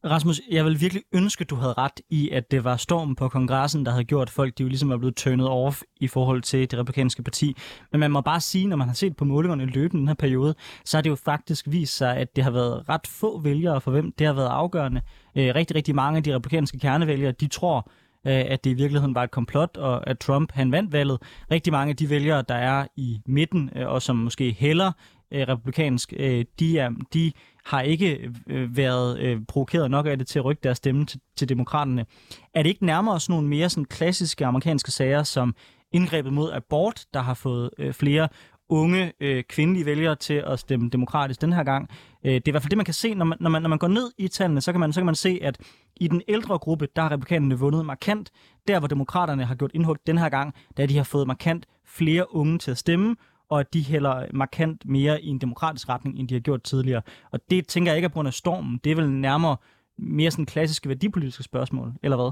Rasmus, 0.04 0.40
jeg 0.50 0.64
vil 0.64 0.80
virkelig 0.80 1.02
ønske, 1.12 1.44
du 1.44 1.54
havde 1.56 1.72
ret 1.72 2.00
i, 2.10 2.30
at 2.30 2.50
det 2.50 2.64
var 2.64 2.76
stormen 2.76 3.16
på 3.16 3.28
kongressen, 3.28 3.86
der 3.86 3.92
havde 3.92 4.04
gjort, 4.04 4.30
folk 4.30 4.58
de 4.58 4.62
jo 4.62 4.68
ligesom 4.68 4.90
er 4.90 4.96
blevet 4.96 5.16
turned 5.16 5.46
off 5.46 5.82
i 6.00 6.08
forhold 6.08 6.42
til 6.42 6.70
det 6.70 6.78
republikanske 6.78 7.22
parti. 7.22 7.56
Men 7.92 8.00
man 8.00 8.10
må 8.10 8.20
bare 8.20 8.40
sige, 8.40 8.66
når 8.66 8.76
man 8.76 8.88
har 8.88 8.94
set 8.94 9.16
på 9.16 9.24
målingerne 9.24 9.66
løbende 9.66 10.00
af 10.00 10.00
den 10.00 10.08
her 10.08 10.14
periode, 10.14 10.54
så 10.84 10.96
har 10.96 11.02
det 11.02 11.10
jo 11.10 11.14
faktisk 11.14 11.66
vist 11.68 11.96
sig, 11.96 12.16
at 12.16 12.36
det 12.36 12.44
har 12.44 12.50
været 12.50 12.88
ret 12.88 13.06
få 13.06 13.40
vælgere, 13.40 13.80
for 13.80 13.90
hvem 13.90 14.12
det 14.12 14.26
har 14.26 14.34
været 14.34 14.48
afgørende. 14.48 15.00
Øh, 15.34 15.54
rigtig, 15.54 15.76
rigtig 15.76 15.94
mange 15.94 16.16
af 16.16 16.22
de 16.22 16.34
republikanske 16.34 16.78
kernevælgere, 16.78 17.32
de 17.32 17.46
tror, 17.46 17.90
øh, 18.26 18.44
at 18.46 18.64
det 18.64 18.70
i 18.70 18.74
virkeligheden 18.74 19.14
var 19.14 19.22
et 19.22 19.30
komplot, 19.30 19.76
og 19.76 20.10
at 20.10 20.18
Trump 20.18 20.52
han 20.52 20.72
vandt 20.72 20.92
valget. 20.92 21.18
Rigtig 21.50 21.72
mange 21.72 21.90
af 21.90 21.96
de 21.96 22.10
vælgere, 22.10 22.44
der 22.48 22.54
er 22.54 22.86
i 22.96 23.20
midten, 23.26 23.70
øh, 23.76 23.88
og 23.88 24.02
som 24.02 24.16
måske 24.16 24.52
hælder 24.58 24.92
øh, 25.32 25.48
republikansk, 25.48 26.12
de, 26.58 26.78
er, 26.78 26.90
de 27.14 27.32
har 27.64 27.80
ikke 27.80 28.30
øh, 28.46 28.76
været 28.76 29.18
øh, 29.18 29.40
provokeret 29.48 29.90
nok 29.90 30.06
af 30.06 30.18
det 30.18 30.26
til 30.26 30.38
at 30.38 30.44
rykke 30.44 30.60
deres 30.62 30.78
stemme 30.78 31.06
til, 31.06 31.20
til 31.36 31.48
demokraterne. 31.48 32.06
Er 32.54 32.62
det 32.62 32.68
ikke 32.70 32.86
nærmere 32.86 33.20
sådan 33.20 33.32
nogle 33.32 33.48
mere 33.48 33.70
sådan 33.70 33.84
klassiske 33.84 34.46
amerikanske 34.46 34.90
sager, 34.90 35.22
som 35.22 35.54
indgrebet 35.92 36.32
mod 36.32 36.52
abort, 36.52 37.06
der 37.14 37.20
har 37.20 37.34
fået 37.34 37.70
øh, 37.78 37.92
flere 37.92 38.28
unge 38.68 39.12
øh, 39.20 39.44
kvindelige 39.44 39.86
vælgere 39.86 40.16
til 40.16 40.34
at 40.46 40.58
stemme 40.58 40.90
demokratisk 40.90 41.40
den 41.40 41.52
her 41.52 41.64
gang. 41.64 41.88
Øh, 42.24 42.32
det 42.32 42.36
er 42.36 42.42
i 42.46 42.50
hvert 42.50 42.62
fald 42.62 42.70
det, 42.70 42.76
man 42.76 42.84
kan 42.84 42.94
se, 42.94 43.14
når 43.14 43.24
man, 43.24 43.38
når 43.40 43.50
man, 43.50 43.62
når 43.62 43.68
man 43.68 43.78
går 43.78 43.88
ned 43.88 44.10
i 44.18 44.28
tallene, 44.28 44.60
så 44.60 44.72
kan, 44.72 44.80
man, 44.80 44.92
så 44.92 45.00
kan 45.00 45.06
man 45.06 45.14
se, 45.14 45.38
at 45.42 45.60
i 45.96 46.08
den 46.08 46.22
ældre 46.28 46.58
gruppe, 46.58 46.88
der 46.96 47.02
har 47.02 47.12
republikanerne 47.12 47.58
vundet 47.58 47.86
markant. 47.86 48.30
Der, 48.68 48.78
hvor 48.78 48.88
demokraterne 48.88 49.44
har 49.44 49.54
gjort 49.54 49.70
indhug 49.74 49.96
den 50.06 50.18
her 50.18 50.28
gang, 50.28 50.54
der 50.76 50.86
de 50.86 50.96
har 50.96 51.04
fået 51.04 51.26
markant 51.26 51.66
flere 51.86 52.34
unge 52.34 52.58
til 52.58 52.70
at 52.70 52.78
stemme, 52.78 53.16
og 53.48 53.60
at 53.60 53.74
de 53.74 53.82
hælder 53.82 54.26
markant 54.32 54.84
mere 54.84 55.22
i 55.22 55.28
en 55.28 55.38
demokratisk 55.38 55.88
retning, 55.88 56.18
end 56.18 56.28
de 56.28 56.34
har 56.34 56.40
gjort 56.40 56.62
tidligere. 56.62 57.02
Og 57.30 57.40
det 57.50 57.66
tænker 57.68 57.92
jeg 57.92 57.98
ikke 57.98 58.06
er 58.06 58.08
på 58.08 58.14
grund 58.14 58.28
af 58.28 58.34
stormen. 58.34 58.80
Det 58.84 58.92
er 58.92 58.96
vel 58.96 59.10
nærmere 59.10 59.56
mere 59.98 60.30
sådan 60.30 60.46
klassiske 60.46 60.88
værdipolitiske 60.88 61.42
spørgsmål, 61.42 61.92
eller 62.02 62.16
hvad? 62.16 62.30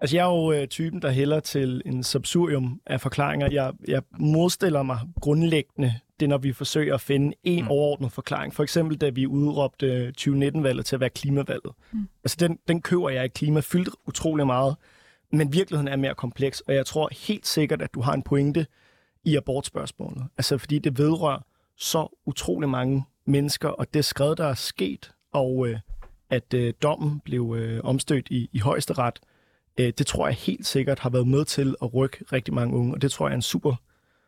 Altså, 0.00 0.16
jeg 0.16 0.22
er 0.22 0.30
jo 0.30 0.52
øh, 0.52 0.68
typen, 0.68 1.02
der 1.02 1.10
hælder 1.10 1.40
til 1.40 1.82
en 1.86 2.02
subsurium 2.02 2.80
af 2.86 3.00
forklaringer. 3.00 3.48
Jeg, 3.50 3.72
jeg 3.88 4.02
modstiller 4.18 4.82
mig 4.82 4.98
grundlæggende 5.20 5.94
det, 6.20 6.28
når 6.28 6.38
vi 6.38 6.52
forsøger 6.52 6.94
at 6.94 7.00
finde 7.00 7.36
en 7.44 7.64
mm. 7.64 7.70
overordnet 7.70 8.12
forklaring. 8.12 8.54
For 8.54 8.62
eksempel, 8.62 8.96
da 8.96 9.08
vi 9.08 9.26
udråbte 9.26 10.12
2019-valget 10.20 10.86
til 10.86 10.96
at 10.96 11.00
være 11.00 11.10
klimavalget. 11.10 11.72
Mm. 11.92 12.08
Altså, 12.24 12.36
den, 12.40 12.58
den 12.68 12.82
køber 12.82 13.10
jeg 13.10 13.24
i 13.24 13.28
klima 13.28 13.60
fyldt 13.60 13.88
utrolig 14.06 14.46
meget, 14.46 14.76
men 15.32 15.52
virkeligheden 15.52 15.88
er 15.88 15.96
mere 15.96 16.14
kompleks, 16.14 16.60
og 16.60 16.74
jeg 16.74 16.86
tror 16.86 17.08
helt 17.26 17.46
sikkert, 17.46 17.82
at 17.82 17.94
du 17.94 18.00
har 18.00 18.14
en 18.14 18.22
pointe 18.22 18.66
i 19.26 19.36
abortspørgsmålet. 19.36 20.26
Altså 20.38 20.58
fordi 20.58 20.78
det 20.78 20.98
vedrører 20.98 21.46
så 21.76 22.18
utrolig 22.26 22.68
mange 22.68 23.04
mennesker, 23.24 23.68
og 23.68 23.94
det 23.94 24.04
skred, 24.04 24.36
der 24.36 24.46
er 24.46 24.54
sket, 24.54 25.12
og 25.32 25.68
øh, 25.68 25.78
at 26.30 26.54
øh, 26.54 26.74
dommen 26.82 27.20
blev 27.20 27.54
øh, 27.58 27.80
omstødt 27.84 28.28
i, 28.30 28.48
i 28.52 28.58
højesteret, 28.58 29.20
øh, 29.80 29.92
det 29.98 30.06
tror 30.06 30.26
jeg 30.26 30.36
helt 30.36 30.66
sikkert 30.66 30.98
har 30.98 31.10
været 31.10 31.28
med 31.28 31.44
til 31.44 31.74
at 31.82 31.94
rykke 31.94 32.24
rigtig 32.32 32.54
mange 32.54 32.76
unge, 32.76 32.94
og 32.94 33.02
det 33.02 33.10
tror 33.10 33.26
jeg 33.26 33.32
er 33.32 33.36
en 33.36 33.42
super, 33.42 33.74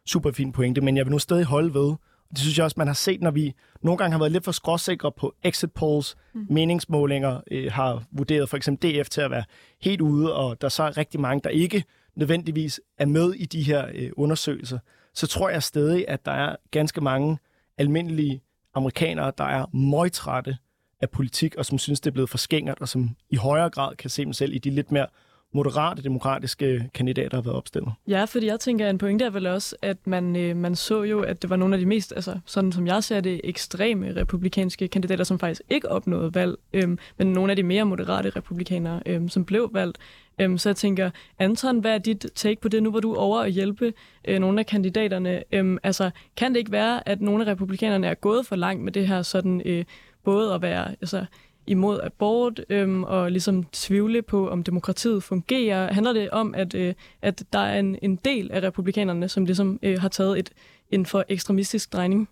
super 0.06 0.32
fin 0.32 0.52
pointe. 0.52 0.80
Men 0.80 0.96
jeg 0.96 1.06
vil 1.06 1.10
nu 1.12 1.18
stadig 1.18 1.44
holde 1.44 1.74
ved, 1.74 1.90
og 1.90 2.30
det 2.30 2.38
synes 2.38 2.58
jeg 2.58 2.64
også, 2.64 2.74
man 2.78 2.86
har 2.86 2.94
set, 2.94 3.20
når 3.20 3.30
vi 3.30 3.54
nogle 3.82 3.98
gange 3.98 4.12
har 4.12 4.18
været 4.18 4.32
lidt 4.32 4.44
for 4.44 4.52
skråsikre 4.52 5.12
på 5.12 5.34
exit 5.42 5.72
polls, 5.72 6.16
mm. 6.34 6.46
meningsmålinger 6.50 7.40
øh, 7.50 7.72
har 7.72 8.04
vurderet 8.10 8.48
for 8.48 8.56
eksempel 8.56 9.00
DF 9.00 9.08
til 9.08 9.20
at 9.20 9.30
være 9.30 9.44
helt 9.82 10.00
ude, 10.00 10.34
og 10.34 10.60
der 10.60 10.68
så 10.68 10.82
er 10.82 10.96
rigtig 10.96 11.20
mange, 11.20 11.40
der 11.44 11.50
ikke 11.50 11.84
nødvendigvis 12.18 12.80
er 12.98 13.06
med 13.06 13.34
i 13.34 13.44
de 13.44 13.62
her 13.62 13.86
øh, 13.94 14.10
undersøgelser, 14.16 14.78
så 15.14 15.26
tror 15.26 15.48
jeg 15.48 15.62
stadig, 15.62 16.08
at 16.08 16.26
der 16.26 16.32
er 16.32 16.56
ganske 16.70 17.00
mange 17.00 17.38
almindelige 17.78 18.42
amerikanere, 18.74 19.32
der 19.38 19.44
er 19.44 19.76
møgtrætte 19.76 20.56
af 21.00 21.10
politik, 21.10 21.54
og 21.54 21.66
som 21.66 21.78
synes, 21.78 22.00
det 22.00 22.10
er 22.10 22.12
blevet 22.12 22.30
for 22.30 22.38
skængert, 22.38 22.80
og 22.80 22.88
som 22.88 23.16
i 23.30 23.36
højere 23.36 23.70
grad 23.70 23.96
kan 23.96 24.10
se 24.10 24.24
dem 24.24 24.32
selv 24.32 24.54
i 24.54 24.58
de 24.58 24.70
lidt 24.70 24.92
mere 24.92 25.06
moderate 25.54 26.02
demokratiske 26.02 26.90
kandidater 26.94 27.36
har 27.36 27.42
været 27.42 27.56
opstillet. 27.56 27.92
Ja, 28.08 28.24
fordi 28.24 28.46
jeg 28.46 28.60
tænker, 28.60 28.86
at 28.86 28.90
en 28.90 28.98
pointe 28.98 29.24
er 29.24 29.30
vel 29.30 29.46
også, 29.46 29.76
at 29.82 29.96
man, 30.04 30.36
øh, 30.36 30.56
man 30.56 30.76
så 30.76 31.02
jo, 31.02 31.20
at 31.20 31.42
det 31.42 31.50
var 31.50 31.56
nogle 31.56 31.74
af 31.74 31.80
de 31.80 31.86
mest, 31.86 32.12
altså 32.16 32.38
sådan 32.44 32.72
som 32.72 32.86
jeg 32.86 33.04
ser 33.04 33.20
det, 33.20 33.40
ekstreme 33.44 34.16
republikanske 34.16 34.88
kandidater, 34.88 35.24
som 35.24 35.38
faktisk 35.38 35.62
ikke 35.70 35.90
opnåede 35.90 36.34
valg, 36.34 36.56
øh, 36.72 36.88
men 37.18 37.32
nogle 37.32 37.52
af 37.52 37.56
de 37.56 37.62
mere 37.62 37.84
moderate 37.84 38.30
republikanere, 38.30 39.02
øh, 39.06 39.28
som 39.28 39.44
blev 39.44 39.70
valgt. 39.72 39.98
Øh, 40.40 40.58
så 40.58 40.68
jeg 40.68 40.76
tænker, 40.76 41.10
Anton, 41.38 41.78
hvad 41.78 41.94
er 41.94 41.98
dit 41.98 42.26
take 42.34 42.60
på 42.60 42.68
det, 42.68 42.82
nu 42.82 42.90
hvor 42.90 43.00
du 43.00 43.12
er 43.12 43.18
over 43.18 43.40
at 43.40 43.52
hjælpe 43.52 43.92
øh, 44.24 44.38
nogle 44.38 44.60
af 44.60 44.66
kandidaterne? 44.66 45.42
Øh, 45.52 45.78
altså, 45.82 46.10
kan 46.36 46.52
det 46.52 46.58
ikke 46.58 46.72
være, 46.72 47.08
at 47.08 47.20
nogle 47.20 47.44
af 47.44 47.52
republikanerne 47.52 48.06
er 48.06 48.14
gået 48.14 48.46
for 48.46 48.56
langt 48.56 48.82
med 48.82 48.92
det 48.92 49.08
her 49.08 49.22
sådan, 49.22 49.62
øh, 49.64 49.84
både 50.24 50.54
at 50.54 50.62
være 50.62 50.90
altså, 50.90 51.24
imod 51.68 52.00
abort 52.02 52.60
øhm, 52.70 53.04
og 53.04 53.30
ligesom 53.30 53.64
tvivle 53.64 54.22
på, 54.22 54.48
om 54.48 54.62
demokratiet 54.62 55.22
fungerer? 55.22 55.92
Handler 55.92 56.12
det 56.12 56.30
om, 56.30 56.54
at, 56.54 56.74
øh, 56.74 56.94
at 57.22 57.44
der 57.52 57.58
er 57.58 57.78
en, 57.78 57.98
en 58.02 58.16
del 58.16 58.50
af 58.52 58.62
republikanerne, 58.62 59.28
som 59.28 59.44
ligesom 59.44 59.78
øh, 59.82 60.00
har 60.00 60.08
taget 60.08 60.38
et, 60.38 60.50
en 60.90 61.06
for 61.06 61.24
ekstremistisk 61.28 61.92
drejning? 61.92 62.28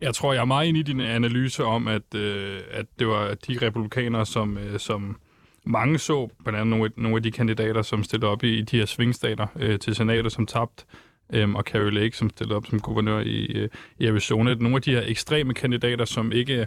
Jeg 0.00 0.14
tror, 0.14 0.32
jeg 0.32 0.40
er 0.40 0.44
meget 0.44 0.68
enig 0.68 0.80
i 0.80 0.82
din 0.82 1.00
analyse 1.00 1.64
om, 1.64 1.88
at, 1.88 2.14
øh, 2.14 2.60
at 2.70 2.86
det 2.98 3.06
var 3.06 3.34
de 3.34 3.58
republikanere, 3.62 4.26
som, 4.26 4.58
øh, 4.58 4.78
som 4.78 5.16
mange 5.64 5.98
så, 5.98 6.28
blandt 6.44 6.60
andet 6.60 6.78
nogle, 6.78 6.90
nogle 6.96 7.16
af 7.16 7.22
de 7.22 7.30
kandidater, 7.30 7.82
som 7.82 8.04
stillede 8.04 8.30
op 8.30 8.44
i, 8.44 8.58
i 8.58 8.62
de 8.62 8.78
her 8.78 8.86
svingstater 8.86 9.46
øh, 9.56 9.78
til 9.78 9.94
senatet, 9.94 10.32
som 10.32 10.46
tabte, 10.46 10.84
øh, 11.32 11.54
og 11.54 11.62
Carrie 11.62 11.90
Lake, 11.90 12.16
som 12.16 12.30
stillede 12.30 12.56
op 12.56 12.66
som 12.66 12.80
guvernør 12.80 13.20
i, 13.20 13.44
øh, 13.44 13.68
i 13.98 14.06
Arizona. 14.06 14.54
Nogle 14.54 14.76
af 14.76 14.82
de 14.82 14.90
her 14.90 15.02
ekstreme 15.06 15.54
kandidater, 15.54 16.04
som 16.04 16.32
ikke 16.32 16.66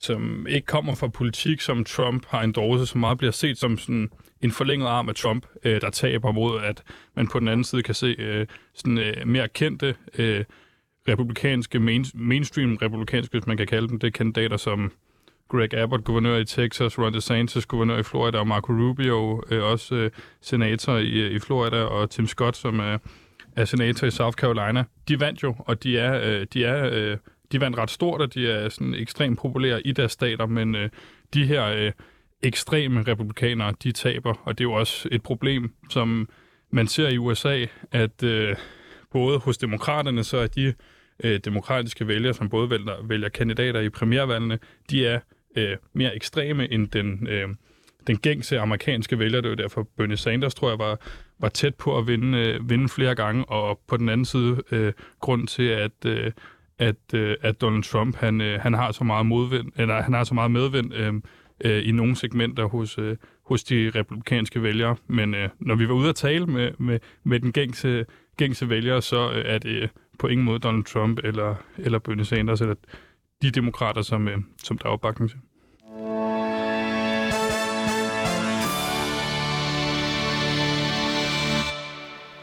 som 0.00 0.46
ikke 0.46 0.66
kommer 0.66 0.94
fra 0.94 1.08
politik, 1.08 1.60
som 1.60 1.84
Trump 1.84 2.26
har 2.28 2.42
endorset, 2.42 2.88
som 2.88 3.00
meget 3.00 3.18
bliver 3.18 3.32
set 3.32 3.58
som 3.58 3.78
sådan 3.78 4.10
en 4.40 4.50
forlænget 4.50 4.86
arm 4.86 5.08
af 5.08 5.14
Trump, 5.14 5.46
øh, 5.64 5.80
der 5.80 5.90
taber 5.90 6.32
mod, 6.32 6.60
at 6.62 6.82
man 7.16 7.28
på 7.28 7.40
den 7.40 7.48
anden 7.48 7.64
side 7.64 7.82
kan 7.82 7.94
se 7.94 8.06
øh, 8.18 8.46
sådan 8.74 8.98
øh, 8.98 9.26
mere 9.26 9.48
kendte 9.48 9.94
øh, 10.18 10.44
republikanske, 11.08 11.78
main, 11.78 12.04
mainstream 12.14 12.76
republikanske, 12.82 13.32
hvis 13.32 13.46
man 13.46 13.56
kan 13.56 13.66
kalde 13.66 13.88
dem 13.88 13.98
det, 13.98 14.14
kandidater 14.14 14.56
som 14.56 14.92
Greg 15.48 15.74
Abbott, 15.74 16.04
guvernør 16.04 16.36
i 16.36 16.44
Texas, 16.44 16.98
Ron 16.98 17.14
DeSantis, 17.14 17.66
guvernør 17.66 17.98
i 17.98 18.02
Florida, 18.02 18.38
og 18.38 18.46
Marco 18.46 18.72
Rubio, 18.72 19.42
øh, 19.50 19.62
også 19.62 19.94
øh, 19.94 20.10
senator 20.40 20.96
i, 20.96 21.20
øh, 21.20 21.32
i 21.32 21.38
Florida, 21.38 21.82
og 21.82 22.10
Tim 22.10 22.26
Scott, 22.26 22.56
som 22.56 22.80
er, 22.80 22.98
er 23.56 23.64
senator 23.64 24.06
i 24.06 24.10
South 24.10 24.34
Carolina. 24.34 24.84
De 25.08 25.20
vandt 25.20 25.42
jo, 25.42 25.54
og 25.58 25.82
de 25.82 25.98
er, 25.98 26.20
øh, 26.24 26.46
de 26.52 26.64
er 26.64 26.90
øh, 26.92 27.16
de 27.52 27.60
vandt 27.60 27.78
ret 27.78 27.90
stort, 27.90 28.20
og 28.20 28.34
de 28.34 28.50
er 28.50 28.68
sådan 28.68 28.94
ekstremt 28.94 29.38
populære 29.38 29.86
i 29.86 29.92
deres 29.92 30.12
stater, 30.12 30.46
men 30.46 30.74
øh, 30.74 30.90
de 31.34 31.46
her 31.46 31.64
øh, 31.66 31.92
ekstreme 32.42 33.02
republikanere, 33.02 33.74
de 33.82 33.92
taber, 33.92 34.34
og 34.44 34.58
det 34.58 34.64
er 34.64 34.68
jo 34.68 34.72
også 34.72 35.08
et 35.12 35.22
problem, 35.22 35.74
som 35.90 36.28
man 36.70 36.86
ser 36.86 37.08
i 37.08 37.18
USA, 37.18 37.66
at 37.92 38.22
øh, 38.22 38.56
både 39.10 39.38
hos 39.38 39.58
demokraterne, 39.58 40.24
så 40.24 40.36
er 40.36 40.46
de 40.46 40.74
øh, 41.24 41.40
demokratiske 41.44 42.08
vælgere, 42.08 42.34
som 42.34 42.48
både 42.48 42.70
vælger, 42.70 43.02
vælger 43.02 43.28
kandidater 43.28 43.80
i 43.80 43.88
primærvalgene, 43.88 44.58
de 44.90 45.06
er 45.06 45.20
øh, 45.56 45.76
mere 45.92 46.16
ekstreme 46.16 46.72
end 46.72 46.88
den, 46.88 47.26
øh, 47.26 47.48
den 48.06 48.18
gængse 48.18 48.58
amerikanske 48.58 49.18
vælger. 49.18 49.40
Det 49.40 49.50
var 49.50 49.56
derfor, 49.56 49.88
Bernie 49.96 50.16
Sanders, 50.16 50.54
tror 50.54 50.68
jeg, 50.68 50.78
var, 50.78 50.98
var 51.38 51.48
tæt 51.48 51.74
på 51.74 51.98
at 51.98 52.06
vinde, 52.06 52.38
øh, 52.38 52.70
vinde 52.70 52.88
flere 52.88 53.14
gange, 53.14 53.44
og 53.44 53.80
på 53.88 53.96
den 53.96 54.08
anden 54.08 54.24
side 54.24 54.62
øh, 54.70 54.92
grund 55.20 55.46
til, 55.46 55.62
at 55.62 56.04
øh, 56.06 56.32
at, 56.80 57.14
øh, 57.14 57.36
at 57.42 57.60
Donald 57.60 57.82
Trump 57.82 58.16
han, 58.16 58.40
øh, 58.40 58.60
han 58.60 58.74
har 58.74 58.92
så 58.92 59.04
meget 59.04 59.26
modvind, 59.26 59.72
eller 59.76 60.02
han 60.02 60.12
har 60.12 60.24
så 60.24 60.34
meget 60.34 60.50
medvind 60.50 60.94
øh, 60.94 61.14
øh, 61.64 61.88
i 61.88 61.92
nogle 61.92 62.16
segmenter 62.16 62.64
hos, 62.64 62.98
øh, 62.98 63.16
hos 63.44 63.64
de 63.64 63.90
republikanske 63.94 64.62
vælgere. 64.62 64.96
Men 65.06 65.34
øh, 65.34 65.48
når 65.58 65.74
vi 65.74 65.88
var 65.88 65.94
ude 65.94 66.08
at 66.08 66.14
tale 66.14 66.46
med, 66.46 66.72
med, 66.78 66.98
med 67.24 67.40
den 67.40 67.52
gængse, 67.52 68.06
gængse 68.36 68.68
vælgere, 68.68 69.02
så 69.02 69.32
øh, 69.32 69.44
er 69.46 69.58
det 69.58 69.82
øh, 69.82 69.88
på 70.18 70.26
ingen 70.26 70.44
måde 70.44 70.58
Donald 70.58 70.84
Trump 70.84 71.20
eller, 71.24 71.54
eller 71.78 71.98
Bernie 71.98 72.24
Sanders 72.24 72.60
eller 72.60 72.74
de 73.42 73.50
demokrater, 73.50 74.02
som, 74.02 74.28
øh, 74.28 74.38
som 74.64 74.78
der 74.78 74.86
er 74.86 74.92
opbakning 74.92 75.30
til. 75.30 75.38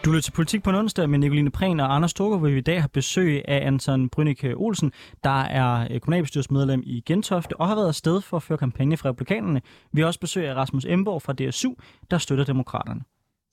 Du 0.08 0.12
lytter 0.12 0.22
til 0.22 0.32
Politik 0.32 0.63
på 0.63 0.70
en 0.70 0.76
onsdag 0.76 1.10
med 1.10 1.20
Nicoline 1.20 1.52
Prehn 1.52 1.80
og 1.80 1.96
Anders 1.96 2.12
Storgård, 2.12 2.39
hvor 2.39 2.50
vi 2.50 2.58
i 2.58 2.62
dag 2.62 2.82
har 2.82 2.88
besøg 2.88 3.41
af 3.48 3.67
Anton 3.67 4.10
Brynicke 4.10 4.54
Olsen, 4.56 4.91
der 5.24 5.41
er 5.41 5.88
eh, 5.89 6.00
kommunalbestyrelsesmedlem 6.00 6.84
i 6.86 7.04
Gentofte 7.06 7.56
og 7.56 7.67
har 7.67 7.76
været 7.76 7.88
afsted 7.88 8.22
for 8.22 8.38
at 8.38 8.43
føre 8.43 8.58
kampagne 8.58 8.98
fra 8.98 9.10
republikanerne. 9.10 9.62
Vi 9.91 10.02
har 10.02 10.08
også 10.08 10.20
besøg 10.20 10.48
af 10.48 10.56
Rasmus 10.56 10.86
Emborg 10.86 11.22
fra 11.22 11.34
DSU, 11.34 11.74
der 12.12 12.17
støtter 12.17 12.46
demokraterne. 12.46 13.02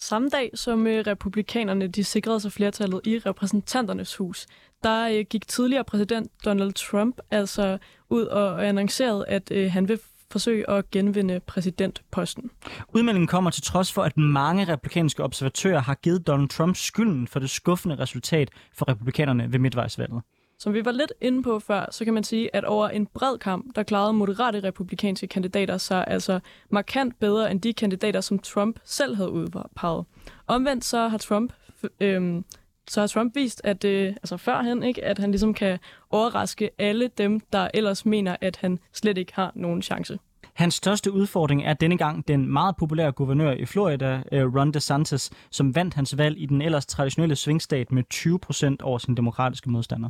Samme 0.01 0.29
dag 0.29 0.51
som 0.55 0.87
eh, 0.87 1.07
republikanerne 1.07 1.89
de 1.89 2.05
sikrede 2.05 2.41
sig 2.41 2.53
flertallet 2.53 3.01
i 3.05 3.19
repræsentanternes 3.19 4.17
hus, 4.17 4.47
der 4.83 5.07
eh, 5.07 5.25
gik 5.31 5.49
tidligere 5.49 5.85
præsident 5.85 6.31
Donald 6.45 6.73
Trump 6.73 7.21
altså 7.31 7.79
ud 8.11 8.23
og 8.23 8.69
annoncerede, 8.69 9.25
at 9.29 9.71
han 9.71 9.89
vil 9.89 9.99
forsøge 10.35 10.71
at 10.71 10.91
genvinde 10.91 11.41
præsidentposten. 11.41 12.51
Udmeldingen 12.95 13.27
kommer 13.27 13.51
til 13.51 13.63
trods 13.63 13.93
for, 13.93 14.03
at 14.03 14.17
mange 14.17 14.65
republikanske 14.65 15.23
observatører 15.23 15.81
har 15.81 15.95
givet 15.95 16.27
Donald 16.27 16.49
Trump 16.49 16.77
skylden 16.77 17.27
for 17.27 17.41
det 17.41 17.51
skuffende 17.51 17.99
resultat 17.99 18.51
for 18.79 18.89
republikanerne 18.89 19.53
ved 19.53 19.59
midtvejsvalget. 19.59 20.23
Som 20.59 20.75
vi 20.75 20.85
var 20.85 20.93
lidt 20.93 21.13
inde 21.21 21.43
på 21.43 21.59
før, 21.59 21.87
så 21.91 22.05
kan 22.05 22.15
man 22.15 22.25
sige, 22.25 22.57
at 22.57 22.65
over 22.65 22.89
en 22.89 23.07
bred 23.07 23.39
kamp, 23.39 23.77
der 23.77 23.83
klarede 23.83 24.13
moderate 24.13 24.61
republikanske 24.61 25.27
kandidater 25.27 25.79
sig 25.79 26.05
altså 26.09 26.41
markant 26.71 27.19
bedre 27.21 27.51
end 27.51 27.61
de 27.61 27.73
kandidater, 27.73 28.21
som 28.21 28.39
Trump 28.39 28.81
selv 28.85 29.17
havde 29.17 29.31
udpeget. 29.31 30.05
Omvendt 30.47 30.85
så 30.85 31.09
har 31.09 31.19
Trump 31.19 31.53
øhm, 32.01 32.45
så 32.91 33.01
har 33.01 33.07
Trump 33.07 33.37
vist, 33.37 33.61
at 33.65 33.85
øh, 33.85 34.09
altså 34.09 34.37
førhen, 34.37 34.83
ikke, 34.83 35.05
at 35.05 35.19
han 35.19 35.31
ligesom 35.31 35.55
kan 35.55 35.79
overraske 36.11 36.71
alle 36.79 37.11
dem, 37.19 37.41
der 37.41 37.69
ellers 37.75 38.07
mener, 38.07 38.37
at 38.41 38.57
han 38.57 38.79
slet 38.93 39.19
ikke 39.19 39.35
har 39.35 39.53
nogen 39.55 39.83
chance. 39.83 40.19
Hans 40.55 40.75
største 40.75 41.13
udfordring 41.13 41.65
er 41.65 41.75
denne 41.75 41.99
gang 41.99 42.29
den 42.29 42.53
meget 42.53 42.77
populære 42.77 43.13
guvernør 43.13 43.53
i 43.53 43.65
Florida, 43.65 44.23
øh, 44.33 44.55
Ron 44.55 44.73
DeSantis, 44.73 45.31
som 45.51 45.75
vandt 45.75 45.95
hans 45.95 46.19
valg 46.19 46.41
i 46.41 46.47
den 46.47 46.63
ellers 46.63 46.87
traditionelle 46.87 47.37
svingstat 47.37 47.93
med 47.93 48.03
20 48.11 48.39
procent 48.39 48.83
over 48.83 48.99
sin 48.99 49.15
demokratiske 49.17 49.71
modstander. 49.71 50.09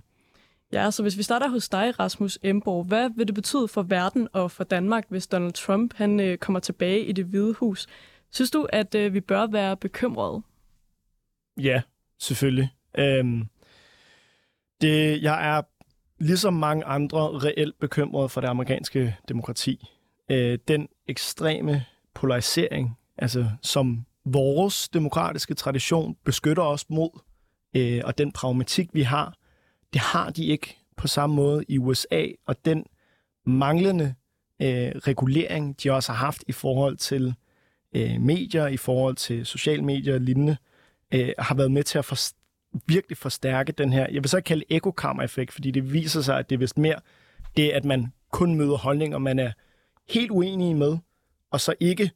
Ja, 0.72 0.90
så 0.90 1.02
hvis 1.02 1.18
vi 1.18 1.22
starter 1.22 1.48
hos 1.48 1.68
dig, 1.68 2.00
Rasmus 2.00 2.38
Emborg, 2.42 2.84
hvad 2.84 3.10
vil 3.16 3.26
det 3.26 3.34
betyde 3.34 3.68
for 3.68 3.82
verden 3.82 4.28
og 4.32 4.50
for 4.50 4.64
Danmark, 4.64 5.04
hvis 5.08 5.26
Donald 5.26 5.52
Trump 5.52 5.94
han 5.94 6.20
øh, 6.20 6.38
kommer 6.38 6.60
tilbage 6.60 7.04
i 7.04 7.12
det 7.12 7.24
hvide 7.24 7.54
hus? 7.54 7.86
Synes 8.30 8.50
du, 8.50 8.66
at 8.72 8.94
øh, 8.94 9.14
vi 9.14 9.20
bør 9.20 9.46
være 9.46 9.76
bekymrede? 9.76 10.42
Ja, 11.60 11.82
selvfølgelig. 12.24 12.68
Øhm, 12.98 13.48
det, 14.80 15.22
jeg 15.22 15.56
er 15.56 15.62
ligesom 16.18 16.54
mange 16.54 16.84
andre 16.84 17.20
reelt 17.20 17.78
bekymret 17.80 18.30
for 18.30 18.40
det 18.40 18.48
amerikanske 18.48 19.16
demokrati. 19.28 19.88
Øh, 20.30 20.58
den 20.68 20.88
ekstreme 21.08 21.84
polarisering, 22.14 22.98
altså 23.18 23.50
som 23.62 24.04
vores 24.24 24.88
demokratiske 24.88 25.54
tradition 25.54 26.16
beskytter 26.24 26.62
os 26.62 26.90
mod, 26.90 27.20
øh, 27.76 28.00
og 28.04 28.18
den 28.18 28.32
pragmatik, 28.32 28.88
vi 28.92 29.02
har, 29.02 29.34
det 29.92 30.00
har 30.00 30.30
de 30.30 30.44
ikke 30.44 30.76
på 30.96 31.06
samme 31.06 31.36
måde 31.36 31.64
i 31.68 31.78
USA, 31.78 32.26
og 32.46 32.64
den 32.64 32.84
manglende 33.46 34.14
øh, 34.62 34.92
regulering, 34.94 35.82
de 35.82 35.92
også 35.92 36.12
har 36.12 36.24
haft 36.24 36.44
i 36.46 36.52
forhold 36.52 36.96
til 36.96 37.34
øh, 37.96 38.20
medier, 38.20 38.66
i 38.66 38.76
forhold 38.76 39.16
til 39.16 39.46
sociale 39.46 39.82
medier 39.82 40.14
og 40.14 40.20
lignende, 40.20 40.52
øh, 40.52 40.73
Øh, 41.14 41.28
har 41.38 41.54
været 41.54 41.72
med 41.72 41.82
til 41.82 41.98
at 41.98 42.04
for, 42.04 42.16
virkelig 42.86 43.18
forstærke 43.18 43.72
den 43.72 43.92
her, 43.92 44.06
jeg 44.12 44.22
vil 44.22 44.28
så 44.28 44.36
ikke 44.36 44.46
kalde 44.46 44.64
ekokammer-effekt, 44.70 45.52
fordi 45.52 45.70
det 45.70 45.92
viser 45.92 46.20
sig, 46.20 46.38
at 46.38 46.50
det 46.50 46.56
er 46.56 46.58
vist 46.58 46.78
mere 46.78 47.00
det, 47.56 47.70
at 47.70 47.84
man 47.84 48.12
kun 48.30 48.54
møder 48.54 48.76
holdninger, 48.76 49.18
man 49.18 49.38
er 49.38 49.52
helt 50.08 50.30
uenige 50.30 50.74
med, 50.74 50.96
og 51.50 51.60
så 51.60 51.74
ikke 51.80 52.10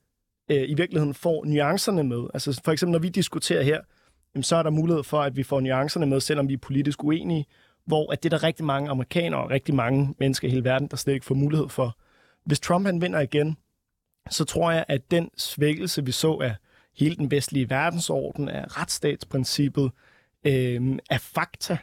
øh, 0.48 0.70
i 0.70 0.74
virkeligheden 0.74 1.14
får 1.14 1.44
nuancerne 1.44 2.04
med. 2.04 2.26
Altså 2.34 2.60
for 2.64 2.72
eksempel, 2.72 2.92
når 2.92 2.98
vi 2.98 3.08
diskuterer 3.08 3.62
her, 3.62 3.80
jamen, 4.34 4.42
så 4.42 4.56
er 4.56 4.62
der 4.62 4.70
mulighed 4.70 5.04
for, 5.04 5.20
at 5.20 5.36
vi 5.36 5.42
får 5.42 5.60
nuancerne 5.60 6.06
med, 6.06 6.20
selvom 6.20 6.48
vi 6.48 6.54
er 6.54 6.58
politisk 6.58 7.04
uenige, 7.04 7.46
hvor 7.84 8.12
at 8.12 8.22
det 8.22 8.32
er 8.32 8.38
der 8.38 8.44
rigtig 8.44 8.64
mange 8.64 8.90
amerikanere 8.90 9.42
og 9.42 9.50
rigtig 9.50 9.74
mange 9.74 10.14
mennesker 10.18 10.48
i 10.48 10.50
hele 10.50 10.64
verden, 10.64 10.88
der 10.88 10.96
slet 10.96 11.14
ikke 11.14 11.26
får 11.26 11.34
mulighed 11.34 11.68
for. 11.68 11.96
Hvis 12.44 12.60
Trump 12.60 12.86
han 12.86 13.00
vinder 13.00 13.20
igen, 13.20 13.56
så 14.30 14.44
tror 14.44 14.70
jeg, 14.70 14.84
at 14.88 15.10
den 15.10 15.30
svækkelse, 15.36 16.04
vi 16.04 16.12
så 16.12 16.32
af 16.32 16.54
hele 16.98 17.16
den 17.16 17.30
vestlige 17.30 17.70
verdensorden, 17.70 18.48
af 18.48 18.80
retsstatsprincippet, 18.80 19.90
øh, 20.44 20.98
af 21.10 21.20
fakta, 21.20 21.78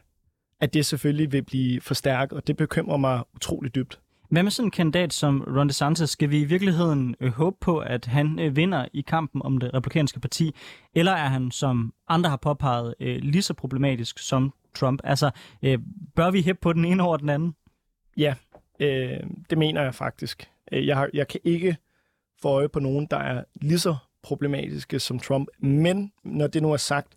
at 0.60 0.74
det 0.74 0.86
selvfølgelig 0.86 1.32
vil 1.32 1.44
blive 1.44 1.82
forstærket, 1.82 2.38
og 2.38 2.48
det 2.48 2.58
bekymrer 2.58 2.98
mig 2.98 3.24
utrolig 3.36 3.76
dybt. 3.76 4.00
Hvad 4.30 4.44
med 4.44 4.52
sådan 4.52 4.68
en 4.68 4.72
kandidat 4.72 5.14
som 5.14 5.42
Ron 5.42 5.68
DeSantis? 5.68 6.10
Skal 6.10 6.30
vi 6.30 6.40
i 6.40 6.44
virkeligheden 6.44 7.16
øh, 7.20 7.32
håbe 7.32 7.58
på, 7.62 7.80
at 7.80 8.06
han 8.06 8.40
øh, 8.40 8.56
vinder 8.56 8.86
i 8.94 9.02
kampen 9.02 9.42
om 9.42 9.58
det 9.58 9.74
republikanske 9.74 10.20
parti? 10.20 10.56
Eller 10.96 11.12
er 11.12 11.28
han, 11.28 11.52
som 11.52 11.94
andre 12.08 12.30
har 12.30 12.38
påpeget, 12.38 12.96
øh, 13.00 13.18
lige 13.22 13.42
så 13.42 13.54
problematisk 13.54 14.20
som 14.20 14.54
Trump? 14.76 15.02
Altså, 15.04 15.32
øh, 15.64 15.80
bør 16.16 16.32
vi 16.32 16.42
hæppe 16.42 16.62
på 16.62 16.74
den 16.74 16.86
ene 16.86 17.04
over 17.04 17.18
den 17.18 17.30
anden? 17.30 17.56
Ja, 18.18 18.36
øh, 18.80 19.20
det 19.50 19.58
mener 19.58 19.82
jeg 19.82 19.96
faktisk. 19.96 20.50
Øh, 20.72 20.88
jeg, 20.88 20.98
har, 20.98 21.10
jeg 21.14 21.28
kan 21.28 21.40
ikke 21.44 21.78
få 22.42 22.50
øje 22.50 22.70
på 22.70 22.80
nogen, 22.80 23.08
der 23.12 23.18
er 23.18 23.44
lige 23.62 23.80
så 23.80 23.96
problematiske 24.26 25.00
som 25.00 25.20
Trump. 25.20 25.48
Men 25.60 26.12
når 26.24 26.48
det 26.48 26.62
nu 26.62 26.74
er 26.74 26.78
sagt, 26.78 27.14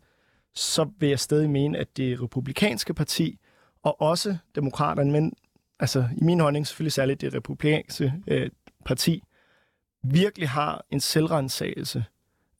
så 0.55 0.90
vil 0.99 1.09
jeg 1.09 1.21
stadig 1.21 1.51
mene, 1.51 1.79
at 1.79 1.97
det 1.97 2.23
republikanske 2.23 2.94
parti, 2.94 3.38
og 3.83 4.01
også 4.01 4.37
demokraterne, 4.55 5.12
men 5.12 5.33
altså 5.81 6.09
i 6.16 6.25
min 6.25 6.40
holdning 6.40 6.66
selvfølgelig 6.66 6.92
særligt 6.92 7.21
det 7.21 7.35
republikanske 7.35 8.14
øh, 8.27 8.51
parti, 8.85 9.23
virkelig 10.03 10.49
har 10.49 10.85
en 10.90 11.01
selvrensagelse 11.01 12.05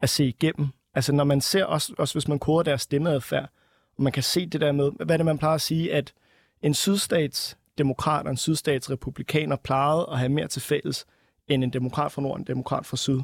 at 0.03 0.11
se 0.11 0.25
igennem. 0.25 0.69
Altså 0.95 1.13
når 1.13 1.25
man 1.25 1.41
ser, 1.41 1.65
også, 1.65 1.95
også 1.99 2.15
hvis 2.15 2.29
man 2.29 2.39
koder 2.39 2.63
deres 2.63 2.83
stemmeadfærd, 2.83 3.51
og 3.97 4.03
man 4.03 4.13
kan 4.13 4.23
se 4.23 4.47
det 4.47 4.61
der 4.61 4.73
med, 4.73 4.91
hvad 4.97 5.11
er 5.11 5.17
det, 5.17 5.27
man 5.27 5.39
plejer 5.39 5.55
at 5.55 5.61
sige, 5.61 5.95
at 5.95 6.15
en 6.63 6.75
sydstatsdemokrat 6.75 8.27
og 8.27 8.31
en 8.31 8.37
sydstats 8.37 8.91
republikaner 8.91 9.57
plejede 9.57 10.07
at 10.13 10.19
have 10.19 10.29
mere 10.29 10.49
til 10.49 10.63
fælles 10.63 11.07
end 11.49 11.65
en 11.65 11.73
demokrat 11.73 12.13
fra 12.13 12.23
nord 12.23 12.33
og 12.33 12.39
en 12.39 12.47
demokrat 12.47 12.87
fra 12.87 12.97
syd. 12.97 13.21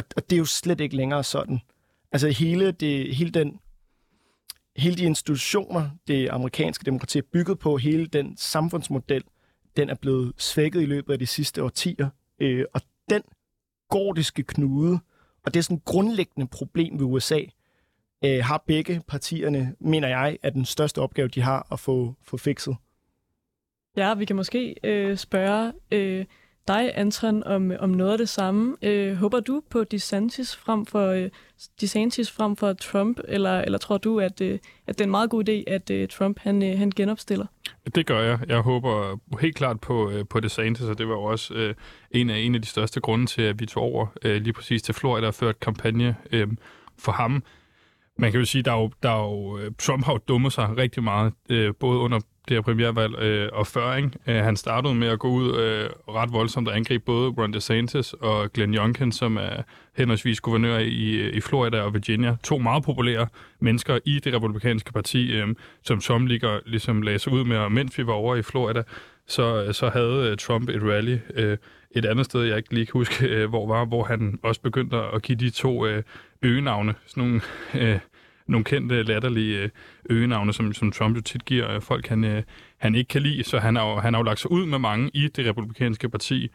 Og, 0.00 0.06
og 0.16 0.30
det 0.30 0.36
er 0.36 0.38
jo 0.38 0.44
slet 0.44 0.80
ikke 0.80 0.96
længere 0.96 1.24
sådan. 1.24 1.60
Altså 2.12 2.28
hele, 2.28 2.70
det, 2.70 3.14
hele 3.16 3.30
den 3.30 3.60
hele 4.76 4.96
de 4.96 5.04
institutioner, 5.04 5.90
det 6.08 6.28
amerikanske 6.28 6.84
demokrati 6.84 7.18
er 7.18 7.22
bygget 7.32 7.58
på, 7.58 7.76
hele 7.76 8.06
den 8.06 8.36
samfundsmodel, 8.36 9.24
den 9.76 9.90
er 9.90 9.94
blevet 9.94 10.32
svækket 10.36 10.82
i 10.82 10.86
løbet 10.86 11.12
af 11.12 11.18
de 11.18 11.26
sidste 11.26 11.64
årtier. 11.64 12.08
Øh, 12.38 12.64
og 12.74 12.80
den 13.10 13.22
gordiske 13.88 14.42
knude, 14.42 14.98
og 15.44 15.54
det 15.54 15.60
er 15.60 15.62
sådan 15.62 15.76
et 15.76 15.84
grundlæggende 15.84 16.46
problem 16.46 16.98
ved 16.98 17.06
USA, 17.06 17.40
øh, 18.24 18.44
har 18.44 18.64
begge 18.66 19.02
partierne, 19.08 19.74
mener 19.80 20.08
jeg, 20.08 20.38
er 20.42 20.50
den 20.50 20.64
største 20.64 20.98
opgave, 20.98 21.28
de 21.28 21.40
har 21.40 21.66
at 21.72 21.80
få, 21.80 22.14
få 22.22 22.36
fikset. 22.36 22.76
Ja, 23.96 24.14
vi 24.14 24.24
kan 24.24 24.36
måske 24.36 24.76
øh, 24.84 25.16
spørge 25.16 25.72
øh, 25.90 26.24
dig, 26.68 26.92
Anton, 26.94 27.44
om, 27.44 27.72
om 27.78 27.90
noget 27.90 28.12
af 28.12 28.18
det 28.18 28.28
samme. 28.28 28.76
Øh, 28.82 29.14
håber 29.14 29.40
du 29.40 29.62
på 29.70 29.84
DeSantis 29.84 30.56
frem 30.56 30.86
for, 30.86 31.06
øh, 31.06 31.30
DeSantis 31.80 32.30
frem 32.30 32.56
for 32.56 32.72
Trump, 32.72 33.20
eller, 33.28 33.60
eller 33.60 33.78
tror 33.78 33.98
du, 33.98 34.20
at, 34.20 34.40
øh, 34.40 34.58
at 34.86 34.98
det 34.98 35.00
er 35.00 35.06
en 35.06 35.10
meget 35.10 35.30
god 35.30 35.48
idé, 35.48 35.72
at 35.72 35.90
øh, 35.90 36.08
Trump 36.08 36.38
han, 36.38 36.62
øh, 36.62 36.78
han 36.78 36.90
genopstiller? 36.90 37.46
Det 37.94 38.06
gør 38.06 38.20
jeg. 38.20 38.38
Jeg 38.48 38.60
håber 38.60 39.18
helt 39.40 39.56
klart 39.56 39.80
på, 39.80 40.10
øh, 40.10 40.24
på 40.30 40.40
DeSantis, 40.40 40.86
og 40.86 40.98
det 40.98 41.08
var 41.08 41.16
også 41.16 41.54
øh, 41.54 41.74
en, 42.10 42.30
af, 42.30 42.38
en 42.38 42.54
af 42.54 42.62
de 42.62 42.68
største 42.68 43.00
grunde 43.00 43.26
til, 43.26 43.42
at 43.42 43.60
vi 43.60 43.66
tog 43.66 43.82
over 43.82 44.06
øh, 44.24 44.42
lige 44.42 44.52
præcis 44.52 44.82
til 44.82 44.94
Florida 44.94 45.26
og 45.26 45.34
førte 45.34 45.58
kampagne 45.58 46.16
øh, 46.32 46.48
for 46.98 47.12
ham. 47.12 47.42
Man 48.18 48.30
kan 48.30 48.40
jo 48.40 48.46
sige, 48.46 48.60
at 48.60 48.90
der 49.02 49.10
er 49.10 49.22
jo, 49.22 49.58
øh, 49.58 49.72
Trump 49.78 50.04
har 50.04 50.12
jo 50.12 50.18
dummet 50.28 50.52
sig 50.52 50.76
rigtig 50.76 51.02
meget, 51.02 51.32
øh, 51.48 51.74
både 51.80 51.98
under 51.98 52.20
det 52.50 52.56
her 52.56 52.62
premiervalg 52.62 53.18
øh, 53.18 53.48
og 53.52 53.66
før. 53.66 53.94
Ikke? 53.94 54.10
Øh, 54.26 54.36
han 54.36 54.56
startede 54.56 54.94
med 54.94 55.08
at 55.08 55.18
gå 55.18 55.28
ud 55.28 55.56
øh, 55.56 55.90
ret 56.08 56.32
voldsomt 56.32 56.68
og 56.68 56.76
angribe 56.76 57.04
både 57.04 57.30
Ron 57.30 57.52
DeSantis 57.52 58.12
og 58.12 58.52
Glenn 58.52 58.74
Youngkin, 58.74 59.12
som 59.12 59.36
er 59.36 59.62
henholdsvis 59.96 60.40
guvernør 60.40 60.78
i, 60.78 61.10
øh, 61.10 61.34
i 61.34 61.40
Florida 61.40 61.80
og 61.80 61.94
Virginia. 61.94 62.36
To 62.42 62.58
meget 62.58 62.84
populære 62.84 63.26
mennesker 63.60 63.98
i 64.04 64.18
det 64.18 64.34
republikanske 64.34 64.92
parti, 64.92 65.32
øh, 65.32 65.48
som 65.82 66.00
som 66.00 66.26
ligger, 66.26 66.58
ligesom 66.66 67.02
lagde 67.02 67.18
sig 67.18 67.32
ud 67.32 67.44
med, 67.44 67.56
og 67.56 67.72
mens 67.72 67.98
vi 67.98 68.06
var 68.06 68.12
over 68.12 68.36
i 68.36 68.42
Florida, 68.42 68.82
så, 69.26 69.64
øh, 69.64 69.74
så 69.74 69.88
havde 69.88 70.30
øh, 70.30 70.36
Trump 70.36 70.68
et 70.68 70.82
rally 70.82 71.18
øh, 71.34 71.56
et 71.90 72.04
andet 72.04 72.26
sted, 72.26 72.42
jeg 72.42 72.56
ikke 72.56 72.74
lige 72.74 72.86
kan 72.86 72.92
huske, 72.92 73.26
øh, 73.26 73.48
hvor 73.48 73.66
var, 73.66 73.84
hvor 73.84 74.04
han 74.04 74.38
også 74.42 74.60
begyndte 74.60 74.96
at 74.96 75.22
give 75.22 75.38
de 75.38 75.50
to 75.50 75.86
øh, 75.86 76.02
øgenavne, 76.42 76.94
sådan 77.06 77.24
nogle... 77.24 77.40
Øh, 77.74 77.98
nogle 78.50 78.64
kendte, 78.64 79.02
latterlige 79.02 79.62
øh, 79.62 79.68
øgenavne, 80.10 80.52
som, 80.52 80.72
som 80.72 80.92
Trump 80.92 81.16
jo 81.16 81.20
tit 81.20 81.44
giver 81.44 81.70
øh, 81.70 81.80
folk, 81.80 82.06
han, 82.06 82.24
øh, 82.24 82.42
han 82.78 82.94
ikke 82.94 83.08
kan 83.08 83.22
lide. 83.22 83.44
Så 83.44 83.58
han 83.58 83.76
har, 83.76 84.00
han 84.00 84.14
har 84.14 84.20
jo 84.20 84.24
lagt 84.24 84.40
sig 84.40 84.50
ud 84.50 84.66
med 84.66 84.78
mange 84.78 85.10
i 85.14 85.28
det 85.28 85.46
republikanske 85.46 86.08
parti. 86.08 86.50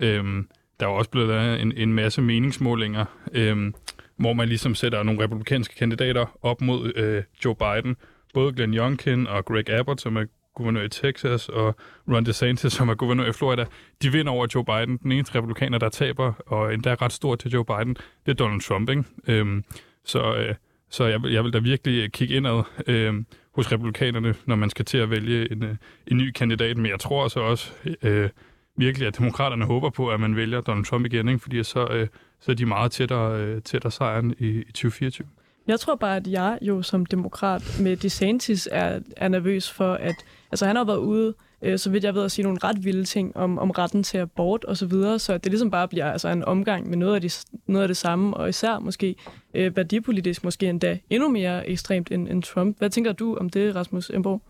Øhm, 0.00 0.48
der 0.80 0.86
er 0.86 0.90
jo 0.90 0.96
også 0.96 1.10
blevet 1.10 1.28
lavet 1.28 1.62
en, 1.62 1.72
en 1.76 1.94
masse 1.94 2.22
meningsmålinger, 2.22 3.04
øhm, 3.32 3.74
hvor 4.16 4.32
man 4.32 4.48
ligesom 4.48 4.74
sætter 4.74 5.02
nogle 5.02 5.22
republikanske 5.22 5.74
kandidater 5.74 6.38
op 6.42 6.60
mod 6.60 6.92
øh, 6.96 7.22
Joe 7.44 7.54
Biden. 7.54 7.96
Både 8.34 8.52
Glenn 8.52 8.74
Youngkin 8.74 9.26
og 9.26 9.44
Greg 9.44 9.70
Abbott, 9.70 10.00
som 10.00 10.16
er 10.16 10.24
guvernør 10.54 10.82
i 10.82 10.88
Texas, 10.88 11.48
og 11.48 11.76
Ron 12.08 12.26
DeSantis, 12.26 12.72
som 12.72 12.88
er 12.88 12.94
guvernør 12.94 13.28
i 13.28 13.32
Florida, 13.32 13.64
de 14.02 14.12
vinder 14.12 14.32
over 14.32 14.46
Joe 14.54 14.64
Biden. 14.64 14.98
Den 15.02 15.12
eneste 15.12 15.34
republikaner, 15.34 15.78
der 15.78 15.88
taber, 15.88 16.32
og 16.46 16.74
endda 16.74 16.94
ret 16.94 17.12
stor 17.12 17.36
til 17.36 17.50
Joe 17.50 17.64
Biden, 17.64 17.96
det 18.26 18.32
er 18.32 18.34
Donald 18.34 18.60
Trump. 18.60 18.90
Ikke? 18.90 19.04
Øhm, 19.28 19.64
så 20.04 20.34
øh, 20.34 20.54
så 20.94 21.04
jeg, 21.04 21.20
jeg 21.24 21.44
vil 21.44 21.52
da 21.52 21.58
virkelig 21.58 22.02
øh, 22.02 22.08
kigge 22.08 22.34
indad 22.34 22.62
øh, 22.86 23.14
hos 23.54 23.72
republikanerne, 23.72 24.34
når 24.46 24.56
man 24.56 24.70
skal 24.70 24.84
til 24.84 24.98
at 24.98 25.10
vælge 25.10 25.52
en, 25.52 25.62
øh, 25.62 25.76
en 26.06 26.16
ny 26.16 26.30
kandidat. 26.30 26.76
Men 26.76 26.86
jeg 26.86 27.00
tror 27.00 27.28
så 27.28 27.40
også 27.40 27.72
øh, 28.02 28.30
virkelig, 28.76 29.08
at 29.08 29.18
demokraterne 29.18 29.64
håber 29.64 29.90
på, 29.90 30.08
at 30.08 30.20
man 30.20 30.36
vælger 30.36 30.60
Donald 30.60 30.84
Trump 30.84 31.06
igen, 31.06 31.28
ikke? 31.28 31.40
fordi 31.40 31.62
så, 31.62 31.86
øh, 31.86 32.08
så 32.40 32.50
er 32.50 32.54
de 32.56 32.66
meget 32.66 32.92
tættere, 32.92 33.40
øh, 33.40 33.62
tættere 33.62 33.92
sejren 33.92 34.34
i, 34.38 34.46
i 34.46 34.72
2024. 34.72 35.26
Jeg 35.66 35.80
tror 35.80 35.94
bare, 35.94 36.16
at 36.16 36.26
jeg 36.26 36.58
jo 36.62 36.82
som 36.82 37.06
demokrat 37.06 37.78
med 37.80 37.96
DeSantis 37.96 38.68
er, 38.72 39.00
er 39.16 39.28
nervøs 39.28 39.70
for, 39.70 39.94
at 39.94 40.14
altså, 40.52 40.66
han 40.66 40.76
har 40.76 40.84
været 40.84 40.98
ude, 40.98 41.34
øh, 41.64 41.78
så 41.78 41.90
vidt 41.90 42.04
jeg 42.04 42.14
ved, 42.14 42.24
at 42.24 42.32
sige 42.32 42.42
nogle 42.42 42.58
ret 42.64 42.84
vilde 42.84 43.04
ting 43.04 43.36
om, 43.36 43.58
om 43.58 43.70
retten 43.70 44.02
til 44.02 44.18
abort 44.18 44.64
og 44.64 44.76
så 44.76 44.86
videre, 44.86 45.18
så 45.18 45.38
det 45.38 45.52
ligesom 45.52 45.70
bare 45.70 45.88
bliver 45.88 46.12
altså, 46.12 46.28
en 46.28 46.44
omgang 46.44 46.88
med 46.88 46.96
noget 46.96 47.14
af, 47.14 47.20
de, 47.20 47.30
noget 47.66 47.82
af 47.82 47.88
det 47.88 47.96
samme, 47.96 48.36
og 48.36 48.48
især 48.48 48.78
måske 48.78 49.16
øh, 49.54 49.76
værdipolitisk 49.76 50.44
måske 50.44 50.68
endda 50.68 50.98
endnu 51.10 51.28
mere 51.28 51.68
ekstremt 51.68 52.12
end, 52.12 52.28
end 52.28 52.42
Trump. 52.42 52.78
Hvad 52.78 52.90
tænker 52.90 53.12
du 53.12 53.36
om 53.36 53.50
det, 53.50 53.74
Rasmus 53.74 54.10
Emborg? 54.10 54.42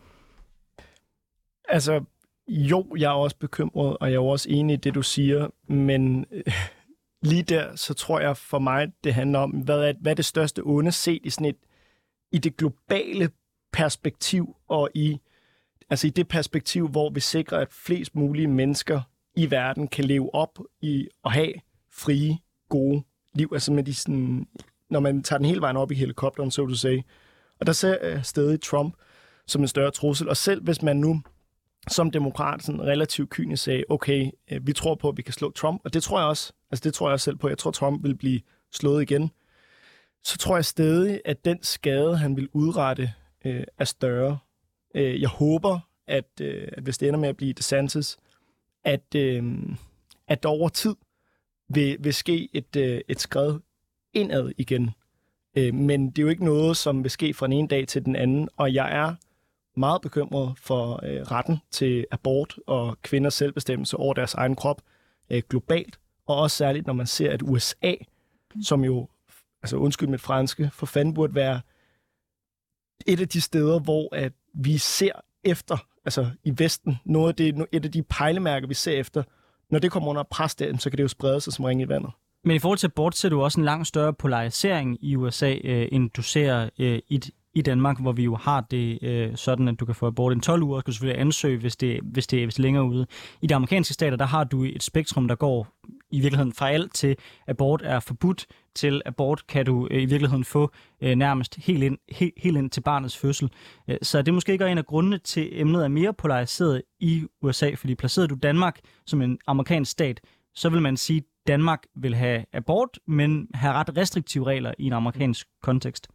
Altså, 1.69 2.05
jo, 2.49 2.87
jeg 2.99 3.07
er 3.11 3.15
også 3.15 3.37
bekymret, 3.37 3.97
og 4.01 4.11
jeg 4.11 4.17
er 4.17 4.21
også 4.21 4.49
enig 4.51 4.75
i 4.75 4.77
det, 4.77 4.95
du 4.95 5.03
siger, 5.03 5.49
men 5.73 6.27
øh, 6.33 6.53
lige 7.23 7.43
der, 7.43 7.77
så 7.77 7.95
tror 7.95 8.21
jeg 8.21 8.37
for 8.37 8.59
mig, 8.59 8.93
det 9.05 9.15
handler 9.15 9.39
om, 9.39 9.51
hvad 9.51 9.81
er, 9.81 9.93
hvad 10.01 10.12
er 10.12 10.17
det 10.17 10.25
største 10.25 10.62
onde 10.65 10.93
set 10.93 11.21
i 11.25 11.31
sådan 11.31 11.47
et, 11.47 11.57
i 12.33 12.39
det 12.39 12.57
globale 12.57 13.31
perspektiv, 13.73 14.57
og 14.69 14.91
i, 14.95 15.21
altså 15.91 16.07
i 16.07 16.11
det 16.11 16.28
perspektiv, 16.28 16.89
hvor 16.89 17.11
vi 17.11 17.20
sikrer, 17.20 17.59
at 17.59 17.72
flest 17.72 18.14
mulige 18.14 18.49
mennesker 18.49 19.01
i 19.37 19.51
verden 19.51 19.89
kan 19.89 20.05
leve 20.05 20.35
op 20.35 20.59
i 20.80 21.09
at 21.24 21.32
have 21.32 21.53
frie, 21.93 22.39
gode 22.68 23.03
liv, 23.35 23.51
altså 23.53 23.72
med 23.72 23.85
de 23.85 23.95
sådan, 23.95 24.47
når 24.91 25.01
man 25.01 25.22
tager 25.22 25.39
den 25.39 25.47
hele 25.47 25.61
vejen 25.61 25.76
op 25.76 25.93
i 25.93 25.95
helikopteren, 25.95 26.51
så 26.51 26.66
du 26.66 26.74
sige. 26.74 27.05
Og 27.61 27.66
der 27.66 27.72
ser 27.72 28.07
jeg 28.07 28.26
stadig 28.26 28.61
Trump 28.61 28.95
som 29.47 29.62
en 29.62 29.68
større 29.68 29.91
trussel, 29.91 30.28
og 30.28 30.37
selv 30.37 30.62
hvis 30.62 30.82
man 30.82 30.97
nu 30.97 31.22
som 31.91 32.11
demokrat 32.11 32.62
sådan 32.62 32.82
relativt 32.82 33.30
kynisk 33.30 33.62
sagde, 33.62 33.85
okay, 33.89 34.30
øh, 34.53 34.66
vi 34.66 34.72
tror 34.72 34.95
på, 34.95 35.09
at 35.09 35.16
vi 35.16 35.22
kan 35.22 35.32
slå 35.32 35.51
Trump, 35.51 35.80
og 35.85 35.95
det 35.95 36.03
tror 36.03 36.18
jeg 36.18 36.28
også, 36.28 36.53
altså 36.70 36.82
det 36.85 36.95
tror 36.95 37.09
jeg 37.09 37.12
også 37.12 37.24
selv 37.24 37.37
på, 37.37 37.49
jeg 37.49 37.59
tror, 37.59 37.70
Trump 37.70 38.05
vil 38.05 38.16
blive 38.16 38.41
slået 38.72 39.03
igen, 39.03 39.30
så 40.24 40.39
tror 40.39 40.57
jeg 40.57 40.64
stadig, 40.64 41.20
at 41.24 41.45
den 41.45 41.62
skade, 41.62 42.16
han 42.16 42.37
vil 42.37 42.49
udrette, 42.53 43.12
øh, 43.45 43.64
er 43.78 43.85
større. 43.85 44.39
Øh, 44.95 45.20
jeg 45.20 45.28
håber, 45.28 45.78
at, 46.07 46.40
øh, 46.40 46.68
at 46.72 46.82
hvis 46.82 46.99
det 46.99 47.09
ender 47.09 47.20
med 47.20 47.28
at 47.28 47.36
blive 47.36 47.53
DeSantis, 47.53 48.16
at, 48.84 49.14
øh, 49.16 49.62
at 50.28 50.42
der 50.42 50.49
over 50.49 50.68
tid 50.68 50.97
vil, 51.68 51.97
vil 52.01 52.14
ske 52.14 52.49
et, 52.53 52.76
øh, 52.76 53.01
et 53.09 53.20
skred 53.20 53.59
indad 54.12 54.53
igen. 54.59 54.90
Øh, 55.57 55.74
men 55.74 56.11
det 56.11 56.18
er 56.18 56.22
jo 56.22 56.28
ikke 56.28 56.45
noget, 56.45 56.76
som 56.76 57.03
vil 57.03 57.11
ske 57.11 57.34
fra 57.34 57.47
den 57.47 57.53
ene 57.53 57.68
dag 57.68 57.88
til 57.88 58.05
den 58.05 58.16
anden, 58.16 58.49
og 58.57 58.74
jeg 58.74 58.92
er 58.92 59.14
meget 59.76 60.03
bekymret 60.03 60.59
for 60.59 61.01
øh, 61.03 61.22
retten 61.22 61.59
til 61.70 62.07
abort 62.11 62.59
og 62.66 62.97
kvinders 63.03 63.34
selvbestemmelse 63.34 63.97
over 63.97 64.14
deres 64.14 64.34
egen 64.34 64.57
krop 64.57 64.82
øh, 65.30 65.42
globalt, 65.49 65.99
og 66.26 66.36
også 66.36 66.57
særligt, 66.57 66.86
når 66.86 66.95
man 66.95 67.07
ser, 67.07 67.32
at 67.32 67.42
USA, 67.42 67.95
som 68.62 68.84
jo, 68.84 69.09
altså 69.62 69.76
undskyld 69.76 70.09
mit 70.09 70.20
franske, 70.20 70.70
for 70.72 70.86
fanden 70.86 71.14
burde 71.14 71.34
være 71.34 71.61
et 73.07 73.20
af 73.20 73.28
de 73.28 73.40
steder, 73.40 73.80
hvor 73.80 74.14
at 74.14 74.32
vi 74.55 74.79
ser 74.79 75.13
efter, 75.45 75.77
altså 76.05 76.31
i 76.45 76.53
Vesten, 76.59 76.97
noget 77.05 77.29
af 77.29 77.35
det, 77.35 77.67
et 77.73 77.85
af 77.85 77.93
de 77.93 78.03
pejlemærker, 78.03 78.67
vi 78.67 78.75
ser 78.75 78.93
efter, 78.93 79.23
når 79.71 79.79
det 79.79 79.91
kommer 79.91 80.09
under 80.09 80.23
pres 80.23 80.55
der, 80.55 80.77
så 80.77 80.91
kan 80.91 80.97
det 80.97 81.03
jo 81.03 81.09
sprede 81.09 81.41
sig 81.41 81.53
som 81.53 81.65
ring 81.65 81.81
i 81.81 81.89
vandet. 81.89 82.11
Men 82.45 82.57
i 82.57 82.59
forhold 82.59 82.79
til 82.79 82.87
abort, 82.87 83.17
ser 83.17 83.29
du 83.29 83.43
også 83.43 83.61
en 83.61 83.65
langt 83.65 83.89
større 83.89 84.13
polarisering 84.13 84.99
i 85.01 85.17
USA, 85.17 85.55
øh, 85.65 85.89
end 85.93 86.11
du 86.11 86.23
ser 86.23 86.69
øh, 86.79 86.99
i, 87.09 87.21
i 87.55 87.63
Danmark, 87.63 88.01
hvor 88.01 88.13
vi 88.13 88.25
jo 88.25 88.37
har 88.37 88.61
det 88.61 88.99
øh, 89.03 89.37
sådan, 89.37 89.69
at 89.69 89.81
du 89.81 89.85
kan 89.85 89.95
få 89.95 90.07
abort 90.07 90.37
i 90.37 90.41
12 90.41 90.63
uger, 90.63 90.77
og 90.77 90.81
skal 90.81 90.91
du 90.91 90.95
selvfølgelig 90.95 91.21
ansøge, 91.21 91.59
hvis 91.59 91.77
det, 91.77 92.01
hvis 92.03 92.27
det, 92.27 92.45
hvis 92.45 92.55
det 92.55 92.63
er 92.63 92.63
længere 92.63 92.85
ude. 92.85 93.07
I 93.43 93.47
de 93.47 93.55
amerikanske 93.55 93.95
stater, 93.95 94.17
der 94.17 94.27
har 94.27 94.45
du 94.45 94.65
et 94.65 94.83
spektrum, 94.83 95.29
der 95.29 95.35
går 95.35 95.67
i 96.15 96.21
virkeligheden 96.21 96.53
fra 96.53 96.71
alt 96.71 96.95
til 96.95 97.17
abort 97.47 97.83
er 97.85 98.01
forbudt, 98.01 98.47
til 98.75 99.03
abort 99.07 99.47
kan 99.47 99.67
du 99.67 99.89
øh, 99.91 100.03
i 100.03 100.05
virkeligheden 100.05 100.45
få 100.45 100.71
øh, 101.01 101.15
nærmest 101.15 101.57
helt 101.57 101.83
ind, 101.83 101.99
he, 102.09 102.33
helt 102.37 102.57
ind 102.57 102.71
til 102.71 102.81
barnets 102.81 103.17
fødsel. 103.17 103.51
Øh, 103.89 103.97
så 104.03 104.23
det 104.23 104.35
måske 104.35 104.53
ikke 104.53 104.65
er 104.65 104.69
en 104.69 104.79
af 104.79 104.87
grundene 104.87 105.19
til, 105.19 105.41
at 105.41 105.49
emnet 105.53 105.85
er 105.85 105.89
mere 105.89 106.12
polariseret 106.12 106.83
i 107.01 107.23
USA, 107.43 107.75
fordi 107.75 107.95
placerede 107.95 108.29
du 108.29 108.35
Danmark 108.35 108.79
som 109.07 109.23
en 109.23 109.39
amerikansk 109.47 109.91
stat, 109.91 110.21
så 110.55 110.69
vil 110.69 110.83
man 110.83 110.97
sige, 110.97 111.17
at 111.19 111.25
Danmark 111.47 111.83
vil 111.97 112.15
have 112.15 112.45
abort, 112.53 112.99
men 113.07 113.49
have 113.55 113.73
ret 113.73 113.97
restriktive 113.97 114.47
regler 114.47 114.73
i 114.79 114.85
en 114.85 114.93
amerikansk 114.93 115.47
kontekst. 115.62 116.09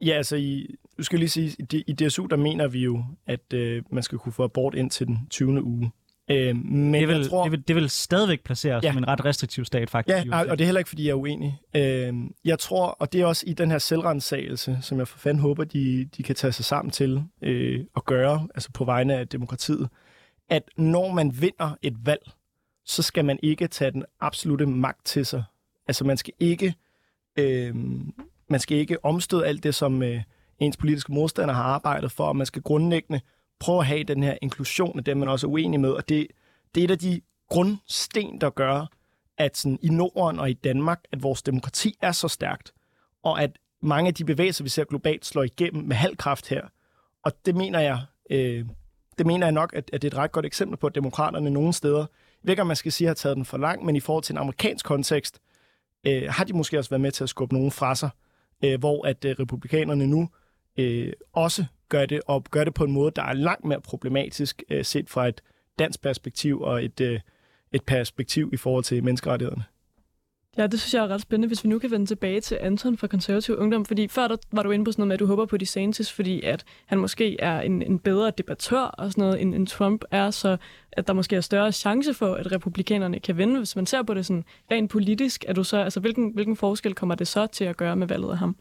Ja, 0.00 0.12
altså, 0.12 0.36
i, 0.36 0.66
du 0.98 1.02
skal 1.02 1.18
lige 1.18 1.28
sige, 1.28 1.56
i, 1.72 1.84
i 1.86 1.92
DSU, 1.92 2.26
der 2.26 2.36
mener 2.36 2.68
vi 2.68 2.78
jo, 2.78 3.04
at 3.26 3.52
øh, 3.52 3.82
man 3.90 4.02
skal 4.02 4.18
kunne 4.18 4.32
få 4.32 4.44
abort 4.44 4.74
ind 4.74 4.90
til 4.90 5.06
den 5.06 5.26
20. 5.30 5.62
uge. 5.62 5.90
Øh, 6.30 6.56
men 6.56 6.94
det, 6.94 7.08
vil, 7.08 7.16
jeg 7.16 7.26
tror, 7.26 7.42
det, 7.42 7.52
vil, 7.52 7.68
det 7.68 7.76
vil 7.76 7.90
stadigvæk 7.90 8.44
placere 8.44 8.80
ja. 8.82 8.92
som 8.92 8.98
en 8.98 9.08
ret 9.08 9.24
restriktiv 9.24 9.64
stat, 9.64 9.90
faktisk. 9.90 10.26
Ja, 10.26 10.50
og 10.50 10.58
det 10.58 10.60
er 10.60 10.64
heller 10.64 10.78
ikke, 10.78 10.88
fordi 10.88 11.04
jeg 11.04 11.10
er 11.10 11.14
uenig. 11.14 11.60
Øh, 11.74 12.14
jeg 12.44 12.58
tror, 12.58 12.86
og 12.86 13.12
det 13.12 13.20
er 13.20 13.26
også 13.26 13.44
i 13.46 13.52
den 13.52 13.70
her 13.70 13.78
selvrensagelse, 13.78 14.78
som 14.80 14.98
jeg 14.98 15.08
for 15.08 15.18
fanden 15.18 15.40
håber, 15.40 15.64
de, 15.64 16.08
de 16.16 16.22
kan 16.22 16.34
tage 16.34 16.52
sig 16.52 16.64
sammen 16.64 16.90
til 16.90 17.22
øh, 17.42 17.84
at 17.96 18.04
gøre, 18.04 18.48
altså 18.54 18.70
på 18.72 18.84
vegne 18.84 19.14
af 19.14 19.28
demokratiet, 19.28 19.88
at 20.50 20.62
når 20.76 21.12
man 21.12 21.40
vinder 21.40 21.76
et 21.82 22.06
valg, 22.06 22.30
så 22.84 23.02
skal 23.02 23.24
man 23.24 23.38
ikke 23.42 23.68
tage 23.68 23.90
den 23.90 24.04
absolute 24.20 24.66
magt 24.66 25.06
til 25.06 25.26
sig. 25.26 25.44
Altså 25.88 26.04
man 26.04 26.16
skal 26.16 26.34
ikke... 26.40 26.74
Øh, 27.38 27.74
man 28.50 28.60
skal 28.60 28.78
ikke 28.78 29.04
omstøde 29.04 29.46
alt 29.46 29.64
det, 29.64 29.74
som 29.74 30.02
øh, 30.02 30.22
ens 30.58 30.76
politiske 30.76 31.12
modstander 31.12 31.54
har 31.54 31.62
arbejdet 31.62 32.12
for, 32.12 32.24
og 32.24 32.36
man 32.36 32.46
skal 32.46 32.62
grundlæggende 32.62 33.20
prøve 33.60 33.78
at 33.78 33.86
have 33.86 34.04
den 34.04 34.22
her 34.22 34.38
inklusion 34.42 34.98
af 34.98 35.04
dem, 35.04 35.16
man 35.16 35.28
også 35.28 35.46
er 35.46 35.50
uenig 35.50 35.80
med. 35.80 35.90
Og 35.90 36.08
det, 36.08 36.26
det 36.74 36.80
er 36.80 36.84
et 36.84 36.90
af 36.90 36.98
de 36.98 37.20
grundsten, 37.48 38.40
der 38.40 38.50
gør, 38.50 38.86
at 39.38 39.56
sådan, 39.56 39.78
i 39.82 39.88
Norden 39.88 40.38
og 40.38 40.50
i 40.50 40.52
Danmark, 40.52 41.00
at 41.12 41.22
vores 41.22 41.42
demokrati 41.42 41.94
er 42.00 42.12
så 42.12 42.28
stærkt, 42.28 42.72
og 43.22 43.42
at 43.42 43.50
mange 43.82 44.08
af 44.08 44.14
de 44.14 44.24
bevægelser, 44.24 44.64
vi 44.64 44.70
ser 44.70 44.84
globalt, 44.84 45.26
slår 45.26 45.42
igennem 45.42 45.84
med 45.84 45.96
halv 45.96 46.16
kraft 46.16 46.48
her. 46.48 46.62
Og 47.22 47.32
det 47.46 47.54
mener 47.54 47.80
jeg, 47.80 48.00
øh, 48.30 48.64
det 49.18 49.26
mener 49.26 49.46
jeg 49.46 49.52
nok, 49.52 49.72
at, 49.74 49.90
at 49.92 50.02
det 50.02 50.08
er 50.08 50.16
et 50.16 50.18
ret 50.18 50.32
godt 50.32 50.46
eksempel 50.46 50.76
på, 50.76 50.86
at 50.86 50.94
demokraterne 50.94 51.50
nogle 51.50 51.72
steder, 51.72 52.06
ikke, 52.48 52.62
om 52.62 52.66
man 52.66 52.76
skal 52.76 52.92
sige, 52.92 53.06
har 53.06 53.14
taget 53.14 53.36
den 53.36 53.44
for 53.44 53.58
langt, 53.58 53.84
men 53.84 53.96
i 53.96 54.00
forhold 54.00 54.24
til 54.24 54.32
en 54.32 54.38
amerikansk 54.38 54.86
kontekst, 54.86 55.40
øh, 56.06 56.22
har 56.28 56.44
de 56.44 56.52
måske 56.52 56.78
også 56.78 56.90
været 56.90 57.00
med 57.00 57.12
til 57.12 57.24
at 57.24 57.30
skubbe 57.30 57.54
nogen 57.54 57.70
fra 57.70 57.94
sig, 57.94 58.10
øh, 58.64 58.78
hvor 58.78 59.06
at 59.06 59.24
øh, 59.24 59.36
republikanerne 59.40 60.06
nu 60.06 60.28
øh, 60.76 61.12
også 61.32 61.64
gør 61.88 62.06
det, 62.06 62.20
og 62.26 62.44
gør 62.50 62.64
det 62.64 62.74
på 62.74 62.84
en 62.84 62.92
måde, 62.92 63.12
der 63.16 63.22
er 63.22 63.32
langt 63.32 63.64
mere 63.64 63.80
problematisk 63.80 64.62
øh, 64.70 64.84
set 64.84 65.10
fra 65.10 65.28
et 65.28 65.42
dansk 65.78 66.02
perspektiv 66.02 66.60
og 66.60 66.84
et, 66.84 67.00
øh, 67.00 67.20
et 67.72 67.82
perspektiv 67.84 68.50
i 68.52 68.56
forhold 68.56 68.84
til 68.84 69.04
menneskerettighederne. 69.04 69.64
Ja, 70.58 70.66
det 70.66 70.80
synes 70.80 70.94
jeg 70.94 71.04
er 71.04 71.08
ret 71.08 71.20
spændende, 71.20 71.48
hvis 71.48 71.64
vi 71.64 71.68
nu 71.68 71.78
kan 71.78 71.90
vende 71.90 72.06
tilbage 72.06 72.40
til 72.40 72.58
Anton 72.60 72.96
fra 72.96 73.06
Konservativ 73.06 73.56
Ungdom, 73.58 73.84
fordi 73.84 74.08
før 74.08 74.28
der 74.28 74.36
var 74.52 74.62
du 74.62 74.70
inde 74.70 74.84
på 74.84 74.92
sådan 74.92 75.00
noget 75.00 75.08
med, 75.08 75.14
at 75.14 75.20
du 75.20 75.26
håber 75.26 75.46
på 75.46 75.56
DeSantis, 75.56 76.12
fordi 76.12 76.42
at 76.42 76.64
han 76.86 76.98
måske 76.98 77.40
er 77.40 77.60
en, 77.60 77.82
en 77.82 77.98
bedre 77.98 78.32
debattør 78.38 78.80
og 78.80 79.10
sådan 79.12 79.22
noget, 79.22 79.42
end, 79.42 79.54
end 79.54 79.66
Trump 79.66 80.04
er, 80.10 80.30
så 80.30 80.56
at 80.92 81.06
der 81.06 81.12
måske 81.12 81.36
er 81.36 81.40
større 81.40 81.72
chance 81.72 82.14
for, 82.14 82.34
at 82.34 82.52
republikanerne 82.52 83.20
kan 83.20 83.36
vinde. 83.36 83.58
Hvis 83.58 83.76
man 83.76 83.86
ser 83.86 84.02
på 84.02 84.14
det 84.14 84.26
sådan 84.26 84.44
rent 84.70 84.90
politisk, 84.90 85.44
er 85.48 85.52
du 85.52 85.64
så, 85.64 85.76
altså 85.76 86.00
hvilken, 86.00 86.30
hvilken 86.34 86.56
forskel 86.56 86.94
kommer 86.94 87.14
det 87.14 87.28
så 87.28 87.46
til 87.46 87.64
at 87.64 87.76
gøre 87.76 87.96
med 87.96 88.06
valget 88.06 88.30
af 88.30 88.38
ham? 88.38 88.56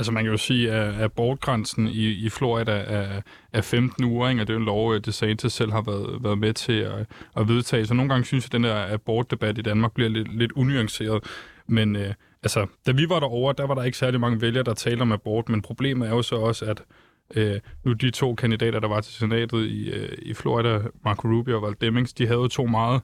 Altså 0.00 0.12
man 0.12 0.24
kan 0.24 0.30
jo 0.32 0.38
sige, 0.38 0.72
at 0.72 1.02
abortgrænsen 1.02 1.88
i, 1.88 2.06
i 2.06 2.28
Florida 2.28 2.72
er, 2.72 3.20
er 3.52 3.60
15 3.60 4.04
uger, 4.04 4.28
ikke? 4.28 4.42
og 4.42 4.46
det 4.46 4.52
er 4.52 4.54
jo 4.54 4.60
en 4.60 4.66
lov, 4.66 4.94
øh, 4.94 5.00
DeSantis 5.04 5.52
selv 5.52 5.72
har 5.72 5.82
været, 5.82 6.24
været 6.24 6.38
med 6.38 6.52
til 6.54 6.72
at, 6.72 7.06
at 7.36 7.48
vedtage. 7.48 7.86
Så 7.86 7.94
nogle 7.94 8.08
gange 8.08 8.24
synes 8.24 8.44
jeg, 8.44 8.48
at 8.48 8.52
den 8.52 8.64
der 8.64 8.94
abortdebat 8.94 9.58
i 9.58 9.62
Danmark 9.62 9.92
bliver 9.92 10.10
lidt, 10.10 10.36
lidt 10.38 10.52
unuanceret. 10.52 11.24
Men 11.66 11.96
øh, 11.96 12.14
altså, 12.42 12.66
da 12.86 12.92
vi 12.92 13.08
var 13.08 13.20
derovre, 13.20 13.54
der 13.58 13.66
var 13.66 13.74
der 13.74 13.82
ikke 13.82 13.98
særlig 13.98 14.20
mange 14.20 14.40
vælgere, 14.40 14.64
der 14.64 14.74
talte 14.74 15.02
om 15.02 15.12
abort, 15.12 15.48
men 15.48 15.62
problemet 15.62 16.08
er 16.08 16.12
jo 16.14 16.22
så 16.22 16.36
også, 16.36 16.64
at 16.64 16.82
øh, 17.34 17.60
nu 17.84 17.92
de 17.92 18.10
to 18.10 18.34
kandidater, 18.34 18.80
der 18.80 18.88
var 18.88 19.00
til 19.00 19.14
senatet 19.14 19.66
i, 19.66 19.90
øh, 19.90 20.18
i 20.22 20.34
Florida, 20.34 20.80
Marco 21.04 21.28
Rubio 21.28 21.56
og 21.56 21.62
Val 21.62 21.76
Demings, 21.80 22.12
de 22.12 22.26
havde 22.26 22.40
jo 22.40 22.48
to 22.48 22.66
meget 22.66 23.00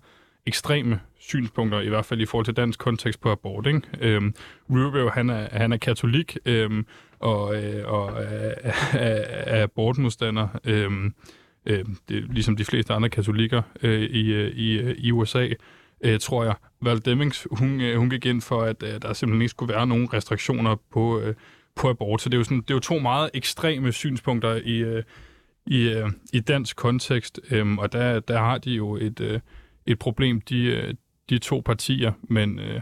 ekstreme 0.47 1.01
synspunkter, 1.18 1.80
i 1.80 1.88
hvert 1.88 2.05
fald 2.05 2.20
i 2.20 2.26
forhold 2.26 2.44
til 2.44 2.57
dansk 2.57 2.78
kontekst 2.78 3.20
på 3.20 3.30
abort. 3.30 3.66
Ikke? 3.66 3.82
Øhm, 4.01 4.34
Rubio, 4.70 5.09
han 5.09 5.30
er, 5.30 5.49
han 5.53 5.72
er 5.72 5.76
katolik 5.76 6.36
øhm, 6.47 6.86
og, 7.18 7.64
øh, 7.64 7.92
og 7.92 8.11
er, 8.22 8.55
er, 8.92 9.24
er 9.47 9.62
abortmodstander. 9.62 10.49
Øhm, 10.64 11.14
øh, 11.66 11.84
det 12.09 12.16
er 12.16 12.32
ligesom 12.32 12.57
de 12.57 12.64
fleste 12.64 12.94
andre 12.94 13.09
katolikker 13.09 13.62
øh, 13.82 14.03
i, 14.03 14.32
øh, 14.32 14.51
i, 14.57 14.78
øh, 14.78 14.94
i 14.99 15.12
USA. 15.12 15.49
øh, 16.01 16.20
tror 16.20 16.44
jeg. 16.44 16.55
Val 16.80 17.05
Demings, 17.05 17.47
hun, 17.51 17.80
øh, 17.80 17.99
hun 17.99 18.11
gik 18.11 18.26
ind 18.26 18.42
for, 18.42 18.62
at 18.62 18.82
øh, 18.82 19.03
der 19.03 19.12
simpelthen 19.12 19.42
ikke 19.42 19.51
skulle 19.51 19.74
være 19.74 19.86
nogen 19.86 20.12
restriktioner 20.12 20.76
på, 20.92 21.20
øh, 21.20 21.34
på 21.76 21.90
abort. 21.90 22.22
Så 22.22 22.28
det 22.28 22.34
er, 22.34 22.38
jo 22.38 22.44
sådan, 22.44 22.61
det 22.61 22.70
er 22.70 22.74
jo 22.74 22.80
to 22.80 22.99
meget 22.99 23.30
ekstreme 23.34 23.92
synspunkter 23.92 24.55
i, 24.64 24.76
øh, 24.76 25.03
i, 25.66 25.88
øh, 25.88 26.11
i 26.32 26.40
dansk 26.40 26.76
kontekst, 26.76 27.40
øh, 27.51 27.78
og 27.78 27.92
der, 27.92 28.20
der 28.20 28.38
har 28.38 28.59
de 28.59 28.70
jo 28.70 28.97
et, 28.97 29.20
øh, 29.20 29.40
et 29.87 29.99
problem, 29.99 30.41
de, 30.41 30.64
øh, 30.64 30.95
de 31.30 31.39
to 31.39 31.62
partier, 31.64 32.12
men... 32.22 32.59
Øh, 32.59 32.80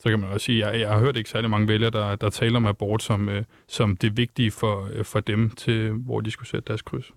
så 0.00 0.08
kan 0.08 0.20
man 0.20 0.30
også 0.30 0.44
sige, 0.44 0.64
at 0.64 0.72
jeg, 0.72 0.80
jeg 0.80 0.88
har 0.88 0.98
hørt 0.98 1.16
ikke 1.16 1.30
særlig 1.30 1.50
mange 1.50 1.68
vælgere, 1.68 1.90
der, 1.90 2.16
der 2.16 2.30
taler 2.30 2.56
om 2.56 2.66
abort 2.66 3.02
som, 3.02 3.28
øh, 3.28 3.44
som 3.68 3.96
det 3.96 4.16
vigtige 4.16 4.50
for, 4.50 4.88
øh, 4.92 5.04
for 5.04 5.20
dem, 5.20 5.50
til 5.50 5.90
hvor 5.90 6.20
de 6.20 6.30
skulle 6.30 6.48
sætte 6.48 6.68
deres 6.68 6.82
kryds. 6.82 7.12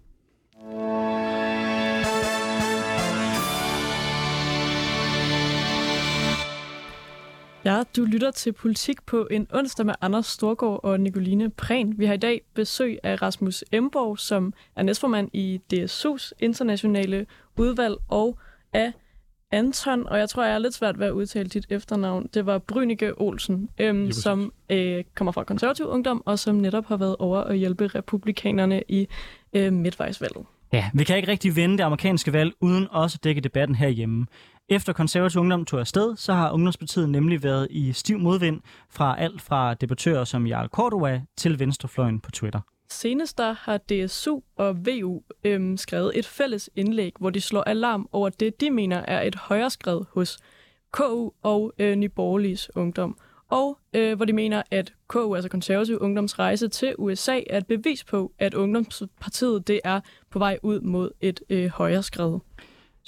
Ja, 7.66 7.84
du 7.96 8.06
lytter 8.06 8.32
til 8.32 8.54
Politik 8.54 9.06
på 9.06 9.28
en 9.32 9.48
onsdag 9.54 9.86
med 9.86 9.94
Anders 10.02 10.26
Storgård 10.26 10.80
og 10.84 11.00
Nicoline 11.00 11.50
Prehn. 11.50 12.00
Vi 12.00 12.06
har 12.06 12.14
i 12.14 12.18
dag 12.18 12.42
besøg 12.54 13.00
af 13.04 13.22
Rasmus 13.22 13.64
Emborg, 13.72 14.20
som 14.20 14.54
er 14.76 14.84
næstformand 14.84 15.30
i 15.34 15.62
DSU's 15.74 16.32
internationale 16.40 17.26
udvalg, 17.58 17.96
og 18.10 18.40
af 18.74 18.94
Anton, 19.56 20.08
og 20.08 20.20
jeg 20.20 20.30
tror, 20.30 20.44
jeg 20.44 20.54
er 20.54 20.58
lidt 20.58 20.74
svært 20.74 21.00
ved 21.00 21.08
at 21.08 21.12
udtale 21.12 21.50
dit 21.50 21.66
efternavn. 21.70 22.30
Det 22.34 22.46
var 22.46 22.58
Brynike 22.58 23.22
Olsen, 23.22 23.70
øhm, 23.80 24.12
som 24.12 24.54
øh, 24.70 25.04
kommer 25.16 25.32
fra 25.32 25.44
konservativ 25.44 25.86
ungdom, 25.88 26.24
og 26.26 26.40
som 26.40 26.56
netop 26.56 26.86
har 26.86 26.98
været 26.98 27.16
over 27.20 27.42
at 27.42 27.58
hjælpe 27.58 27.88
republikanerne 27.88 28.84
i 28.88 29.08
øh, 29.54 29.74
midtvejsvalget. 29.74 30.46
Ja, 30.74 30.90
vi 30.94 31.04
kan 31.04 31.18
ikke 31.18 31.32
rigtig 31.32 31.56
vende 31.56 31.78
det 31.78 31.84
amerikanske 31.84 32.34
valg, 32.34 32.54
uden 32.62 32.88
også 32.92 33.18
at 33.20 33.24
dække 33.24 33.42
debatten 33.42 33.76
herhjemme. 33.76 34.26
Efter 34.70 34.94
konservativ 34.94 35.42
ungdom 35.42 35.66
tog 35.66 35.80
afsted, 35.80 36.16
så 36.16 36.34
har 36.34 36.52
Ungdomspartiet 36.52 37.10
nemlig 37.10 37.44
været 37.44 37.68
i 37.70 37.94
stiv 37.94 38.20
modvind 38.20 38.62
fra 38.90 39.16
alt 39.20 39.42
fra 39.42 39.74
debattører 39.74 40.24
som 40.24 40.48
Jarl 40.48 40.68
Cordova 40.68 41.22
til 41.38 41.60
venstrefløjen 41.60 42.20
på 42.20 42.32
Twitter. 42.32 42.60
Senest 42.96 43.38
der 43.38 43.52
har 43.52 43.78
DSU 43.78 44.40
og 44.56 44.86
VU 44.86 45.22
øhm, 45.44 45.78
skrevet 45.78 46.20
et 46.20 46.26
fælles 46.26 46.70
indlæg, 46.76 47.14
hvor 47.20 47.30
de 47.30 47.42
slår 47.42 47.62
alarm 47.62 48.10
over 48.12 48.30
det, 48.30 48.62
de 48.62 48.72
mener 48.72 48.98
er 48.98 49.22
et 49.22 49.36
højere 49.36 49.70
skred 49.70 50.02
hos 50.10 50.38
KU 50.92 51.30
og 51.44 51.74
øh, 51.80 51.96
Nyborgerliges 51.96 52.76
Ungdom. 52.76 53.18
Og 53.50 53.80
øh, 53.94 54.16
hvor 54.16 54.26
de 54.26 54.34
mener, 54.34 54.64
at 54.72 54.94
KU, 55.08 55.36
altså 55.36 55.50
konservativ 55.50 55.98
ungdomsrejse 56.02 56.68
til 56.68 56.96
USA, 56.98 57.40
er 57.50 57.58
et 57.58 57.68
bevis 57.68 58.04
på, 58.04 58.32
at 58.40 58.54
Ungdomspartiet 58.54 59.68
det 59.68 59.80
er 59.84 60.00
på 60.32 60.40
vej 60.40 60.58
ud 60.64 60.82
mod 60.82 61.12
et 61.22 61.42
øh, 61.50 61.68
højere 61.68 62.04
skred. 62.04 62.40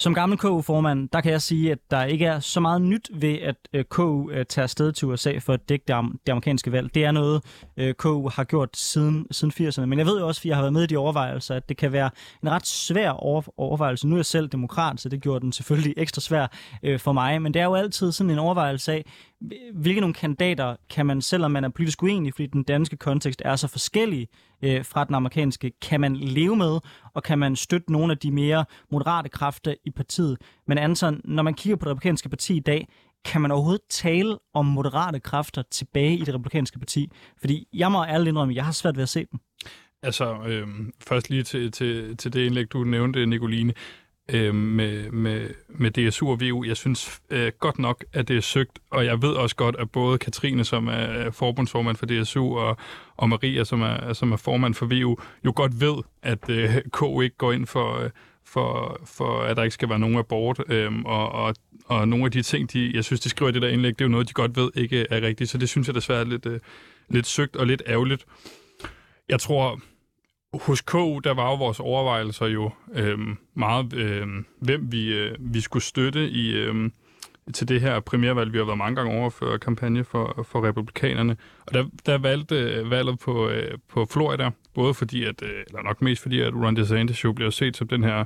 Som 0.00 0.14
gammel 0.14 0.38
KU-formand, 0.38 1.08
der 1.08 1.20
kan 1.20 1.32
jeg 1.32 1.42
sige, 1.42 1.72
at 1.72 1.78
der 1.90 2.04
ikke 2.04 2.24
er 2.24 2.40
så 2.40 2.60
meget 2.60 2.82
nyt 2.82 3.10
ved, 3.14 3.38
at 3.38 3.56
øh, 3.72 3.84
KU 3.84 4.30
øh, 4.30 4.46
tager 4.46 4.62
afsted 4.64 4.92
til 4.92 5.08
USA 5.08 5.38
for 5.38 5.52
at 5.52 5.68
dække 5.68 5.84
det, 5.88 5.96
det 6.26 6.32
amerikanske 6.32 6.72
valg. 6.72 6.94
Det 6.94 7.04
er 7.04 7.12
noget, 7.12 7.44
øh, 7.76 7.94
KU 7.94 8.28
har 8.28 8.44
gjort 8.44 8.76
siden, 8.76 9.26
siden 9.30 9.68
80'erne. 9.68 9.84
Men 9.84 9.98
jeg 9.98 10.06
ved 10.06 10.18
jo 10.18 10.26
også, 10.26 10.40
fordi 10.40 10.48
jeg 10.48 10.56
har 10.56 10.62
været 10.62 10.72
med 10.72 10.82
i 10.82 10.86
de 10.86 10.96
overvejelser, 10.96 11.54
at 11.54 11.68
det 11.68 11.76
kan 11.76 11.92
være 11.92 12.10
en 12.42 12.50
ret 12.50 12.66
svær 12.66 13.10
overvejelse. 13.56 14.08
Nu 14.08 14.14
er 14.14 14.18
jeg 14.18 14.26
selv 14.26 14.48
demokrat, 14.48 15.00
så 15.00 15.08
det 15.08 15.22
gjorde 15.22 15.40
den 15.40 15.52
selvfølgelig 15.52 15.94
ekstra 15.96 16.20
svær 16.20 16.46
for 16.98 17.12
mig. 17.12 17.42
Men 17.42 17.54
det 17.54 17.60
er 17.60 17.64
jo 17.64 17.74
altid 17.74 18.12
sådan 18.12 18.30
en 18.30 18.38
overvejelse 18.38 18.92
af, 18.92 19.04
hvilke 19.74 20.00
nogle 20.00 20.14
kandidater 20.14 20.76
kan 20.90 21.06
man, 21.06 21.22
selvom 21.22 21.50
man 21.50 21.64
er 21.64 21.68
politisk 21.68 22.02
uenig, 22.02 22.34
fordi 22.34 22.46
den 22.46 22.62
danske 22.62 22.96
kontekst 22.96 23.42
er 23.44 23.56
så 23.56 23.68
forskellig 23.68 24.28
øh, 24.62 24.84
fra 24.84 25.04
den 25.04 25.14
amerikanske, 25.14 25.72
kan 25.82 26.00
man 26.00 26.16
leve 26.16 26.56
med, 26.56 26.78
og 27.14 27.22
kan 27.22 27.38
man 27.38 27.56
støtte 27.56 27.92
nogle 27.92 28.12
af 28.12 28.18
de 28.18 28.30
mere 28.30 28.64
moderate 28.90 29.28
kræfter 29.28 29.74
i 29.84 29.90
partiet. 29.90 30.38
Men 30.66 30.78
Anton, 30.78 31.20
når 31.24 31.42
man 31.42 31.54
kigger 31.54 31.76
på 31.76 31.84
det 31.84 31.90
republikanske 31.90 32.28
parti 32.28 32.56
i 32.56 32.60
dag, 32.60 32.88
kan 33.24 33.40
man 33.40 33.50
overhovedet 33.50 33.82
tale 33.90 34.38
om 34.54 34.66
moderate 34.66 35.20
kræfter 35.20 35.62
tilbage 35.70 36.14
i 36.16 36.20
det 36.20 36.34
republikanske 36.34 36.78
parti? 36.78 37.10
Fordi 37.40 37.68
jeg 37.72 37.92
må 37.92 38.04
ærligt 38.04 38.28
indrømme, 38.28 38.52
at 38.52 38.56
jeg 38.56 38.64
har 38.64 38.72
svært 38.72 38.96
ved 38.96 39.02
at 39.02 39.08
se 39.08 39.26
dem. 39.32 39.40
Altså, 40.02 40.38
øh, 40.46 40.68
først 41.08 41.30
lige 41.30 41.42
til, 41.42 41.72
til, 41.72 42.16
til 42.16 42.32
det 42.32 42.46
indlæg, 42.46 42.72
du 42.72 42.84
nævnte, 42.84 43.26
Nicoline 43.26 43.72
øh, 44.32 44.54
med, 44.54 45.10
med, 45.10 45.50
med 45.68 45.90
DSU 45.90 46.30
og 46.30 46.40
VU. 46.40 46.64
Jeg 46.64 46.76
synes 46.76 47.20
øh, 47.30 47.52
godt 47.58 47.78
nok, 47.78 48.04
at 48.12 48.28
det 48.28 48.36
er 48.36 48.40
søgt, 48.40 48.78
og 48.90 49.04
jeg 49.04 49.22
ved 49.22 49.30
også 49.32 49.56
godt, 49.56 49.76
at 49.78 49.90
både 49.90 50.18
Katrine, 50.18 50.64
som 50.64 50.88
er 50.88 51.30
forbundsformand 51.30 51.96
for 51.96 52.06
DSU, 52.06 52.58
og, 52.58 52.76
og 53.16 53.28
Maria, 53.28 53.64
som 53.64 53.82
er, 53.82 54.12
som 54.12 54.32
er 54.32 54.36
formand 54.36 54.74
for 54.74 54.86
VU, 54.86 55.16
jo 55.44 55.52
godt 55.56 55.80
ved, 55.80 56.02
at 56.22 56.50
øh, 56.50 56.70
K 56.98 57.22
ikke 57.22 57.36
går 57.36 57.52
ind 57.52 57.66
for, 57.66 57.98
øh, 57.98 58.10
for, 58.44 59.00
for, 59.04 59.40
at 59.40 59.56
der 59.56 59.62
ikke 59.62 59.74
skal 59.74 59.88
være 59.88 59.98
nogen 59.98 60.18
abort, 60.18 60.60
øh, 60.68 60.92
og, 61.04 61.32
og, 61.32 61.54
og 61.84 62.08
nogle 62.08 62.24
af 62.24 62.30
de 62.30 62.42
ting, 62.42 62.72
de, 62.72 62.90
jeg 62.94 63.04
synes, 63.04 63.20
de 63.20 63.28
skriver 63.28 63.50
i 63.50 63.52
det 63.52 63.62
der 63.62 63.68
indlæg, 63.68 63.98
det 63.98 64.00
er 64.00 64.04
jo 64.04 64.10
noget, 64.10 64.28
de 64.28 64.32
godt 64.32 64.56
ved 64.56 64.70
ikke 64.74 65.06
er 65.10 65.22
rigtigt, 65.22 65.50
så 65.50 65.58
det 65.58 65.68
synes 65.68 65.86
jeg 65.86 65.94
desværre 65.94 66.20
er 66.20 66.24
lidt, 66.24 66.46
øh, 66.46 66.60
lidt 67.08 67.26
søgt 67.26 67.56
og 67.56 67.66
lidt 67.66 67.82
ærgerligt. 67.86 68.26
Jeg 69.28 69.40
tror, 69.40 69.80
hos 70.54 70.80
KU, 70.80 71.18
der 71.18 71.34
var 71.34 71.50
jo 71.50 71.54
vores 71.54 71.80
overvejelser 71.80 72.46
jo 72.46 72.70
øh, 72.94 73.18
meget, 73.54 73.92
øh, 73.92 74.26
hvem 74.60 74.92
vi, 74.92 75.14
øh, 75.14 75.36
vi 75.38 75.60
skulle 75.60 75.82
støtte 75.82 76.28
i, 76.28 76.52
øh, 76.52 76.90
til 77.54 77.68
det 77.68 77.80
her 77.80 78.00
primærvalg. 78.00 78.52
Vi 78.52 78.58
har 78.58 78.64
været 78.64 78.78
mange 78.78 78.96
gange 78.96 79.20
overført 79.20 79.60
kampagne 79.60 80.04
for, 80.04 80.46
for 80.48 80.64
republikanerne. 80.64 81.36
Og 81.66 81.74
der, 81.74 81.84
der 82.06 82.18
valgte 82.18 82.54
øh, 82.54 82.90
valget 82.90 83.18
på, 83.18 83.48
øh, 83.48 83.78
på 83.88 84.06
Florida, 84.10 84.50
både 84.74 84.94
fordi, 84.94 85.24
at, 85.24 85.42
øh, 85.42 85.64
eller 85.68 85.82
nok 85.82 86.02
mest 86.02 86.22
fordi, 86.22 86.40
at 86.40 86.54
Ron 86.54 86.76
DeSantis 86.76 87.24
jo 87.24 87.32
bliver 87.32 87.50
set 87.50 87.76
som 87.76 87.88
den 87.88 88.04
her 88.04 88.24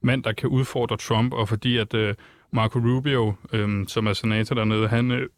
mand, 0.00 0.22
der 0.22 0.32
kan 0.32 0.48
udfordre 0.48 0.96
Trump, 0.96 1.32
og 1.32 1.48
fordi 1.48 1.78
at 1.78 1.94
øh, 1.94 2.14
Marco 2.50 2.78
Rubio, 2.78 3.34
øh, 3.52 3.86
som 3.86 4.06
er 4.06 4.12
senator 4.12 4.54
dernede, 4.54 4.88
han 4.88 5.10
øh, 5.10 5.28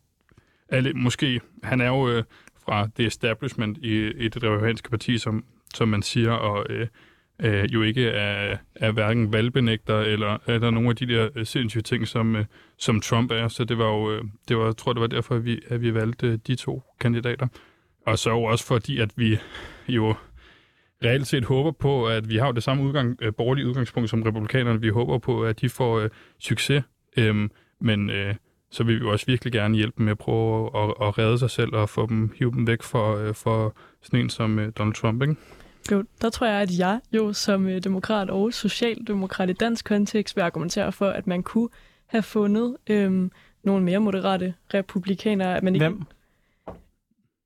er, 0.69 0.93
måske, 0.95 1.41
han 1.63 1.81
er 1.81 1.89
jo 1.89 2.09
øh, 2.09 2.25
fra 2.65 2.89
det 2.97 3.07
establishment 3.07 3.79
i, 3.79 4.07
i 4.07 4.29
det 4.29 4.43
republikanske 4.43 4.91
parti, 4.91 5.19
som 5.19 5.45
som 5.77 5.89
man 5.89 6.03
siger, 6.03 6.33
og 6.33 6.67
øh, 6.71 6.87
øh, 7.43 7.75
jo 7.75 7.83
ikke 7.83 8.09
er, 8.09 8.57
er 8.75 8.93
hverken 8.93 9.33
valgbenægter 9.33 10.01
eller 10.01 10.39
er 10.47 10.59
der 10.59 10.71
nogle 10.71 10.91
af 10.91 10.97
de 10.97 11.07
der 11.07 11.29
øh, 11.37 11.47
sindssyge 11.47 11.83
ting, 11.83 12.09
som, 12.09 12.37
øh, 12.37 12.45
som 12.79 13.01
Trump 13.01 13.31
er. 13.31 13.49
Så 13.49 13.65
det 13.65 13.79
var 13.79 13.87
jo, 13.87 14.13
øh, 14.13 14.25
det 14.49 14.57
var, 14.59 14.65
jeg 14.65 14.77
tror, 14.77 14.93
det 14.93 15.01
var 15.01 15.07
derfor, 15.07 15.35
at 15.35 15.45
vi, 15.45 15.61
at 15.69 15.83
vi 15.83 15.95
valgte 15.95 16.27
øh, 16.27 16.39
de 16.47 16.55
to 16.55 16.83
kandidater. 17.01 17.47
Og 18.07 18.19
så 18.19 18.31
jo 18.31 18.43
også 18.43 18.67
fordi, 18.67 19.01
at 19.01 19.11
vi 19.17 19.39
jo 19.89 20.15
reelt 21.05 21.27
set 21.27 21.45
håber 21.45 21.71
på, 21.71 22.07
at 22.07 22.29
vi 22.29 22.37
har 22.37 22.47
jo 22.47 22.53
det 22.53 22.63
samme 22.63 22.83
udgang, 22.83 23.19
borgerlige 23.37 23.67
udgangspunkt 23.67 24.11
som 24.11 24.23
republikanerne. 24.23 24.81
Vi 24.81 24.89
håber 24.89 25.19
på, 25.19 25.45
at 25.45 25.61
de 25.61 25.69
får 25.69 25.99
øh, 25.99 26.11
succes. 26.39 26.85
øhm, 27.17 27.51
men 27.81 28.11
øh, 28.11 28.35
så 28.71 28.85
vil 28.85 28.95
vi 28.95 29.01
jo 29.01 29.11
også 29.11 29.27
virkelig 29.27 29.53
gerne 29.53 29.77
hjælpe 29.77 29.95
dem 29.99 30.05
med 30.05 30.11
at 30.11 30.19
prøve 30.19 30.67
at, 30.67 30.95
at 31.01 31.19
redde 31.19 31.39
sig 31.39 31.51
selv 31.51 31.75
og 31.75 31.89
få 31.89 32.07
dem, 32.07 32.33
hive 32.39 32.51
dem 32.51 32.67
væk 32.67 32.83
for, 32.83 33.17
øh, 33.17 33.35
for 33.35 33.77
sådan 34.03 34.21
en 34.21 34.31
som 34.31 34.59
øh, 34.59 34.73
Donald 34.79 34.95
Trump, 34.95 35.23
ikke? 35.23 35.37
Jo, 35.93 36.05
der 36.23 36.31
tror 36.31 36.47
jeg, 36.47 36.63
at 36.63 36.79
jeg 36.79 37.01
jo 37.13 37.33
som 37.33 37.69
øh, 37.69 37.85
demokrat 37.85 38.31
og 38.31 38.53
socialdemokrat 38.53 39.51
i 39.51 39.53
dansk 39.53 39.85
kontekst 39.85 40.37
vil 40.37 40.43
argumentere 40.43 40.93
for, 40.93 41.09
at 41.09 41.27
man 41.27 41.43
kunne 41.43 41.69
have 42.07 42.23
fundet 42.23 42.77
øhm, 42.87 43.31
nogle 43.65 43.85
mere 43.85 43.99
moderate 43.99 44.55
republikanere. 44.75 45.57
At 45.57 45.63
man 45.63 45.75
ikke, 45.75 45.89
Hvem? 45.89 46.03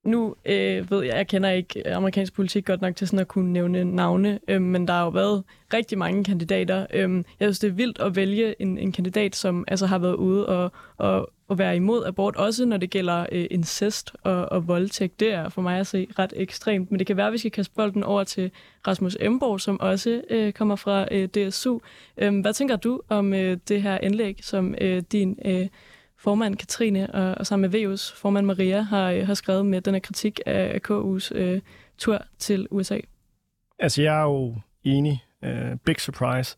Nu 0.05 0.35
øh, 0.45 0.91
ved 0.91 1.05
jeg, 1.05 1.17
jeg 1.17 1.27
kender 1.27 1.51
ikke 1.51 1.83
øh, 1.87 1.97
amerikansk 1.97 2.33
politik 2.33 2.67
godt 2.67 2.81
nok 2.81 2.97
til 2.97 3.09
sådan 3.09 3.19
at 3.19 3.29
kunne 3.29 3.53
nævne 3.53 3.85
navne, 3.85 4.41
øh, 4.49 4.63
men 4.63 4.89
der 4.89 4.95
har 4.95 5.05
jo 5.05 5.09
været 5.09 5.45
rigtig 5.75 5.99
mange 5.99 6.25
kandidater. 6.25 6.87
Øh, 6.93 7.25
jeg 7.41 7.47
synes, 7.47 7.59
det 7.59 7.69
er 7.69 7.73
vildt 7.73 7.99
at 8.01 8.17
vælge 8.17 8.63
en, 8.63 8.79
en 8.79 8.93
kandidat, 8.93 9.37
som 9.37 9.65
altså 9.69 9.87
har 9.87 9.99
været 9.99 10.15
ude 10.15 10.47
og, 10.49 10.73
og, 10.97 11.31
og 11.49 11.59
være 11.59 11.77
imod 11.77 12.05
abort, 12.05 12.37
også 12.37 12.65
når 12.65 12.77
det 12.77 12.91
gælder 12.91 13.27
øh, 13.33 13.47
incest 13.51 14.13
og, 14.23 14.53
og 14.53 14.69
voldtægt. 14.69 15.21
Det 15.21 15.33
er 15.33 15.49
for 15.49 15.63
mig 15.63 15.79
at 15.79 15.87
se 15.87 16.07
ret 16.19 16.33
ekstremt, 16.37 16.91
men 16.91 16.99
det 16.99 17.07
kan 17.07 17.17
være, 17.17 17.27
at 17.27 17.33
vi 17.33 17.39
skal 17.39 17.51
kaste 17.51 17.75
bolden 17.75 18.05
over 18.05 18.25
til 18.25 18.51
Rasmus 18.87 19.17
Emborg, 19.21 19.61
som 19.61 19.81
også 19.81 20.23
øh, 20.31 20.53
kommer 20.53 20.77
fra 20.77 21.07
øh, 21.11 21.29
DSU. 21.29 21.79
Øh, 22.17 22.41
hvad 22.41 22.53
tænker 22.53 22.77
du 22.77 23.01
om 23.09 23.35
øh, 23.35 23.59
det 23.69 23.83
her 23.83 23.99
indlæg, 23.99 24.39
som 24.43 24.75
øh, 24.81 25.03
din... 25.13 25.39
Øh, 25.45 25.67
formand 26.21 26.57
Katrine 26.57 27.15
og, 27.15 27.35
og 27.39 27.47
sammen 27.47 27.71
med 27.71 27.81
VU's 27.81 28.15
formand 28.17 28.47
Maria 28.47 28.81
har, 28.81 29.11
øh, 29.11 29.27
har 29.27 29.35
skrevet 29.35 29.67
med 29.67 29.81
den 29.81 29.95
her 29.95 30.01
kritik 30.01 30.41
af, 30.47 30.81
KU's 30.91 31.35
øh, 31.35 31.61
tur 31.99 32.23
til 32.39 32.69
USA? 32.71 32.99
Altså, 33.79 34.03
jeg 34.03 34.21
er 34.21 34.23
jo 34.23 34.55
enig. 34.85 35.25
Uh, 35.43 35.79
big 35.85 36.01
surprise. 36.01 36.57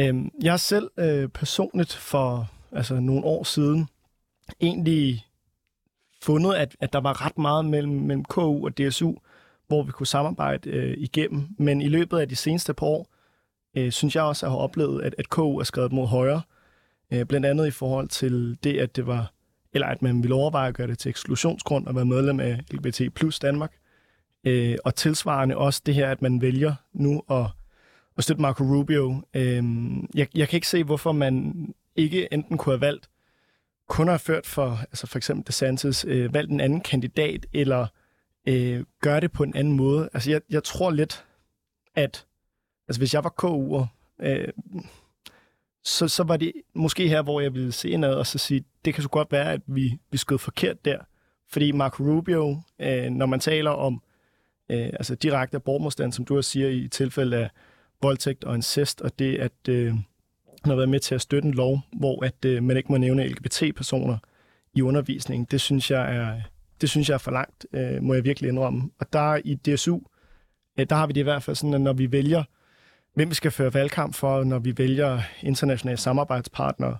Um, 0.00 0.32
jeg 0.42 0.52
har 0.52 0.56
selv 0.56 0.90
uh, 0.96 1.30
personligt 1.30 1.92
for 1.92 2.50
altså, 2.72 2.94
nogle 2.94 3.24
år 3.24 3.44
siden 3.44 3.88
egentlig 4.60 5.26
fundet, 6.22 6.54
at, 6.54 6.76
at 6.80 6.92
der 6.92 7.00
var 7.00 7.26
ret 7.26 7.38
meget 7.38 7.64
mellem, 7.64 7.92
mellem 7.92 8.24
KU 8.24 8.64
og 8.64 8.78
DSU, 8.78 9.14
hvor 9.66 9.82
vi 9.82 9.92
kunne 9.92 10.06
samarbejde 10.06 10.70
uh, 10.70 11.02
igennem. 11.02 11.48
Men 11.58 11.80
i 11.80 11.88
løbet 11.88 12.18
af 12.18 12.28
de 12.28 12.36
seneste 12.36 12.74
par 12.74 12.86
år, 12.86 13.06
uh, 13.78 13.90
synes 13.90 14.16
jeg 14.16 14.22
også 14.22 14.46
at 14.46 14.52
have 14.52 14.60
oplevet, 14.62 15.02
at, 15.02 15.14
at 15.18 15.28
KU 15.28 15.58
er 15.58 15.64
skrevet 15.64 15.92
mod 15.92 16.06
højre. 16.06 16.36
Øh, 16.36 16.59
Øh, 17.12 17.26
blandt 17.26 17.46
andet 17.46 17.66
i 17.66 17.70
forhold 17.70 18.08
til 18.08 18.58
det, 18.64 18.78
at 18.78 18.96
det 18.96 19.06
var, 19.06 19.32
eller 19.72 19.86
at 19.86 20.02
man 20.02 20.22
ville 20.22 20.34
overveje 20.34 20.68
at 20.68 20.74
gøre 20.74 20.86
det 20.86 20.98
til 20.98 21.08
eksklusionsgrund 21.08 21.86
og 21.86 21.94
være 21.94 22.04
medlem 22.04 22.40
af 22.40 22.60
LGBT 22.70 23.14
plus 23.14 23.38
Danmark. 23.38 23.72
Øh, 24.44 24.76
og 24.84 24.94
tilsvarende 24.94 25.56
også 25.56 25.82
det 25.86 25.94
her, 25.94 26.10
at 26.10 26.22
man 26.22 26.40
vælger 26.40 26.74
nu 26.92 27.22
at, 27.30 27.46
at 28.16 28.24
støtte 28.24 28.42
Marco 28.42 28.64
Rubio. 28.64 29.22
Øh, 29.34 29.64
jeg, 30.14 30.28
jeg 30.34 30.48
kan 30.48 30.56
ikke 30.56 30.68
se, 30.68 30.84
hvorfor 30.84 31.12
man 31.12 31.54
ikke 31.96 32.32
enten 32.32 32.58
kunne 32.58 32.72
have 32.72 32.80
valgt, 32.80 33.10
kun 33.88 34.08
har 34.08 34.18
ført 34.18 34.46
for, 34.46 34.78
altså 34.80 35.06
for 35.06 35.18
eksempel 35.18 35.46
DeSantis, 35.46 36.04
øh, 36.08 36.34
valgt 36.34 36.52
en 36.52 36.60
anden 36.60 36.80
kandidat, 36.80 37.46
eller 37.52 37.86
øh, 38.48 38.84
gøre 39.00 39.20
det 39.20 39.32
på 39.32 39.42
en 39.42 39.56
anden 39.56 39.76
måde. 39.76 40.08
Altså 40.14 40.30
jeg, 40.30 40.40
jeg 40.50 40.64
tror 40.64 40.90
lidt, 40.90 41.24
at 41.94 42.26
altså 42.88 43.00
hvis 43.00 43.14
jeg 43.14 43.24
var 43.24 43.34
KU'er, 43.42 43.86
øh, 44.26 44.48
så, 45.84 46.08
så 46.08 46.22
var 46.22 46.36
det 46.36 46.52
måske 46.74 47.08
her, 47.08 47.22
hvor 47.22 47.40
jeg 47.40 47.54
ville 47.54 47.72
se 47.72 47.96
noget 47.96 48.16
og 48.16 48.26
så 48.26 48.38
sige, 48.38 48.64
det 48.84 48.94
kan 48.94 49.02
så 49.02 49.08
godt 49.08 49.32
være, 49.32 49.52
at 49.52 49.60
vi, 49.66 49.98
vi 50.10 50.18
skød 50.18 50.38
forkert 50.38 50.84
der. 50.84 50.98
Fordi 51.50 51.72
Marco 51.72 52.04
Rubio, 52.04 52.60
øh, 52.78 53.10
når 53.10 53.26
man 53.26 53.40
taler 53.40 53.70
om 53.70 54.02
øh, 54.70 54.86
altså 54.86 55.14
direkte 55.14 55.56
abortmodstand, 55.56 56.12
som 56.12 56.24
du 56.24 56.36
også 56.36 56.50
siger 56.50 56.68
i 56.68 56.88
tilfælde 56.88 57.36
af 57.36 57.50
voldtægt 58.02 58.44
og 58.44 58.54
incest, 58.54 59.00
og 59.00 59.18
det, 59.18 59.38
at 59.38 59.68
øh, 59.68 59.86
han 60.62 60.70
har 60.70 60.74
været 60.74 60.88
med 60.88 61.00
til 61.00 61.14
at 61.14 61.20
støtte 61.20 61.48
en 61.48 61.54
lov, 61.54 61.80
hvor 61.92 62.24
at 62.24 62.44
øh, 62.44 62.62
man 62.62 62.76
ikke 62.76 62.92
må 62.92 62.98
nævne 62.98 63.26
LGBT-personer 63.28 64.18
i 64.74 64.82
undervisningen, 64.82 65.46
det 65.50 65.60
synes 65.60 65.90
jeg 65.90 66.16
er, 66.16 66.40
det 66.80 66.90
synes 66.90 67.08
jeg 67.08 67.14
er 67.14 67.18
for 67.18 67.30
langt, 67.30 67.66
øh, 67.72 68.02
må 68.02 68.14
jeg 68.14 68.24
virkelig 68.24 68.48
indrømme. 68.48 68.90
Og 68.98 69.12
der 69.12 69.40
i 69.44 69.54
DSU, 69.54 70.00
øh, 70.78 70.86
der 70.90 70.96
har 70.96 71.06
vi 71.06 71.12
det 71.12 71.20
i 71.20 71.24
hvert 71.24 71.42
fald 71.42 71.56
sådan, 71.56 71.74
at 71.74 71.80
når 71.80 71.92
vi 71.92 72.12
vælger, 72.12 72.44
hvem 73.14 73.30
vi 73.30 73.34
skal 73.34 73.50
føre 73.50 73.74
valgkamp 73.74 74.14
for, 74.14 74.44
når 74.44 74.58
vi 74.58 74.78
vælger 74.78 75.20
internationale 75.42 75.96
samarbejdspartnere, 75.96 76.96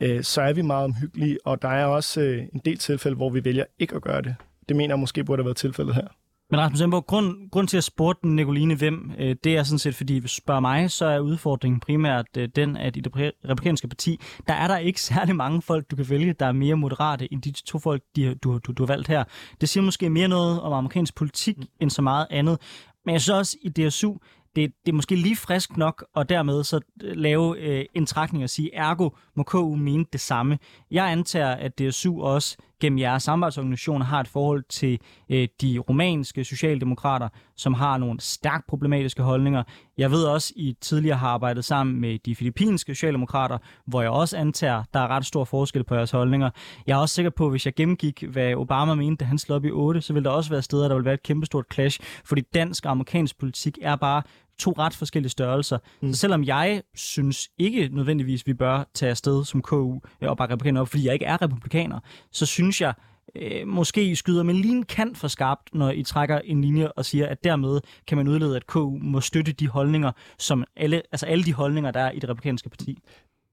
øh, 0.00 0.22
så 0.22 0.42
er 0.42 0.52
vi 0.52 0.62
meget 0.62 0.84
omhyggelige, 0.84 1.38
og 1.44 1.62
der 1.62 1.68
er 1.68 1.86
også 1.86 2.20
øh, 2.20 2.42
en 2.54 2.60
del 2.64 2.78
tilfælde, 2.78 3.16
hvor 3.16 3.30
vi 3.30 3.44
vælger 3.44 3.64
ikke 3.78 3.96
at 3.96 4.02
gøre 4.02 4.22
det. 4.22 4.34
Det 4.68 4.76
mener 4.76 4.94
jeg 4.94 4.98
måske 4.98 5.24
burde 5.24 5.40
have 5.40 5.46
været 5.46 5.56
tilfældet 5.56 5.94
her. 5.94 6.06
Men 6.50 6.60
Rasmus 6.60 6.80
Emborg, 6.80 7.06
grund, 7.06 7.50
grund 7.50 7.68
til 7.68 7.76
at 7.76 7.84
spurgte 7.84 8.28
Nicoline 8.28 8.74
hvem, 8.74 9.12
øh, 9.18 9.36
det 9.44 9.56
er 9.56 9.62
sådan 9.62 9.78
set, 9.78 9.94
fordi 9.94 10.18
hvis 10.18 10.32
du 10.32 10.36
spørger 10.36 10.60
mig, 10.60 10.90
så 10.90 11.06
er 11.06 11.18
udfordringen 11.18 11.80
primært 11.80 12.26
øh, 12.38 12.48
den, 12.56 12.76
at 12.76 12.96
i 12.96 13.00
det 13.00 13.12
republikanske 13.16 13.88
parti, 13.88 14.20
der 14.48 14.54
er 14.54 14.68
der 14.68 14.78
ikke 14.78 15.00
særlig 15.12 15.36
mange 15.36 15.62
folk, 15.62 15.90
du 15.90 15.96
kan 15.96 16.10
vælge, 16.10 16.32
der 16.32 16.46
er 16.46 16.52
mere 16.52 16.76
moderate 16.76 17.32
end 17.32 17.42
de 17.42 17.50
to 17.50 17.78
folk, 17.78 18.02
de, 18.16 18.34
du, 18.34 18.58
du, 18.58 18.72
du 18.72 18.82
har 18.82 18.86
valgt 18.86 19.08
her. 19.08 19.24
Det 19.60 19.68
siger 19.68 19.84
måske 19.84 20.10
mere 20.10 20.28
noget 20.28 20.60
om 20.60 20.72
amerikansk 20.72 21.14
politik 21.14 21.56
end 21.80 21.90
så 21.90 22.02
meget 22.02 22.26
andet. 22.30 22.58
Men 23.04 23.12
jeg 23.12 23.20
synes 23.20 23.38
også, 23.38 23.56
i 23.62 23.68
DSU, 23.68 24.14
det, 24.56 24.72
det 24.86 24.92
er 24.92 24.96
måske 24.96 25.16
lige 25.16 25.36
frisk 25.36 25.76
nok, 25.76 26.04
og 26.14 26.28
dermed 26.28 26.64
så 26.64 26.80
øh, 27.02 27.16
lave 27.16 27.58
øh, 27.58 27.84
en 27.94 28.06
trækning 28.06 28.44
og 28.44 28.50
sige, 28.50 28.74
ergo 28.74 29.10
må 29.34 29.42
KU 29.42 29.74
mene 29.74 30.04
det 30.12 30.20
samme. 30.20 30.58
Jeg 30.90 31.12
antager, 31.12 31.50
at 31.50 31.78
DSU 31.78 32.22
også 32.22 32.56
gennem 32.80 32.98
jeres 32.98 33.22
samarbejdsorganisationer 33.22 34.06
har 34.06 34.20
et 34.20 34.28
forhold 34.28 34.64
til 34.68 34.98
øh, 35.28 35.48
de 35.60 35.78
romanske 35.78 36.44
socialdemokrater, 36.44 37.28
som 37.56 37.74
har 37.74 37.98
nogle 37.98 38.20
stærkt 38.20 38.66
problematiske 38.66 39.22
holdninger. 39.22 39.62
Jeg 39.98 40.10
ved 40.10 40.24
også, 40.24 40.52
at 40.56 40.62
I 40.62 40.76
tidligere 40.80 41.16
har 41.16 41.28
arbejdet 41.28 41.64
sammen 41.64 42.00
med 42.00 42.18
de 42.18 42.36
filippinske 42.36 42.94
socialdemokrater, 42.94 43.58
hvor 43.86 44.02
jeg 44.02 44.10
også 44.10 44.36
antager, 44.36 44.82
der 44.94 45.00
er 45.00 45.08
ret 45.08 45.26
stor 45.26 45.44
forskel 45.44 45.84
på 45.84 45.94
jeres 45.94 46.10
holdninger. 46.10 46.50
Jeg 46.86 46.94
er 46.94 47.00
også 47.00 47.14
sikker 47.14 47.30
på, 47.30 47.44
at 47.44 47.52
hvis 47.52 47.66
jeg 47.66 47.74
gennemgik, 47.74 48.24
hvad 48.30 48.54
Obama 48.54 48.94
mente, 48.94 49.24
da 49.24 49.28
han 49.28 49.38
slog 49.38 49.56
op 49.56 49.64
i 49.64 49.70
8, 49.70 50.00
så 50.00 50.12
vil 50.12 50.24
der 50.24 50.30
også 50.30 50.50
være 50.50 50.62
steder, 50.62 50.88
der 50.88 50.94
vil 50.94 51.04
være 51.04 51.14
et 51.14 51.22
kæmpestort 51.22 51.64
clash, 51.72 52.00
fordi 52.24 52.42
dansk 52.54 52.84
og 52.84 52.90
amerikansk 52.90 53.38
politik 53.38 53.78
er 53.82 53.96
bare 53.96 54.22
to 54.58 54.74
ret 54.78 54.94
forskellige 54.94 55.30
størrelser. 55.30 55.78
Mm. 56.00 56.12
Så 56.12 56.20
selvom 56.20 56.44
jeg 56.44 56.82
synes 56.94 57.48
ikke 57.58 57.88
nødvendigvis, 57.92 58.46
vi 58.46 58.54
bør 58.54 58.84
tage 58.94 59.10
afsted 59.10 59.44
som 59.44 59.62
KU 59.62 59.98
og 60.20 60.36
bare 60.36 60.48
republikaner 60.48 60.80
op, 60.80 60.88
fordi 60.88 61.06
jeg 61.06 61.12
ikke 61.12 61.24
er 61.24 61.42
republikaner, 61.42 62.00
så 62.32 62.46
synes 62.46 62.80
jeg, 62.80 62.94
øh, 63.36 63.68
måske 63.68 64.04
I 64.04 64.14
skyder 64.14 64.42
med 64.42 64.54
lige 64.54 64.76
en 64.76 64.84
kant 64.84 65.18
for 65.18 65.28
skarpt, 65.28 65.74
når 65.74 65.90
I 65.90 66.02
trækker 66.02 66.38
en 66.38 66.60
linje 66.60 66.92
og 66.92 67.04
siger, 67.04 67.26
at 67.26 67.44
dermed 67.44 67.80
kan 68.06 68.16
man 68.18 68.28
udlede, 68.28 68.56
at 68.56 68.66
KU 68.66 68.98
må 69.00 69.20
støtte 69.20 69.52
de 69.52 69.68
holdninger, 69.68 70.12
som 70.38 70.64
alle, 70.76 71.02
altså 71.12 71.26
alle 71.26 71.44
de 71.44 71.52
holdninger, 71.52 71.90
der 71.90 72.00
er 72.00 72.10
i 72.10 72.18
det 72.18 72.28
republikanske 72.30 72.68
parti. 72.68 72.98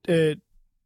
Øh, 0.08 0.36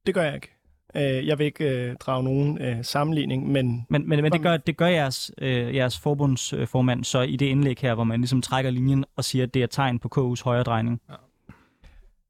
det 0.06 0.14
gør 0.14 0.24
jeg 0.24 0.36
ikke. 0.36 0.57
Øh, 0.96 1.28
jeg 1.28 1.40
vil 1.40 1.46
ikke 1.46 1.70
øh, 1.70 1.96
drage 1.96 2.24
nogen 2.24 2.62
øh, 2.62 2.84
sammenligning, 2.84 3.52
men... 3.52 3.86
Men, 3.90 4.10
men, 4.10 4.22
men 4.22 4.32
det, 4.32 4.42
gør, 4.42 4.58
det 4.58 4.78
gør 4.78 4.88
jeres, 4.88 5.32
øh, 5.38 5.76
jeres 5.76 6.00
forbundsformand 6.00 7.04
så 7.04 7.22
i 7.22 7.36
det 7.36 7.46
indlæg 7.46 7.78
her, 7.82 7.94
hvor 7.94 8.04
man 8.04 8.20
ligesom 8.20 8.42
trækker 8.42 8.72
linjen 8.72 9.06
og 9.16 9.24
siger, 9.24 9.44
at 9.46 9.54
det 9.54 9.64
er 9.64 9.68
tegn 9.68 10.00
på 10.00 10.10
KU's 10.18 10.44
højredrejning. 10.44 11.02
Ja. 11.10 11.16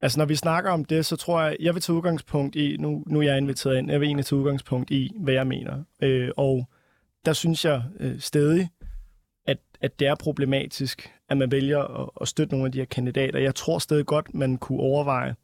Altså, 0.01 0.19
når 0.19 0.25
vi 0.25 0.35
snakker 0.35 0.71
om 0.71 0.85
det, 0.85 1.05
så 1.05 1.15
tror 1.15 1.41
jeg, 1.41 1.57
jeg 1.59 1.73
vil 1.73 1.81
tage 1.81 1.95
udgangspunkt 1.95 2.55
i, 2.55 2.77
nu, 2.79 3.03
nu 3.07 3.19
er 3.19 3.23
jeg 3.23 3.37
inviteret 3.37 3.77
ind, 3.77 3.91
jeg 3.91 3.99
vil 3.99 4.07
egentlig 4.07 4.25
tage 4.25 4.39
udgangspunkt 4.39 4.91
i, 4.91 5.11
hvad 5.15 5.33
jeg 5.33 5.47
mener. 5.47 5.83
Øh, 6.01 6.29
og 6.37 6.67
der 7.25 7.33
synes 7.33 7.65
jeg 7.65 7.83
øh, 7.99 8.19
stadig, 8.19 8.69
at, 9.45 9.57
at 9.81 9.99
det 9.99 10.07
er 10.07 10.15
problematisk, 10.15 11.11
at 11.29 11.37
man 11.37 11.51
vælger 11.51 12.01
at, 12.01 12.09
at 12.21 12.27
støtte 12.27 12.53
nogle 12.53 12.65
af 12.65 12.71
de 12.71 12.77
her 12.77 12.85
kandidater. 12.85 13.39
Jeg 13.39 13.55
tror 13.55 13.79
stadig 13.79 14.05
godt, 14.05 14.33
man 14.33 14.57
kunne 14.57 14.79
overveje, 14.79 15.29
Øh, 15.29 15.35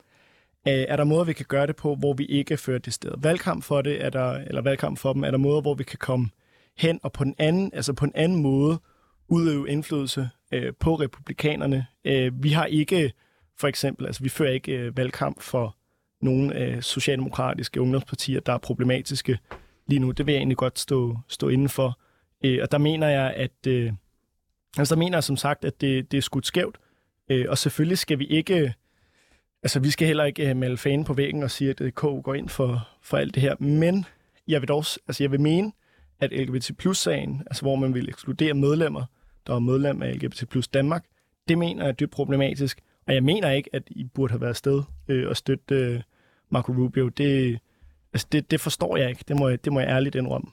Øh, 0.68 0.86
er 0.88 0.96
der 0.96 1.04
måder, 1.04 1.24
vi 1.24 1.34
kan 1.34 1.46
gøre 1.50 1.68
det 1.68 1.76
på, 1.76 1.96
hvor 1.96 2.14
vi 2.14 2.26
ikke 2.26 2.58
fører 2.58 2.80
det 2.80 2.94
sted? 2.94 3.12
Valgkamp 3.18 3.64
for 3.64 3.82
det, 3.82 4.06
er 4.06 4.10
der, 4.10 4.32
eller 4.32 4.62
valgkamp 4.62 4.98
for 4.98 5.14
dem, 5.14 5.24
er 5.24 5.32
der 5.32 5.38
måder, 5.38 5.62
hvor 5.62 5.74
vi 5.74 5.84
kan 5.84 6.00
komme 6.00 6.30
hen 6.78 7.00
og 7.04 7.12
på 7.12 7.24
den 7.24 7.36
anden, 7.38 7.72
altså 7.74 7.94
på 7.94 8.06
en 8.06 8.12
anden 8.16 8.42
måde 8.42 8.80
udøve 9.28 9.70
indflydelse 9.70 10.30
øh, 10.52 10.74
på 10.80 10.96
republikanerne. 10.96 11.88
Øh, 12.06 12.44
vi 12.44 12.50
har 12.50 12.66
ikke, 12.66 13.14
for 13.58 13.68
eksempel, 13.68 14.06
altså 14.06 14.24
vi 14.24 14.30
fører 14.30 14.52
ikke 14.52 14.72
øh, 14.72 14.98
valgkamp 14.98 15.42
for 15.42 15.76
nogle 16.22 16.60
øh, 16.60 16.82
socialdemokratiske 16.82 17.82
ungdomspartier, 17.82 18.40
der 18.40 18.54
er 18.54 18.58
problematiske 18.58 19.40
lige 19.88 20.00
nu. 20.00 20.12
Det 20.12 20.26
vil 20.26 20.34
jeg 20.34 20.40
egentlig 20.40 20.58
godt 20.58 20.80
stå, 20.80 21.18
stå 21.28 21.50
inden 21.50 21.70
for. 21.70 22.00
Øh, 22.46 22.60
og 22.62 22.72
der 22.72 22.78
mener 22.78 23.08
jeg, 23.08 23.34
at 23.34 23.68
øh, 23.68 23.94
altså 24.78 24.96
der 24.96 25.00
mener 25.00 25.18
jeg 25.18 25.24
som 25.24 25.38
sagt, 25.38 25.66
at 25.66 25.82
det, 25.82 26.12
det 26.12 26.18
er 26.18 26.22
skudt 26.22 26.46
skævt. 26.46 26.78
Øh, 27.30 27.46
og 27.50 27.58
selvfølgelig 27.58 27.98
skal 27.98 28.20
vi 28.20 28.26
ikke 28.26 28.74
Altså, 29.64 29.80
vi 29.80 29.90
skal 29.90 30.08
heller 30.08 30.24
ikke 30.24 30.50
øh, 30.50 30.58
melde 30.58 30.78
fanen 30.78 31.06
på 31.06 31.14
væggen 31.14 31.44
og 31.44 31.52
sige, 31.52 31.70
at 31.70 31.82
øh, 31.82 31.92
K 31.92 32.02
går 32.02 32.34
ind 32.34 32.50
for, 32.50 32.88
for 33.02 33.18
alt 33.18 33.36
det 33.36 33.42
her. 33.42 33.56
Men 33.60 34.06
jeg 34.48 34.62
vil 34.62 34.68
dog, 34.68 34.84
altså 35.08 35.24
jeg 35.24 35.32
vil 35.32 35.42
mene, 35.42 35.72
at 36.20 36.32
LGBT 36.32 36.72
plus-sagen, 36.78 37.44
altså 37.46 37.62
hvor 37.62 37.76
man 37.76 37.94
vil 37.94 38.10
ekskludere 38.10 38.54
medlemmer, 38.54 39.04
der 39.48 39.56
er 39.56 39.60
medlem 39.60 40.02
af 40.02 40.16
LGBT 40.16 40.50
plus 40.50 40.68
Danmark, 40.68 41.06
det 41.48 41.58
mener 41.58 41.84
jeg 41.84 41.90
er 41.90 41.94
dybt 41.94 42.12
problematisk. 42.12 42.82
Og 43.08 43.14
jeg 43.14 43.24
mener 43.24 43.52
ikke, 43.52 43.70
at 43.74 43.84
I 43.88 44.04
burde 44.04 44.32
have 44.32 44.42
været 44.42 44.50
afsted 44.50 44.84
øh, 45.08 45.30
og 45.30 45.38
støtte 45.38 45.76
øh, 45.76 46.02
Marco 46.50 46.72
Rubio. 46.72 47.08
Det, 47.08 47.60
altså 48.14 48.28
det, 48.32 48.52
det 48.52 48.62
forstår 48.62 48.98
jeg 48.98 49.10
ikke. 49.10 49.24
Det 49.28 49.40
må 49.40 49.50
jeg, 49.50 49.66
det 49.66 49.74
må 49.74 49.80
jeg 49.80 49.90
ærligt 49.90 50.16
indrømme. 50.16 50.48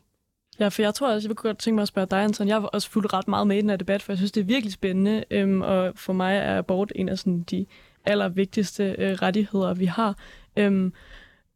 Ja, 0.61 0.69
for 0.69 0.83
jeg 0.83 0.95
tror 0.95 1.13
også, 1.13 1.29
jeg 1.29 1.37
kunne 1.37 1.49
godt 1.49 1.59
tænke 1.59 1.75
mig 1.75 1.83
at 1.83 1.89
spørge 1.89 2.07
dig, 2.11 2.25
Anton. 2.25 2.49
Jeg 2.49 2.57
har 2.57 2.67
også 2.67 2.91
fulgt 2.91 3.13
ret 3.13 3.29
meget 3.29 3.47
med 3.47 3.57
i 3.57 3.61
den 3.61 3.71
her 3.71 3.77
debat, 3.77 4.03
for 4.03 4.13
jeg 4.13 4.19
synes, 4.19 4.33
det 4.33 4.41
er 4.41 4.45
virkelig 4.45 4.73
spændende. 4.73 5.25
Øhm, 5.31 5.63
og 5.63 5.93
for 5.97 6.13
mig 6.13 6.37
er 6.37 6.59
abort 6.59 6.93
en 6.95 7.09
af 7.09 7.19
sådan, 7.19 7.43
de 7.43 7.67
allervigtigste 8.05 8.95
øh, 8.99 9.13
rettigheder, 9.13 9.75
vi 9.75 9.85
har. 9.85 10.17
Øhm, 10.57 10.93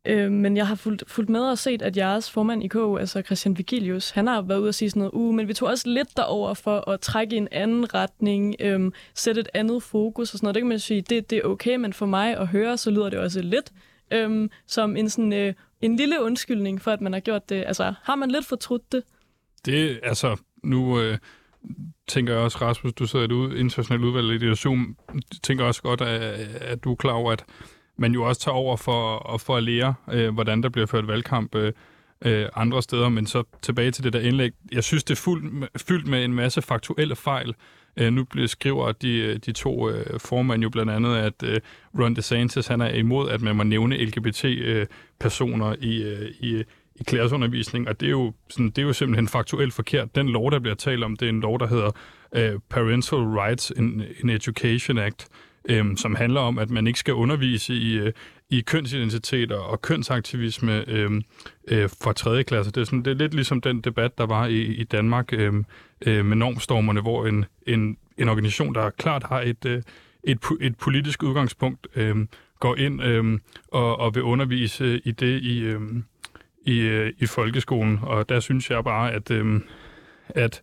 øh, 0.05 0.33
men 0.33 0.57
jeg 0.57 0.67
har 0.67 0.75
fulgt, 0.75 1.05
fulgt 1.07 1.31
med 1.31 1.41
og 1.41 1.59
set, 1.59 1.83
at 1.83 1.97
jeres 1.97 2.31
formand 2.31 2.65
i 2.65 2.69
KU, 2.69 2.97
altså 2.97 3.23
Christian 3.23 3.59
Vigilius, 3.59 4.11
han 4.11 4.27
har 4.27 4.43
været 4.43 4.59
ude 4.59 4.69
og 4.69 4.75
sige 4.75 4.91
sådan 4.91 5.01
noget, 5.01 5.13
uh, 5.13 5.35
men 5.35 5.49
vi 5.49 5.55
tog 5.55 5.69
også 5.69 5.89
lidt 5.89 6.17
derover 6.17 6.55
for 6.55 6.91
at 6.91 7.01
trække 7.01 7.35
i 7.35 7.39
en 7.39 7.49
anden 7.53 7.95
retning, 7.95 8.57
øhm, 8.61 8.93
sætte 9.15 9.41
et 9.41 9.49
andet 9.55 9.83
fokus 9.83 10.33
og 10.33 10.39
sådan 10.39 10.45
noget. 10.45 10.55
Det 10.55 10.61
kan 10.61 10.69
man 10.69 10.79
sige, 10.79 11.01
det, 11.01 11.31
det 11.31 11.39
er 11.39 11.43
okay, 11.43 11.77
men 11.77 11.93
for 11.93 12.07
mig 12.07 12.37
at 12.37 12.47
høre, 12.47 12.77
så 12.77 12.91
lyder 12.91 13.11
det 13.11 13.19
også 13.19 13.43
lidt 13.43 13.73
øhm, 14.13 14.51
som 14.67 14.97
en, 14.97 15.11
sådan, 15.11 15.33
øh, 15.33 15.55
en 15.81 15.97
lille 15.97 16.23
undskyldning 16.23 16.83
for, 16.83 16.91
at 16.91 17.01
man 17.01 17.13
har 17.13 17.21
gjort 17.21 17.49
det. 17.49 17.65
Altså, 17.67 17.95
har 18.03 18.15
man 18.15 18.31
lidt 18.31 18.47
fortrudt 18.47 18.93
det? 18.93 19.03
Det, 19.65 20.01
altså, 20.03 20.37
nu... 20.63 21.01
Øh 21.01 21.19
tænker 22.09 22.33
jeg 22.33 22.43
også, 22.43 22.59
Rasmus, 22.61 22.93
du 22.93 23.07
sidder 23.07 23.51
i 23.51 23.55
et 23.55 23.59
internationalt 23.59 24.05
udvalg 24.05 24.43
i 24.43 24.55
Zoom, 24.55 24.97
tænker 25.43 25.65
også 25.65 25.83
godt, 25.83 26.01
at, 26.01 26.21
at 26.61 26.85
du 26.85 26.93
er 26.93 26.97
klar 26.97 27.13
over, 27.13 27.33
at 27.33 27.45
man 27.97 28.13
jo 28.13 28.23
også 28.23 28.41
tager 28.41 28.55
over 28.55 28.77
for, 28.77 29.37
for 29.39 29.57
at 29.57 29.63
lære, 29.63 29.95
øh, 30.13 30.35
hvordan 30.35 30.63
der 30.63 30.69
bliver 30.69 30.87
ført 30.87 31.09
valgkamp 31.09 31.55
øh, 31.55 31.73
øh, 32.25 32.49
andre 32.55 32.83
steder. 32.83 33.09
Men 33.09 33.27
så 33.27 33.43
tilbage 33.63 33.91
til 33.91 34.05
det 34.05 34.13
der 34.13 34.21
indlæg. 34.21 34.53
Jeg 34.73 34.85
synes, 34.85 35.05
det 35.05 35.15
er 35.15 35.23
fuld, 35.23 35.69
fyldt 35.79 36.07
med 36.07 36.25
en 36.25 36.35
masse 36.35 36.63
faktuelle 36.63 37.17
fejl. 37.17 37.55
Øh, 37.97 38.13
nu 38.13 38.25
bliver, 38.25 38.47
skriver 38.47 38.93
de, 38.93 39.19
øh, 39.19 39.37
de 39.37 39.53
to 39.53 39.91
øh, 39.91 40.21
formand 40.21 40.63
jo 40.63 40.71
blandt 40.71 40.93
andet, 40.93 41.17
at 41.17 41.43
øh, 41.45 41.61
Ron 41.99 42.17
DeSantis 42.17 42.67
han 42.67 42.81
er 42.81 42.89
imod, 42.89 43.31
at 43.31 43.43
man 43.43 43.57
må 43.57 43.63
nævne 43.63 44.05
LGBT-personer 44.05 45.69
øh, 45.69 45.77
i, 45.81 46.03
øh, 46.03 46.31
i 46.41 46.63
i 46.97 47.03
klasseundervisning, 47.03 47.89
og 47.89 48.01
det 48.01 48.07
er, 48.07 48.11
jo, 48.11 48.33
sådan, 48.51 48.67
det 48.67 48.79
er 48.79 48.83
jo 48.87 48.93
simpelthen 48.93 49.29
faktuelt 49.29 49.75
forkert. 49.75 50.15
Den 50.15 50.29
lov, 50.29 50.51
der 50.51 50.59
bliver 50.59 50.75
talt 50.75 51.05
om, 51.05 51.17
det 51.17 51.27
er 51.27 51.31
en 51.31 51.41
lov, 51.41 51.61
der 51.61 51.67
hedder 51.67 51.91
uh, 52.37 52.61
Parental 52.71 53.19
Rights 53.19 53.73
in, 53.77 54.03
in 54.23 54.31
Education 54.31 54.99
Act, 54.99 55.29
um, 55.81 55.97
som 55.97 56.15
handler 56.15 56.41
om, 56.41 56.59
at 56.59 56.71
man 56.71 56.87
ikke 56.87 56.99
skal 56.99 57.15
undervise 57.15 57.75
i, 57.75 58.01
uh, 58.01 58.09
i 58.51 58.61
kønsidentiteter 58.61 59.57
og 59.57 59.83
kønsaktivisme 59.83 60.89
øhm, 60.89 61.23
øh, 61.69 61.79
um, 61.79 61.85
uh, 61.85 61.91
for 62.03 62.13
tredje 62.13 62.43
klasse. 62.43 62.73
Det 62.73 62.81
er, 62.81 62.85
sådan, 62.85 63.03
det 63.03 63.11
er 63.11 63.15
lidt 63.15 63.35
ligesom 63.35 63.61
den 63.61 63.81
debat, 63.81 64.19
der 64.19 64.27
var 64.27 64.47
i, 64.47 64.61
i 64.61 64.85
Danmark 64.85 65.33
um, 65.49 65.67
uh, 66.07 66.25
med 66.25 66.37
normstormerne, 66.37 67.01
hvor 67.01 67.27
en, 67.27 67.45
en, 67.67 67.97
en 68.19 68.29
organisation, 68.29 68.75
der 68.75 68.91
klart 68.91 69.23
har 69.23 69.41
et, 69.41 69.65
uh, 69.65 69.73
et, 70.25 70.39
et 70.61 70.77
politisk 70.77 71.23
udgangspunkt, 71.23 71.87
um, 71.97 72.29
går 72.61 72.77
ind 72.77 73.05
um, 73.05 73.41
og, 73.69 74.01
og 74.01 74.15
vil 74.15 74.23
undervise 74.23 75.01
i 75.05 75.11
det 75.11 75.43
i... 75.43 75.75
Um, 75.75 76.05
i, 76.67 76.81
øh, 76.81 77.13
i 77.19 77.27
folkeskolen, 77.27 77.99
og 78.03 78.29
der 78.29 78.41
synes 78.41 78.71
jeg 78.71 78.85
bare, 78.85 79.13
at, 79.13 79.31
øh, 79.31 79.61
at 80.29 80.63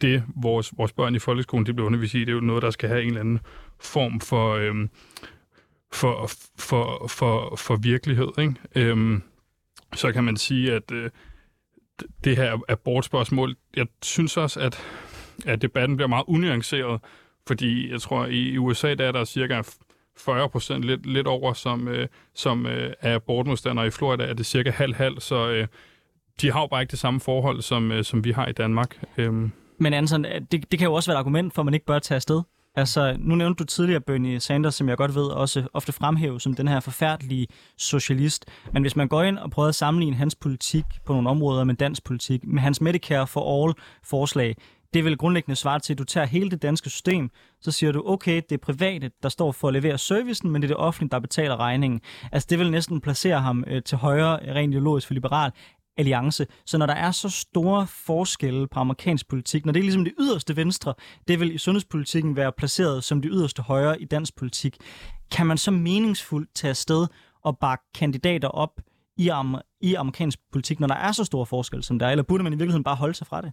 det, 0.00 0.24
vores, 0.36 0.72
vores 0.76 0.92
børn 0.92 1.14
i 1.14 1.18
folkeskolen 1.18 1.66
de 1.66 1.72
bliver 1.74 1.86
undervist 1.86 2.14
i, 2.14 2.20
det 2.20 2.28
er 2.28 2.32
jo 2.32 2.40
noget, 2.40 2.62
der 2.62 2.70
skal 2.70 2.88
have 2.88 3.02
en 3.02 3.08
eller 3.08 3.20
anden 3.20 3.40
form 3.80 4.20
for, 4.20 4.54
øh, 4.54 4.88
for, 5.92 6.30
for, 6.58 7.06
for, 7.08 7.56
for 7.56 7.76
virkelighed. 7.76 8.28
Ikke? 8.38 8.54
Øh, 8.76 9.20
så 9.94 10.12
kan 10.12 10.24
man 10.24 10.36
sige, 10.36 10.72
at 10.72 10.92
øh, 10.92 11.10
det 12.24 12.36
her 12.36 12.58
abortspørgsmål, 12.68 13.56
jeg 13.76 13.86
synes 14.02 14.36
også, 14.36 14.60
at, 14.60 14.82
at 15.46 15.62
debatten 15.62 15.96
bliver 15.96 16.08
meget 16.08 16.24
unuanceret, 16.26 17.00
fordi 17.46 17.90
jeg 17.90 18.00
tror, 18.00 18.26
i 18.26 18.58
USA 18.58 18.94
der 18.94 19.04
er 19.04 19.12
der 19.12 19.24
cirka 19.24 19.62
40 20.24 20.48
procent, 20.48 20.84
lidt, 20.84 21.06
lidt 21.06 21.26
over, 21.26 21.52
som, 21.52 21.88
øh, 21.88 22.08
som 22.34 22.66
øh, 22.66 22.92
er 23.00 23.14
abortmodstandere. 23.14 23.86
I 23.86 23.90
Florida 23.90 24.24
er 24.24 24.34
det 24.34 24.46
cirka 24.46 24.70
halv-halv, 24.70 25.20
så 25.20 25.48
øh, 25.48 25.66
de 26.40 26.52
har 26.52 26.60
jo 26.60 26.66
bare 26.66 26.82
ikke 26.82 26.90
det 26.90 26.98
samme 26.98 27.20
forhold, 27.20 27.62
som, 27.62 27.92
øh, 27.92 28.04
som 28.04 28.24
vi 28.24 28.32
har 28.32 28.46
i 28.46 28.52
Danmark. 28.52 29.04
Øhm. 29.16 29.52
Men 29.78 29.94
Anson, 29.94 30.24
øh, 30.24 30.40
det, 30.52 30.70
det 30.70 30.78
kan 30.78 30.88
jo 30.88 30.94
også 30.94 31.10
være 31.10 31.16
et 31.16 31.18
argument 31.18 31.54
for, 31.54 31.62
at 31.62 31.66
man 31.66 31.74
ikke 31.74 31.86
bør 31.86 31.98
tage 31.98 32.16
afsted. 32.16 32.42
Altså, 32.74 33.16
nu 33.18 33.34
nævnte 33.34 33.58
du 33.58 33.64
tidligere 33.64 34.00
Bernie 34.00 34.40
Sanders, 34.40 34.74
som 34.74 34.88
jeg 34.88 34.96
godt 34.96 35.14
ved 35.14 35.26
også 35.26 35.66
ofte 35.72 35.92
fremhæver 35.92 36.38
som 36.38 36.54
den 36.54 36.68
her 36.68 36.80
forfærdelige 36.80 37.46
socialist. 37.78 38.44
Men 38.72 38.82
hvis 38.82 38.96
man 38.96 39.08
går 39.08 39.22
ind 39.22 39.38
og 39.38 39.50
prøver 39.50 39.68
at 39.68 39.74
sammenligne 39.74 40.16
hans 40.16 40.34
politik 40.34 40.84
på 41.04 41.12
nogle 41.12 41.30
områder 41.30 41.64
med 41.64 41.74
dansk 41.74 42.04
politik, 42.04 42.44
med 42.44 42.62
hans 42.62 42.80
Medicare 42.80 43.26
for 43.26 43.64
All 43.64 43.74
forslag, 44.04 44.56
det 44.94 45.04
vil 45.04 45.16
grundlæggende 45.16 45.56
svare 45.56 45.80
til, 45.80 45.94
at 45.94 45.98
du 45.98 46.04
tager 46.04 46.26
hele 46.26 46.50
det 46.50 46.62
danske 46.62 46.90
system, 46.90 47.30
så 47.60 47.70
siger 47.70 47.92
du, 47.92 48.02
okay, 48.06 48.36
det 48.48 48.52
er 48.52 48.58
private, 48.58 49.10
der 49.22 49.28
står 49.28 49.52
for 49.52 49.68
at 49.68 49.74
levere 49.74 49.98
servicen, 49.98 50.50
men 50.50 50.62
det 50.62 50.70
er 50.70 50.74
det 50.74 50.84
offentlige, 50.84 51.10
der 51.10 51.18
betaler 51.18 51.56
regningen. 51.60 52.00
Altså 52.32 52.46
det 52.50 52.58
vil 52.58 52.70
næsten 52.70 53.00
placere 53.00 53.40
ham 53.40 53.64
øh, 53.66 53.82
til 53.82 53.98
højre, 53.98 54.54
rent 54.54 54.72
ideologisk 54.74 55.06
for 55.06 55.14
liberal, 55.14 55.52
alliance. 55.96 56.46
Så 56.66 56.78
når 56.78 56.86
der 56.86 56.94
er 56.94 57.10
så 57.10 57.28
store 57.28 57.86
forskelle 57.86 58.68
på 58.68 58.80
amerikansk 58.80 59.28
politik, 59.28 59.66
når 59.66 59.72
det 59.72 59.80
er 59.80 59.84
ligesom 59.84 60.04
det 60.04 60.14
yderste 60.20 60.56
venstre, 60.56 60.94
det 61.28 61.40
vil 61.40 61.54
i 61.54 61.58
sundhedspolitikken 61.58 62.36
være 62.36 62.52
placeret 62.52 63.04
som 63.04 63.22
det 63.22 63.30
yderste 63.34 63.62
højre 63.62 64.02
i 64.02 64.04
dansk 64.04 64.36
politik, 64.36 64.76
kan 65.30 65.46
man 65.46 65.58
så 65.58 65.70
meningsfuldt 65.70 66.54
tage 66.54 66.70
afsted 66.70 67.06
og 67.44 67.58
bakke 67.58 67.84
kandidater 67.94 68.48
op 68.48 68.80
i, 69.16 69.28
am- 69.30 69.78
i 69.80 69.94
amerikansk 69.94 70.38
politik, 70.52 70.80
når 70.80 70.86
der 70.86 70.94
er 70.94 71.12
så 71.12 71.24
store 71.24 71.46
forskelle 71.46 71.82
som 71.82 71.98
der 71.98 72.06
er, 72.06 72.10
eller 72.10 72.22
burde 72.22 72.44
man 72.44 72.52
i 72.52 72.56
virkeligheden 72.56 72.84
bare 72.84 72.96
holde 72.96 73.14
sig 73.14 73.26
fra 73.26 73.40
det? 73.40 73.52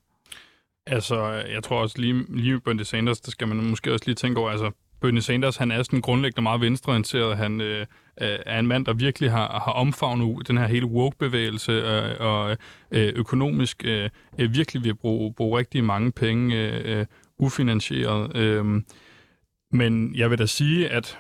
Altså, 0.92 1.32
jeg 1.32 1.64
tror 1.64 1.82
også 1.82 2.02
lige, 2.02 2.26
lige 2.30 2.54
med 2.54 2.62
Bernie 2.62 2.86
Sanders, 2.86 3.22
der 3.22 3.32
skal 3.32 3.48
man 3.48 3.70
måske 3.70 3.94
også 3.94 4.06
lige 4.06 4.16
tænke 4.16 4.40
over, 4.40 4.50
altså, 4.50 4.72
Bernie 5.02 5.22
Sanders, 5.22 5.58
han 5.58 5.72
er 5.72 5.84
sådan 5.84 6.02
grundlæggende 6.02 6.42
meget 6.42 6.62
venstreorienteret. 6.62 7.38
Han 7.38 7.62
øh, 7.62 7.82
øh 8.22 8.38
er 8.46 8.60
en 8.60 8.68
mand, 8.68 8.86
der 8.86 8.94
virkelig 8.94 9.32
har, 9.32 9.60
har 9.66 9.72
omfavnet 9.72 10.48
den 10.48 10.58
her 10.58 10.68
hele 10.68 10.86
woke-bevægelse 10.86 11.72
øh, 11.72 12.16
og 12.20 12.58
øh, 12.92 13.14
økonomisk 13.16 13.86
øh, 13.86 14.10
øh 14.40 14.54
virkelig 14.54 14.84
vil 14.84 14.96
bruge, 14.96 15.34
bruge 15.34 15.60
rigtig 15.60 15.84
mange 15.84 16.12
penge 16.12 16.56
øh, 16.56 17.00
øh, 17.00 17.06
ufinansieret. 17.38 18.36
Øh, 18.36 18.66
men 19.72 20.16
jeg 20.16 20.30
vil 20.30 20.40
da 20.40 20.46
sige, 20.46 20.90
at 20.90 21.18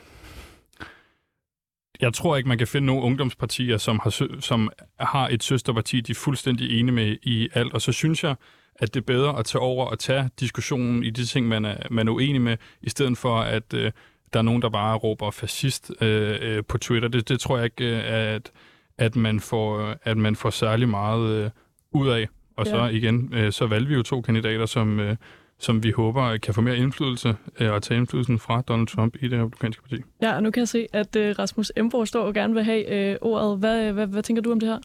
jeg 2.01 2.13
tror 2.13 2.37
ikke, 2.37 2.49
man 2.49 2.57
kan 2.57 2.67
finde 2.67 2.85
nogen 2.85 3.03
ungdomspartier, 3.03 3.77
som 3.77 3.99
har, 4.03 4.39
som 4.39 4.69
har 4.99 5.27
et 5.27 5.43
søsterparti, 5.43 6.01
de 6.01 6.11
er 6.11 6.15
fuldstændig 6.15 6.79
enige 6.79 6.95
med 6.95 7.17
i 7.23 7.49
alt. 7.53 7.73
Og 7.73 7.81
så 7.81 7.91
synes 7.91 8.23
jeg, 8.23 8.35
at 8.79 8.93
det 8.93 8.99
er 8.99 9.05
bedre 9.05 9.39
at 9.39 9.45
tage 9.45 9.61
over 9.61 9.85
og 9.85 9.99
tage 9.99 10.29
diskussionen 10.39 11.03
i 11.03 11.09
de 11.09 11.25
ting, 11.25 11.47
man 11.47 11.65
er, 11.65 11.77
man 11.91 12.07
er 12.07 12.11
uenig 12.11 12.41
med, 12.41 12.57
i 12.81 12.89
stedet 12.89 13.17
for 13.17 13.39
at 13.39 13.73
øh, 13.73 13.91
der 14.33 14.39
er 14.39 14.43
nogen, 14.43 14.61
der 14.61 14.69
bare 14.69 14.97
råber 14.97 15.31
fascist 15.31 15.91
øh, 16.01 16.37
øh, 16.41 16.63
på 16.63 16.77
Twitter. 16.77 17.09
Det, 17.09 17.29
det 17.29 17.39
tror 17.39 17.57
jeg 17.57 17.65
ikke, 17.65 17.97
øh, 17.97 18.03
at, 18.05 18.51
at, 18.97 19.15
man 19.15 19.39
får, 19.39 19.95
at 20.03 20.17
man 20.17 20.35
får 20.35 20.49
særlig 20.49 20.89
meget 20.89 21.29
øh, 21.29 21.49
ud 21.91 22.09
af. 22.09 22.27
Og 22.57 22.65
ja. 22.65 22.71
så 22.71 22.85
igen, 22.85 23.33
øh, 23.33 23.51
så 23.51 23.67
valgte 23.67 23.89
vi 23.89 23.95
jo 23.95 24.03
to 24.03 24.21
kandidater, 24.21 24.65
som, 24.65 24.99
øh, 24.99 25.15
som 25.59 25.83
vi 25.83 25.91
håber 25.91 26.37
kan 26.37 26.53
få 26.53 26.61
mere 26.61 26.77
indflydelse 26.77 27.35
øh, 27.59 27.71
og 27.71 27.83
tage 27.83 27.97
indflydelsen 27.97 28.39
fra 28.39 28.61
Donald 28.61 28.87
Trump 28.87 29.15
i 29.21 29.27
det 29.27 29.39
republikanske 29.39 29.83
parti. 29.83 30.01
Ja, 30.21 30.35
og 30.35 30.43
nu 30.43 30.51
kan 30.51 30.61
jeg 30.61 30.67
se, 30.67 30.87
at 30.93 31.15
øh, 31.15 31.35
Rasmus 31.39 31.71
Emborg 31.77 32.07
står 32.07 32.23
og 32.23 32.33
gerne 32.33 32.53
vil 32.53 32.63
have 32.63 33.11
øh, 33.11 33.17
ordet. 33.21 33.59
Hvad, 33.59 33.93
hvad, 33.93 34.07
hvad 34.07 34.23
tænker 34.23 34.41
du 34.43 34.51
om 34.51 34.59
det 34.59 34.69
her? 34.69 34.79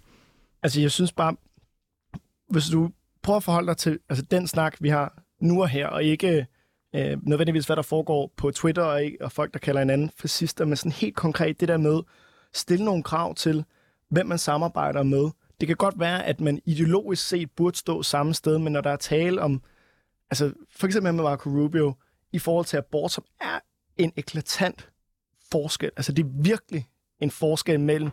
Altså, 0.62 0.80
jeg 0.80 0.90
synes 0.90 1.12
bare, 1.12 1.36
hvis 2.50 2.64
du 2.72 2.90
prøv 3.24 3.36
at 3.36 3.42
forholde 3.42 3.66
dig 3.66 3.76
til 3.76 3.98
altså, 4.08 4.24
den 4.24 4.46
snak, 4.46 4.76
vi 4.80 4.88
har 4.88 5.22
nu 5.40 5.62
og 5.62 5.68
her, 5.68 5.86
og 5.86 6.04
ikke 6.04 6.46
øh, 6.94 7.18
nødvendigvis, 7.22 7.66
hvad 7.66 7.76
der 7.76 7.82
foregår 7.82 8.32
på 8.36 8.50
Twitter, 8.50 8.82
og, 8.82 9.02
og 9.20 9.32
folk, 9.32 9.52
der 9.52 9.58
kalder 9.58 9.80
hinanden 9.80 10.10
fascister, 10.18 10.64
men 10.64 10.76
sådan 10.76 10.92
helt 10.92 11.16
konkret 11.16 11.60
det 11.60 11.68
der 11.68 11.76
med, 11.76 12.00
stille 12.52 12.84
nogle 12.84 13.02
krav 13.02 13.34
til, 13.34 13.64
hvem 14.08 14.26
man 14.26 14.38
samarbejder 14.38 15.02
med. 15.02 15.30
Det 15.60 15.66
kan 15.68 15.76
godt 15.76 16.00
være, 16.00 16.24
at 16.24 16.40
man 16.40 16.60
ideologisk 16.64 17.28
set 17.28 17.50
burde 17.50 17.76
stå 17.76 18.02
samme 18.02 18.34
sted, 18.34 18.58
men 18.58 18.72
når 18.72 18.80
der 18.80 18.90
er 18.90 18.96
tale 18.96 19.42
om, 19.42 19.62
altså 20.30 20.52
for 20.70 20.86
eksempel 20.86 21.14
med 21.14 21.24
Marco 21.24 21.50
Rubio, 21.50 21.94
i 22.32 22.38
forhold 22.38 22.64
til 22.64 22.76
abort, 22.76 23.12
som 23.12 23.24
er 23.40 23.60
en 23.96 24.12
eklatant 24.16 24.88
forskel. 25.52 25.90
Altså 25.96 26.12
det 26.12 26.24
er 26.24 26.42
virkelig 26.42 26.88
en 27.20 27.30
forskel 27.30 27.80
mellem, 27.80 28.10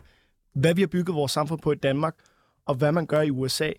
hvad 0.52 0.74
vi 0.74 0.82
har 0.82 0.86
bygget 0.86 1.16
vores 1.16 1.32
samfund 1.32 1.60
på 1.60 1.72
i 1.72 1.76
Danmark, 1.76 2.14
og 2.66 2.74
hvad 2.74 2.92
man 2.92 3.06
gør 3.06 3.20
i 3.20 3.30
USA 3.30 3.72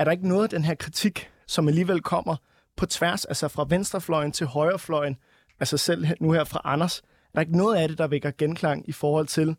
er 0.00 0.04
der 0.04 0.10
ikke 0.10 0.28
noget 0.28 0.42
af 0.42 0.48
den 0.48 0.64
her 0.64 0.74
kritik, 0.74 1.30
som 1.46 1.68
alligevel 1.68 2.00
kommer 2.00 2.36
på 2.76 2.86
tværs, 2.86 3.24
altså 3.24 3.48
fra 3.48 3.66
venstrefløjen 3.68 4.32
til 4.32 4.46
højrefløjen, 4.46 5.16
altså 5.60 5.76
selv 5.76 6.06
nu 6.20 6.32
her 6.32 6.44
fra 6.44 6.60
Anders, 6.64 6.98
er 6.98 7.02
der 7.34 7.40
ikke 7.40 7.56
noget 7.56 7.76
af 7.76 7.88
det, 7.88 7.98
der 7.98 8.06
vækker 8.06 8.30
genklang 8.38 8.88
i 8.88 8.92
forhold 8.92 9.26
til, 9.26 9.56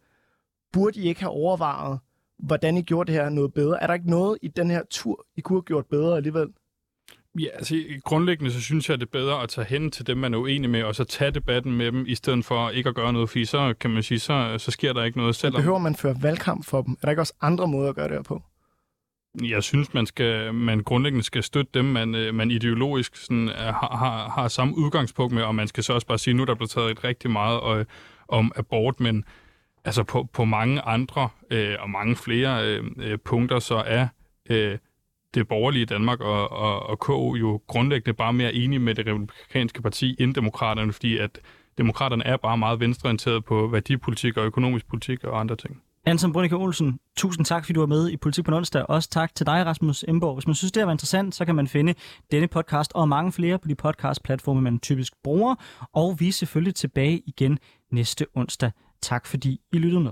burde 0.73 0.99
I 0.99 1.07
ikke 1.07 1.21
have 1.21 1.31
overvejet, 1.31 1.99
hvordan 2.39 2.77
I 2.77 2.81
gjorde 2.81 3.11
det 3.11 3.21
her 3.21 3.29
noget 3.29 3.53
bedre? 3.53 3.83
Er 3.83 3.87
der 3.87 3.93
ikke 3.93 4.09
noget 4.09 4.37
i 4.41 4.47
den 4.47 4.71
her 4.71 4.81
tur, 4.89 5.25
I 5.35 5.41
kunne 5.41 5.57
have 5.57 5.63
gjort 5.63 5.85
bedre 5.85 6.17
alligevel? 6.17 6.47
Ja, 7.39 7.47
altså 7.53 7.75
grundlæggende 8.03 8.51
så 8.51 8.61
synes 8.61 8.89
jeg, 8.89 8.99
det 8.99 9.05
er 9.05 9.11
bedre 9.11 9.43
at 9.43 9.49
tage 9.49 9.65
hen 9.65 9.91
til 9.91 10.07
dem, 10.07 10.17
man 10.17 10.33
er 10.33 10.37
uenig 10.37 10.69
med, 10.69 10.83
og 10.83 10.95
så 10.95 11.03
tage 11.03 11.31
debatten 11.31 11.71
med 11.77 11.91
dem, 11.91 12.05
i 12.07 12.15
stedet 12.15 12.45
for 12.45 12.69
ikke 12.69 12.89
at 12.89 12.95
gøre 12.95 13.13
noget, 13.13 13.29
fordi 13.29 13.45
så 13.45 13.73
kan 13.79 13.91
man 13.91 14.03
sige, 14.03 14.19
så, 14.19 14.55
så 14.57 14.71
sker 14.71 14.93
der 14.93 15.03
ikke 15.03 15.17
noget 15.17 15.35
selv. 15.35 15.55
Behøver 15.55 15.77
man 15.77 15.95
føre 15.95 16.15
valgkamp 16.21 16.65
for 16.65 16.81
dem? 16.81 16.93
Er 16.93 17.01
der 17.01 17.09
ikke 17.09 17.21
også 17.21 17.33
andre 17.41 17.67
måder 17.67 17.89
at 17.89 17.95
gøre 17.95 18.07
det 18.07 18.15
her 18.15 18.23
på? 18.23 18.41
Jeg 19.35 19.63
synes, 19.63 19.93
man 19.93 20.05
skal 20.05 20.53
man 20.53 20.83
grundlæggende 20.83 21.23
skal 21.23 21.43
støtte 21.43 21.71
dem, 21.73 21.85
man, 21.85 22.15
øh, 22.15 22.35
man 22.35 22.51
ideologisk 22.51 23.15
sådan, 23.15 23.49
øh, 23.49 23.55
har, 23.55 23.97
har, 23.97 24.29
har 24.29 24.47
samme 24.47 24.77
udgangspunkt 24.77 25.33
med, 25.33 25.43
og 25.43 25.55
man 25.55 25.67
skal 25.67 25.83
så 25.83 25.93
også 25.93 26.07
bare 26.07 26.17
sige, 26.17 26.33
nu 26.33 26.43
der 26.43 26.51
er 26.51 26.55
blevet 26.55 26.69
taget 26.69 26.91
et 26.91 27.03
rigtig 27.03 27.31
meget 27.31 27.79
øh, 27.79 27.85
om 28.27 28.51
abort, 28.55 28.99
men 28.99 29.25
altså 29.85 30.03
på, 30.03 30.23
på 30.33 30.45
mange 30.45 30.81
andre 30.81 31.29
øh, 31.49 31.75
og 31.79 31.89
mange 31.89 32.15
flere 32.15 32.67
øh, 32.67 32.83
øh 32.97 33.17
punkter, 33.19 33.59
så 33.59 33.75
er 33.75 34.07
øh, 34.49 34.77
det 35.33 35.47
borgerlige 35.47 35.85
Danmark 35.85 36.19
og, 36.19 36.51
og, 36.51 36.89
og 36.89 36.99
KU 36.99 37.35
jo 37.35 37.61
grundlæggende 37.67 38.13
bare 38.13 38.33
mere 38.33 38.53
enige 38.53 38.79
med 38.79 38.95
det 38.95 39.07
republikanske 39.07 39.81
parti 39.81 40.15
end 40.19 40.35
demokraterne, 40.35 40.93
fordi 40.93 41.17
at 41.17 41.39
demokraterne 41.77 42.25
er 42.25 42.37
bare 42.37 42.57
meget 42.57 42.79
venstreorienteret 42.79 43.45
på 43.45 43.67
værdipolitik 43.67 44.37
og 44.37 44.45
økonomisk 44.45 44.87
politik 44.87 45.23
og 45.23 45.39
andre 45.39 45.55
ting. 45.55 45.81
Anton 46.05 46.33
Brunike 46.33 46.55
Olsen, 46.55 46.99
tusind 47.17 47.45
tak, 47.45 47.65
fordi 47.65 47.73
du 47.73 47.79
var 47.79 47.87
med 47.87 48.09
i 48.09 48.17
Politik 48.17 48.45
på 48.45 48.55
onsdag. 48.55 48.85
Også 48.89 49.09
tak 49.09 49.35
til 49.35 49.45
dig, 49.45 49.65
Rasmus 49.65 50.05
Emborg. 50.07 50.35
Hvis 50.35 50.47
man 50.47 50.55
synes, 50.55 50.71
det 50.71 50.85
var 50.85 50.91
interessant, 50.91 51.35
så 51.35 51.45
kan 51.45 51.55
man 51.55 51.67
finde 51.67 51.93
denne 52.31 52.47
podcast 52.47 52.91
og 52.95 53.09
mange 53.09 53.31
flere 53.31 53.59
på 53.59 53.67
de 53.67 53.75
podcast-platforme, 53.75 54.61
man 54.61 54.79
typisk 54.79 55.13
bruger. 55.23 55.55
Og 55.93 56.19
vi 56.19 56.27
er 56.27 56.31
selvfølgelig 56.31 56.75
tilbage 56.75 57.21
igen 57.27 57.59
næste 57.91 58.25
onsdag. 58.35 58.71
Tak 59.01 59.25
fordi 59.25 59.59
I 59.71 59.77
lyttede 59.77 60.03
med. 60.03 60.11